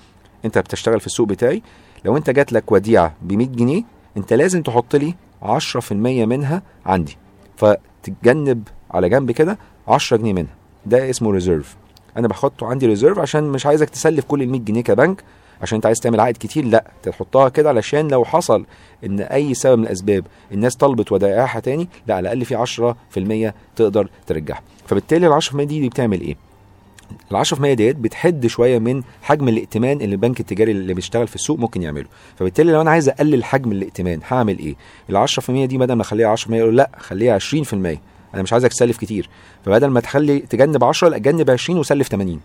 أنت 0.45 0.57
بتشتغل 0.57 0.99
في 0.99 1.05
السوق 1.07 1.27
بتاعي 1.27 1.61
لو 2.05 2.17
أنت 2.17 2.29
جات 2.29 2.53
لك 2.53 2.71
وديعة 2.71 3.13
ب 3.21 3.33
100 3.33 3.47
جنيه 3.47 3.83
أنت 4.17 4.33
لازم 4.33 4.61
تحط 4.61 4.95
لي 4.95 5.15
10% 5.43 5.91
منها 5.93 6.61
عندي. 6.85 7.17
فتتجنب 7.57 8.67
على 8.91 9.09
جنب 9.09 9.31
كده 9.31 9.57
10 9.87 10.17
جنيه 10.17 10.33
منها. 10.33 10.55
ده 10.85 11.09
اسمه 11.09 11.31
reserve 11.31 11.75
أنا 12.17 12.27
بحطه 12.27 12.67
عندي 12.67 12.85
reserve 12.87 13.19
عشان 13.19 13.43
مش 13.43 13.65
عايزك 13.65 13.89
تسلف 13.89 14.25
كل 14.25 14.41
ال 14.41 14.49
100 14.49 14.61
جنيه 14.61 14.81
كبنك 14.83 15.23
عشان 15.65 15.75
انت 15.75 15.85
عايز 15.85 15.99
تعمل 15.99 16.19
عائد 16.19 16.37
كتير 16.37 16.65
لا 16.65 16.91
تحطها 17.03 17.49
كده 17.49 17.69
علشان 17.69 18.07
لو 18.07 18.25
حصل 18.25 18.65
إن 19.05 19.19
أي 19.19 19.53
سبب 19.53 19.77
من 19.77 19.83
الأسباب 19.85 20.25
الناس 20.51 20.75
طلبت 20.75 21.11
ودائعها 21.11 21.59
تاني 21.59 21.87
لا 22.07 22.15
على 22.15 22.33
الأقل 22.33 22.45
في 22.45 22.55
10% 22.55 23.53
تقدر 23.75 24.09
ترجعها. 24.27 24.61
فبالتالي 24.87 25.27
ال 25.27 25.41
10% 25.41 25.55
دي, 25.55 25.79
دي 25.79 25.89
بتعمل 25.89 26.21
إيه؟ 26.21 26.35
ال 27.31 27.45
10% 27.45 27.73
ديت 27.73 27.95
بتحد 27.95 28.47
شوية 28.47 28.79
من 28.79 29.03
حجم 29.21 29.49
الائتمان 29.49 30.01
اللي 30.01 30.15
البنك 30.15 30.39
التجاري 30.39 30.71
اللي 30.71 30.93
بيشتغل 30.93 31.27
في 31.27 31.35
السوق 31.35 31.59
ممكن 31.59 31.83
يعمله. 31.83 32.05
فبالتالي 32.35 32.71
لو 32.71 32.81
أنا 32.81 32.91
عايز 32.91 33.09
أقلل 33.09 33.43
حجم 33.43 33.71
الائتمان 33.71 34.19
هعمل 34.27 34.59
إيه؟ 34.59 34.75
ال 35.09 35.17
10% 35.17 35.49
دي 35.49 35.77
بدل 35.77 35.93
ما 35.93 36.01
أخليها 36.01 36.35
10% 36.35 36.49
يقول 36.49 36.77
لا 36.77 36.89
خليها 36.97 37.39
20% 37.39 37.73
أنا 38.33 38.43
مش 38.43 38.53
عايزك 38.53 38.69
تسلف 38.69 38.97
كتير. 38.97 39.29
فبدل 39.65 39.87
ما 39.87 39.99
تخلي 39.99 40.39
تجنب 40.39 40.83
10 40.83 41.09
لا 41.09 41.17
جنب 41.17 41.49
20 41.51 41.79
وسلف 41.79 42.07
80 42.07 42.39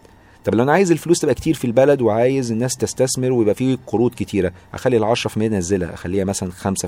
طب 0.44 0.54
لو 0.54 0.62
أنا 0.62 0.72
عايز 0.72 0.90
الفلوس 0.92 1.18
تبقى 1.18 1.34
كتير 1.34 1.54
في 1.54 1.64
البلد 1.64 2.02
وعايز 2.02 2.52
الناس 2.52 2.76
تستثمر 2.76 3.32
ويبقى 3.32 3.54
فيه 3.54 3.78
قروض 3.86 4.14
كتيرة 4.14 4.52
أخلي 4.74 4.96
ال 4.96 5.16
10% 5.16 5.36
انزلها 5.36 5.94
أخليها 5.94 6.24
مثلا 6.24 6.50
5% 6.50 6.86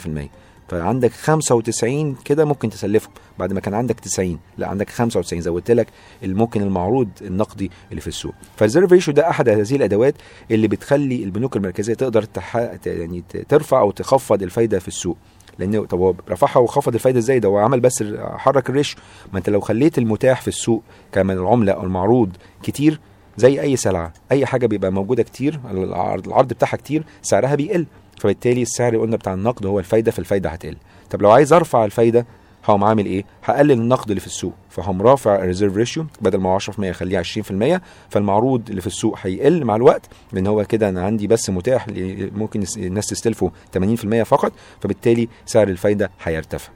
فعندك 0.69 1.13
95 1.13 2.15
كده 2.25 2.45
ممكن 2.45 2.71
تسلفهم. 2.71 3.13
بعد 3.39 3.53
ما 3.53 3.61
كان 3.61 3.75
عندك 3.75 4.01
90 4.01 4.39
لا 4.59 4.69
عندك 4.69 4.91
95 4.91 5.41
زودت 5.41 5.71
لك 5.71 5.87
ممكن 6.23 6.63
المعروض 6.63 7.09
النقدي 7.23 7.71
اللي 7.91 8.01
في 8.01 8.07
السوق. 8.09 8.35
فال 8.57 8.65
reserve 8.65 8.93
ratio 8.93 9.15
ده 9.15 9.31
أحد 9.31 9.49
هذه 9.49 9.77
الأدوات 9.77 10.15
اللي 10.51 10.69
بتخلي 10.69 11.25
البنوك 11.25 11.57
المركزية 11.57 11.95
تقدر 11.95 12.23
تح... 12.23 12.57
يعني 12.87 13.25
ترفع 13.49 13.81
أو 13.81 13.91
تخفض 13.91 14.43
الفايدة 14.43 14.79
في 14.79 14.89
السوق. 14.89 15.17
لأن 15.59 15.85
طب 15.87 15.99
هو 15.99 16.15
رفعها 16.31 16.59
وخفض 16.59 16.95
الفايدة 16.95 17.19
إزاي؟ 17.19 17.39
ده 17.39 17.49
هو 17.49 17.59
عمل 17.59 17.81
بس 17.81 18.05
حرك 18.21 18.71
ال 18.71 18.75
ratio 18.75 18.97
ما 19.33 19.39
أنت 19.39 19.51
لو 19.51 19.61
خليت 19.61 19.99
المتاح 19.99 20.41
في 20.41 20.49
السوق 20.49 20.83
كمان 21.13 21.39
العملة 21.39 21.73
أو 21.73 21.83
المعروض 21.83 22.31
كتير 22.63 23.01
زي 23.37 23.61
أي 23.61 23.77
سلعة. 23.77 24.13
أي 24.33 24.47
حاجة 24.47 24.67
بيبقى 24.67 24.93
موجودة 24.93 25.23
كتير 25.23 25.61
العرض, 25.71 26.27
العرض 26.29 26.49
بتاعها 26.49 26.77
كتير 26.77 27.03
سعرها 27.23 27.55
بيقل. 27.55 27.87
فبالتالي 28.21 28.63
السعر 28.63 28.97
قلنا 28.97 29.17
بتاع 29.17 29.35
النقد 29.35 29.67
هو 29.67 29.79
الفايدة 29.79 30.11
فالفايده 30.13 30.51
هتقل. 30.51 30.77
طب 31.11 31.23
لو 31.23 31.31
عايز 31.31 31.53
أرفع 31.53 31.85
الفايدة 31.85 32.27
هقوم 32.65 32.85
عامل 32.85 33.07
إيه؟ 33.07 33.25
هقلل 33.45 33.73
النقد 33.73 34.09
اللي 34.09 34.21
في 34.21 34.27
السوق. 34.27 34.53
فهقوم 34.71 35.03
رافع 35.03 35.35
ال 35.37 35.42
reserve 35.42 35.77
ratio 35.77 36.07
بدل 36.21 36.39
ما 36.39 36.49
هو 36.51 36.59
10% 36.59 36.91
اخليه 36.91 37.19
20% 37.23 37.81
فالمعروض 38.11 38.69
اللي 38.71 38.81
في 38.81 38.87
السوق 38.87 39.19
هيقل 39.23 39.65
مع 39.65 39.77
الوقت 39.77 40.07
لأن 40.33 40.47
هو 40.47 40.65
كده 40.65 40.89
أنا 40.89 41.03
عندي 41.05 41.27
بس 41.27 41.51
متاح 41.51 41.87
ممكن 42.35 42.65
الناس 42.77 43.07
تستلفه 43.07 43.51
80% 43.79 44.23
فقط. 44.23 44.53
فبالتالي 44.81 45.29
سعر 45.47 45.69
الفايدة 45.69 46.11
هيرتفع. 46.23 46.73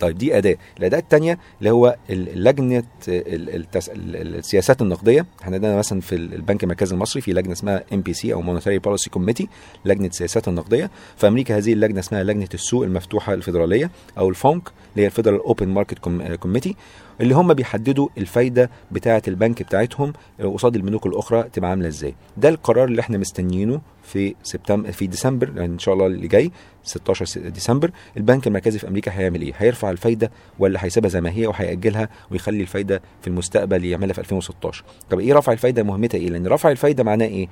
طيب 0.00 0.18
دي 0.18 0.38
أداة. 0.38 0.56
الأداة 0.78 0.98
الثانية 0.98 1.38
اللي 1.58 1.70
هو 1.70 1.96
لجنه 2.10 2.82
التس... 3.08 3.90
السياسات 3.94 4.82
النقدية. 4.82 5.26
إحنا 5.42 5.54
عندنا 5.54 5.76
مثلا 5.76 6.00
في 6.00 6.14
البنك 6.14 6.64
المركزي 6.64 6.94
المصري 6.94 7.22
في 7.22 7.32
لجنة 7.32 7.52
اسمها 7.52 7.84
MPC 7.92 8.32
أو 8.32 8.42
Monetary 8.42 8.78
Policy 8.78 9.10
Committee 9.10 9.48
لجنة 9.84 10.06
السياسات 10.06 10.48
النقدية. 10.48 10.90
في 11.16 11.28
أمريكا 11.28 11.56
هذه 11.56 11.72
اللجنة 11.72 12.00
اسمها 12.00 12.22
لجنة 12.22 12.48
السوق 12.54 12.84
المفتوحة 12.84 13.34
الفيدرالية 13.34 13.90
أو 14.18 14.28
ال 14.28 14.36
FOMC 14.36 14.68
اللي 14.92 15.02
هي 15.02 15.06
ال 15.06 15.10
Federal 15.10 15.40
Open 15.40 15.68
Market 15.68 15.98
Committee 16.40 16.76
اللي 17.20 17.34
هم 17.34 17.54
بيحددوا 17.54 18.08
الفايدة 18.18 18.70
بتاعة 18.92 19.22
البنك 19.28 19.62
بتاعتهم 19.62 20.12
قصاد 20.40 20.76
البنوك 20.76 21.06
الأخرى 21.06 21.42
تبقى 21.52 21.70
عاملة 21.70 21.88
إزاي. 21.88 22.14
ده 22.36 22.48
القرار 22.48 22.84
اللي 22.88 23.00
إحنا 23.00 23.18
مستنيينه 23.18 23.80
في 24.04 24.34
سبتمبر 24.42 24.92
في 24.92 25.06
ديسمبر 25.06 25.48
يعني 25.56 25.72
إن 25.72 25.78
شاء 25.78 25.94
الله 25.94 26.06
اللي 26.06 26.28
جاي 26.28 26.50
16 26.82 27.40
ديسمبر 27.50 27.90
البنك 28.16 28.46
المركزي 28.46 28.78
في 28.78 28.88
أمريكا 28.88 29.12
هيعمل 29.18 29.42
إيه؟ 29.42 29.52
هيرفع 29.56 29.90
الفايدة 29.90 30.30
ولا 30.58 30.84
هيسيبها 30.84 31.08
زي 31.10 31.20
ما 31.20 31.30
هي 31.30 31.46
وهيأجلها 31.46 32.08
ويخلي 32.30 32.60
الفايدة 32.62 33.02
في 33.20 33.26
المستقبل 33.26 33.84
يعملها 33.84 34.12
في 34.12 34.18
2016 34.20 34.84
طب 35.10 35.20
إيه 35.20 35.34
رفع 35.34 35.52
الفايدة 35.52 35.82
مهمتها 35.82 36.18
إيه؟ 36.18 36.30
لأن 36.30 36.46
رفع 36.46 36.70
الفايدة 36.70 37.04
معناه 37.04 37.26
إيه؟ 37.26 37.48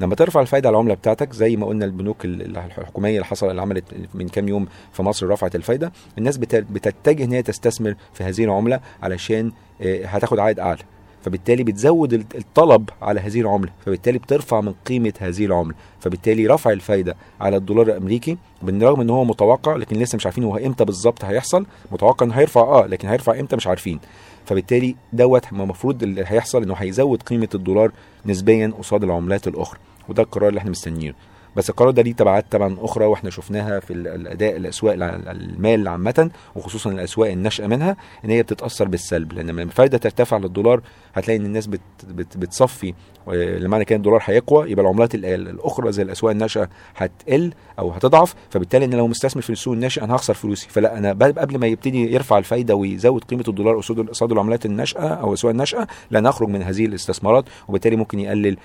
لما 0.00 0.14
ترفع 0.14 0.40
الفايدة 0.40 0.68
على 0.68 0.74
العملة 0.74 0.94
بتاعتك 0.94 1.32
زي 1.32 1.56
ما 1.56 1.66
قلنا 1.66 1.84
البنوك 1.84 2.24
الحكومية 2.24 3.14
اللي 3.14 3.24
حصل 3.24 3.50
اللي 3.50 3.62
عملت 3.62 3.84
من 4.14 4.28
كام 4.28 4.48
يوم 4.48 4.66
في 4.92 5.02
مصر 5.02 5.28
رفعت 5.28 5.54
الفايدة 5.56 5.92
الناس 6.18 6.36
بتتجه 6.36 7.24
إن 7.24 7.32
هي 7.32 7.42
تستثمر 7.42 7.94
في 8.14 8.24
هذه 8.24 8.44
العملة 8.44 8.80
علشان 9.02 9.52
هتاخد 9.82 10.38
عائد 10.38 10.60
أعلى. 10.60 10.78
فبالتالي 11.22 11.64
بتزود 11.64 12.12
الطلب 12.12 12.90
على 13.02 13.20
هذه 13.20 13.40
العملة 13.40 13.70
فبالتالي 13.86 14.18
بترفع 14.18 14.60
من 14.60 14.74
قيمة 14.86 15.12
هذه 15.18 15.44
العملة 15.46 15.74
فبالتالي 16.00 16.46
رفع 16.46 16.70
الفايدة 16.72 17.16
على 17.40 17.56
الدولار 17.56 17.86
الأمريكي 17.86 18.36
بالرغم 18.62 19.00
إن 19.00 19.10
هو 19.10 19.24
متوقع 19.24 19.76
لكن 19.76 19.96
لسه 19.96 20.16
مش 20.16 20.26
عارفين 20.26 20.44
هو 20.44 20.56
إمتى 20.56 20.84
بالظبط 20.84 21.24
هيحصل 21.24 21.66
متوقع 21.92 22.26
إنه 22.26 22.34
هيرفع 22.34 22.60
آه 22.60 22.86
لكن 22.86 23.08
هيرفع 23.08 23.40
إمتى 23.40 23.56
مش 23.56 23.66
عارفين. 23.66 24.00
فبالتالي 24.46 24.96
دوت 25.12 25.52
المفروض 25.52 26.02
اللي 26.02 26.24
هيحصل 26.26 26.62
إنه 26.62 26.74
هيزود 26.74 27.22
قيمة 27.22 27.48
الدولار 27.54 27.92
نسبيا 28.26 28.72
قصاد 28.78 29.04
العملات 29.04 29.48
الأخرى 29.48 29.78
وده 30.08 30.22
القرار 30.22 30.48
اللي 30.48 30.58
إحنا 30.58 30.70
مستنيينه. 30.70 31.14
بس 31.56 31.70
القرار 31.70 31.90
ده 31.90 32.02
ليه 32.02 32.12
تبعات 32.12 32.44
طبعا 32.50 32.76
أخرى 32.80 33.04
وإحنا 33.06 33.30
شفناها 33.30 33.80
في 33.80 33.92
الأداء 33.92 34.56
الأسواق 34.56 34.94
المال 34.94 35.88
عامة 35.88 36.30
وخصوصا 36.56 36.90
الأسواق 36.90 37.30
الناشئة 37.30 37.66
منها 37.66 37.96
إن 38.24 38.30
هي 38.30 38.42
بتتأثر 38.42 38.88
بالسلب. 38.88 39.32
لأن 39.32 39.46
لما 39.46 39.62
الفايدة 39.62 39.98
ترتفع 39.98 40.36
للدولار 40.36 40.80
هتلاقي 41.14 41.38
إن 41.40 41.46
الناس 41.46 41.66
بت 41.66 41.80
بت 42.08 42.36
بتصفي 42.36 42.94
لمعنى 43.34 43.84
كان 43.84 43.96
الدولار 43.96 44.22
هيقوى 44.24 44.70
يبقى 44.70 44.82
العملات 44.82 45.14
الأخرى 45.14 45.92
زي 45.92 46.02
الأسواق 46.02 46.30
الناشئة 46.32 46.68
هتقل 46.96 47.52
أو 47.78 47.90
هتضعف 47.90 48.34
فبالتالي 48.50 48.84
إن 48.84 48.94
لو 48.94 49.06
مستثمر 49.06 49.42
في 49.42 49.50
السوق 49.50 49.74
الناشئ 49.74 50.04
أنا 50.04 50.16
هخسر 50.16 50.34
فلوسي. 50.34 50.68
فلا 50.68 50.98
أنا 50.98 51.10
قبل 51.10 51.58
ما 51.58 51.66
يبتدي 51.66 52.12
يرفع 52.14 52.38
الفايدة 52.38 52.74
ويزود 52.74 53.24
قيمة 53.24 53.44
الدولار 53.48 53.80
قصاد 53.80 54.32
العملات 54.32 54.66
الناشئة 54.66 55.06
أو 55.08 55.28
الأسواق 55.28 55.50
الناشئة 55.50 55.86
لا 56.10 56.20
نخرج 56.20 56.48
من 56.48 56.62
هذه 56.62 56.86
الاستثمارات 56.86 57.44
وبالتالي 57.68 57.96
ممكن 57.96 58.20
يقلل 58.20 58.56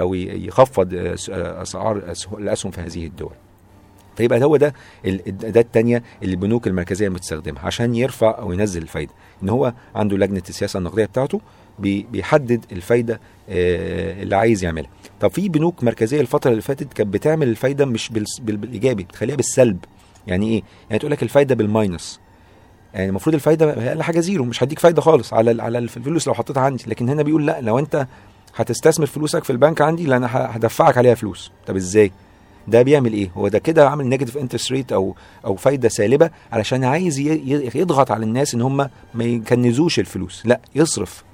أو 0.00 0.14
يخفض 0.14 0.88
أسعار 1.28 2.02
الأسهم 2.38 2.72
في 2.72 2.80
هذه 2.80 3.06
الدول. 3.06 3.32
فيبقى 4.18 4.44
هو 4.44 4.56
ده 4.56 4.74
الاداه 5.04 5.60
الثانية 5.60 6.02
اللي 6.22 6.34
البنوك 6.34 6.66
المركزية 6.66 7.08
بتستخدمها 7.08 7.66
عشان 7.66 7.94
يرفع 7.94 8.38
أو 8.38 8.52
ينزل 8.52 8.82
الفايدة. 8.82 9.12
إن 9.42 9.48
هو 9.48 9.72
عنده 9.94 10.16
لجنة 10.16 10.42
السياسة 10.48 10.78
النقدية 10.78 11.04
بتاعته 11.04 11.40
بيحدد 11.78 12.64
الفايدة 12.72 13.20
اللي 13.48 14.36
عايز 14.36 14.64
يعملها. 14.64 14.90
طب 15.20 15.30
في 15.30 15.48
بنوك 15.48 15.84
مركزية 15.84 16.20
الفترة 16.20 16.50
اللي 16.50 16.62
فاتت 16.62 16.92
كانت 16.92 17.14
بتعمل 17.14 17.48
الفايدة 17.48 17.84
مش 17.84 18.10
بالإيجابي 18.40 19.02
بتخليها 19.04 19.36
بالسلب. 19.36 19.78
يعني 20.26 20.48
إيه؟ 20.48 20.62
يعني 20.90 20.98
تقول 20.98 21.12
لك 21.12 21.22
الفايدة 21.22 21.54
بال 21.54 21.70
minus. 21.70 22.20
يعني 22.94 23.08
المفروض 23.08 23.34
الفايدة 23.34 23.88
أقل 23.88 24.02
حاجة 24.02 24.20
zero 24.20 24.44
مش 24.44 24.62
هديك 24.62 24.78
فايدة 24.78 25.02
خالص 25.02 25.32
على 25.34 25.62
على 25.62 25.78
الفلوس 25.78 26.28
لو 26.28 26.34
حطيتها 26.34 26.60
عندي. 26.60 26.84
لكن 26.86 27.08
هنا 27.08 27.22
بيقول 27.22 27.46
لا 27.46 27.60
لو 27.60 27.78
أنت 27.78 28.06
هتستثمر 28.56 29.06
فلوسك 29.06 29.44
في 29.44 29.50
البنك 29.50 29.80
عندي 29.80 30.06
لا 30.06 30.16
أنا 30.16 30.28
هدفعك 30.32 30.98
عليها 30.98 31.14
فلوس. 31.14 31.52
طب 31.66 31.76
إزاي؟ 31.76 32.12
ده 32.68 32.82
بيعمل 32.82 33.12
إيه؟ 33.12 33.30
هو 33.36 33.48
ده 33.48 33.58
كده 33.58 33.88
عامل 33.88 34.06
negative 34.06 34.38
interest 34.38 34.72
rate 34.72 34.92
أو 34.92 35.14
أو 35.44 35.56
فايدة 35.56 35.88
سالبة 35.88 36.30
علشان 36.52 36.84
عايز 36.84 37.18
يضغط 37.74 38.10
على 38.10 38.24
الناس 38.24 38.54
إن 38.54 38.60
هم 38.62 38.76
ما 39.14 39.24
يكنزوش 39.24 39.98
الفلوس. 39.98 40.42
لا 40.46 40.60
يصرف. 40.74 41.24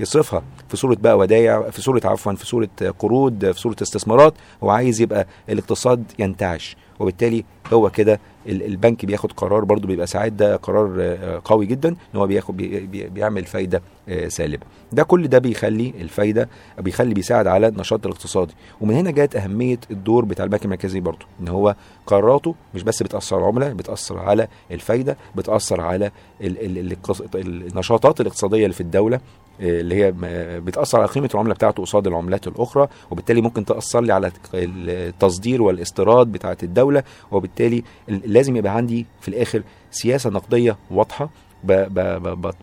يصرفها 0.00 0.42
في 0.68 0.76
صورة 0.76 0.94
بقى 1.00 1.18
ودايع 1.18 1.70
في 1.70 1.82
صورة 1.82 2.00
عفوا 2.04 2.32
في 2.32 2.46
صورة 2.46 2.68
قروض 2.98 3.52
في 3.52 3.60
صورة 3.60 3.76
استثمارات. 3.82 4.34
هو 4.62 4.70
عايز 4.70 5.00
يبقى 5.00 5.26
الاقتصاد 5.48 6.04
ينتعش. 6.18 6.76
وبالتالي 7.00 7.44
هو 7.72 7.90
كده 7.90 8.20
ال- 8.46 8.62
البنك 8.62 9.04
بياخد 9.06 9.32
قرار 9.32 9.64
برضو 9.64 9.86
بيبقى 9.88 10.06
ساعات 10.06 10.32
ده 10.32 10.56
قرار 10.56 10.94
آه، 11.00 11.42
قوي 11.44 11.66
جدا 11.66 11.88
إن 11.88 12.20
هو 12.20 12.26
بياخد 12.26 12.56
بي 12.56 12.80
بي 12.80 13.08
بيعمل 13.08 13.44
فايدة 13.44 13.82
آه، 14.08 14.28
سالبة. 14.28 14.66
ده 14.92 15.02
كل 15.02 15.28
ده 15.28 15.38
بيخلي 15.38 15.94
الفايدة 16.00 16.48
بيخلي 16.78 17.14
بيساعد 17.14 17.46
على 17.46 17.68
النشاط 17.68 18.06
الاقتصادي. 18.06 18.54
ومن 18.80 18.94
هنا 18.94 19.10
جت 19.10 19.36
أهمية 19.36 19.78
الدور 19.90 20.24
بتاع 20.24 20.44
البنك 20.44 20.64
المركزي 20.64 21.00
برضو 21.00 21.26
إن 21.40 21.48
هو 21.48 21.74
قراراته 22.06 22.54
مش 22.74 22.82
بس 22.82 23.02
بتأثر 23.02 23.36
على 23.36 23.42
العمله 23.44 23.72
بتأثر 23.72 24.18
على 24.18 24.48
الفايدة 24.70 25.16
بتأثر 25.36 25.80
على 25.80 26.10
ال 26.40 26.78
ال 26.78 26.96
ال 27.34 27.66
النشاطات 27.66 28.20
الاقتصادية 28.20 28.64
اللي 28.64 28.74
في 28.74 28.80
الدولة 28.80 29.20
اللي 29.60 29.94
هي 29.94 30.12
بتأثر 30.60 30.98
على 30.98 31.08
قيمة 31.08 31.30
العملة 31.34 31.54
بتاعته 31.54 31.82
قصاد 31.82 32.06
العملات 32.06 32.46
الأخرى 32.46 32.88
وبالتالي 33.10 33.40
ممكن 33.40 33.64
تأثر 33.64 34.00
لي 34.00 34.12
على 34.12 34.32
التصدير 34.54 35.62
والاستيراد 35.62 36.26
بتاعه 36.26 36.58
الدولة 36.62 37.02
وبالتالي 37.32 37.82
ال- 38.08 38.32
لازم 38.32 38.56
يبقى 38.56 38.76
عندي 38.76 39.06
في 39.20 39.28
الآخر 39.28 39.62
سياسة 39.90 40.30
نقدية 40.30 40.76
واضحة 40.90 41.30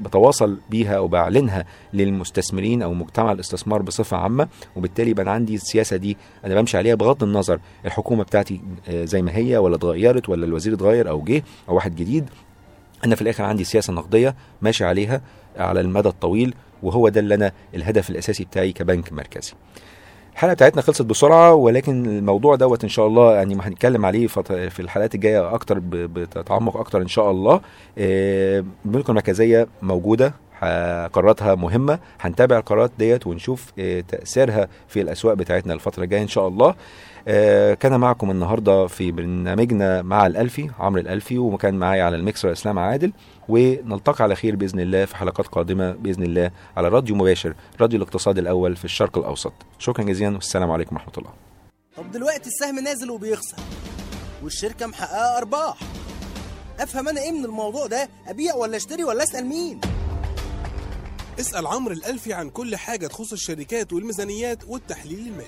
بتواصل 0.02 0.58
بيها 0.70 0.98
أو 0.98 1.08
بعلنها 1.08 1.66
للمستثمرين 1.94 2.82
أو 2.82 2.94
مجتمع 2.94 3.32
الاستثمار 3.32 3.82
بصفة 3.82 4.18
عامة 4.18 4.48
وبالتالي 4.76 5.10
يبقى 5.12 5.24
أنا 5.24 5.32
عندي 5.32 5.56
السياسة 5.56 5.98
دي 5.98 6.18
أنا 6.46 6.56
بمشي 6.56 6.78
عليها 6.78 6.96
بغض 6.96 7.24
النظر 7.24 7.60
الحكومة 7.86 8.24
بتاعتي 8.24 8.62
آه، 8.90 9.06
زي 9.06 9.22
ما 9.22 9.36
هي 9.38 9.58
ولا 9.58 9.76
اتغيرت 9.76 10.30
ولا 10.30 10.46
الوزير 10.46 10.74
اتغير 10.74 11.10
أو 11.10 11.22
جه 11.24 11.44
أو 11.70 11.76
واحد 11.76 11.96
جديد. 11.96 12.30
أنا 13.06 13.16
في 13.16 13.22
الآخر 13.22 13.44
عندي 13.44 13.64
سياسة 13.64 13.94
نقدية 13.94 14.36
ماشي 14.62 14.86
عليها 14.86 15.22
على 15.58 15.80
المدى 15.82 16.10
الطويل 16.10 16.54
وهو 16.84 17.10
ده 17.10 17.20
اللي 17.20 17.36
أنا 17.36 17.52
الهدف 17.76 18.10
الأساسي 18.10 18.44
بتاعي 18.44 18.72
كبنك 18.72 19.14
مركزي. 19.14 19.54
الحلقة 20.34 20.54
بتاعتنا 20.54 20.82
خلصت 20.82 21.02
بسرعة 21.02 21.54
ولكن 21.54 22.06
الموضوع 22.06 22.56
دوت 22.56 22.84
إن 22.84 22.90
شاء 22.90 23.08
الله 23.08 23.36
يعني 23.36 23.56
هنتكلم 23.62 24.06
عليه 24.06 24.28
في 24.28 24.80
الحلقات 24.80 25.16
الجاية 25.16 25.54
أكتر 25.54 25.80
بتتعمق 25.84 26.78
أكتر 26.78 27.02
إن 27.02 27.08
شاء 27.08 27.32
الله. 27.32 27.62
آه، 27.98 28.64
البنوك 28.86 29.10
المركزيه 29.10 29.68
موجودة 29.82 30.34
قراراتها 31.14 31.56
مهمة 31.56 32.00
هنتابع 32.20 32.58
القرارات 32.58 32.92
ديت 33.00 33.28
ونشوف 33.28 33.72
آه، 33.80 34.00
تأثيرها 34.02 34.68
في 34.88 35.02
الأسواق 35.02 35.34
بتاعتنا 35.34 35.74
الفترة 35.74 36.04
الجاية 36.04 36.22
إن 36.22 36.28
شاء 36.28 36.48
الله. 36.48 36.68
آه، 36.70 36.76
كان 37.80 38.00
معكم 38.00 38.32
النهارده 38.32 38.88
في 38.88 39.12
برنامجنا 39.12 40.02
مع 40.02 40.26
الألفي 40.28 40.70
عمرو 40.80 41.02
الألفي 41.02 41.38
وكان 41.38 41.74
معايا 41.74 42.04
على 42.04 42.16
الميكسر 42.16 42.52
اسلام 42.52 42.80
عادل. 42.80 43.14
ونلتقي 43.50 44.24
على 44.24 44.36
خير 44.36 44.56
بإذن 44.56 44.80
الله 44.80 45.06
في 45.06 45.16
حلقات 45.16 45.48
قادمة 45.48 45.92
بإذن 45.92 46.24
الله 46.24 46.52
على 46.78 46.88
راديو 46.88 47.16
مباشر 47.16 47.56
راديو 47.82 47.98
الاقتصاد 47.98 48.38
الأول 48.38 48.76
في 48.76 48.86
الشرق 48.86 49.18
الأوسط. 49.18 49.54
شكرا 49.80 50.06
جزيلا 50.06 50.36
والسلام 50.36 50.72
عليكم 50.72 50.96
ورحمة 50.96 51.14
الله. 51.18 51.30
طب 51.98 52.12
دلوقتي 52.12 52.50
السهم 52.50 52.80
نازل 52.80 53.12
وبيخسر 53.12 53.58
والشركة 54.44 54.88
محققة 54.88 55.38
أرباح. 55.38 55.78
أفهم 56.80 57.08
أنا 57.08 57.22
إيه 57.22 57.32
من 57.32 57.46
الموضوع 57.46 57.88
ده؟ 57.88 58.10
أبيع 58.28 58.56
ولا 58.56 58.78
أشتري 58.78 59.04
ولا 59.04 59.24
أسأل 59.24 59.46
مين؟ 59.46 59.82
اسأل 61.40 61.68
عمرو 61.68 61.94
الألفي 61.94 62.34
عن 62.34 62.50
كل 62.50 62.76
حاجة 62.76 63.08
تخص 63.08 63.32
الشركات 63.32 63.94
والميزانيات 63.94 64.64
والتحليل 64.68 65.20
المالي. 65.20 65.48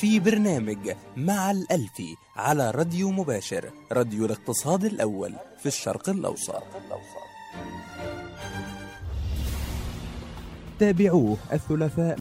في 0.00 0.20
برنامج 0.20 0.92
مع 1.16 1.50
الألفي 1.50 2.16
على 2.36 2.70
راديو 2.70 3.10
مباشر 3.10 3.70
راديو 3.92 4.26
الاقتصاد 4.26 4.84
الأول 4.84 5.34
في 5.58 5.66
الشرق 5.66 6.08
الأوسط. 6.08 6.62
تابعوه 10.78 11.36
الثلاثاء. 11.52 12.18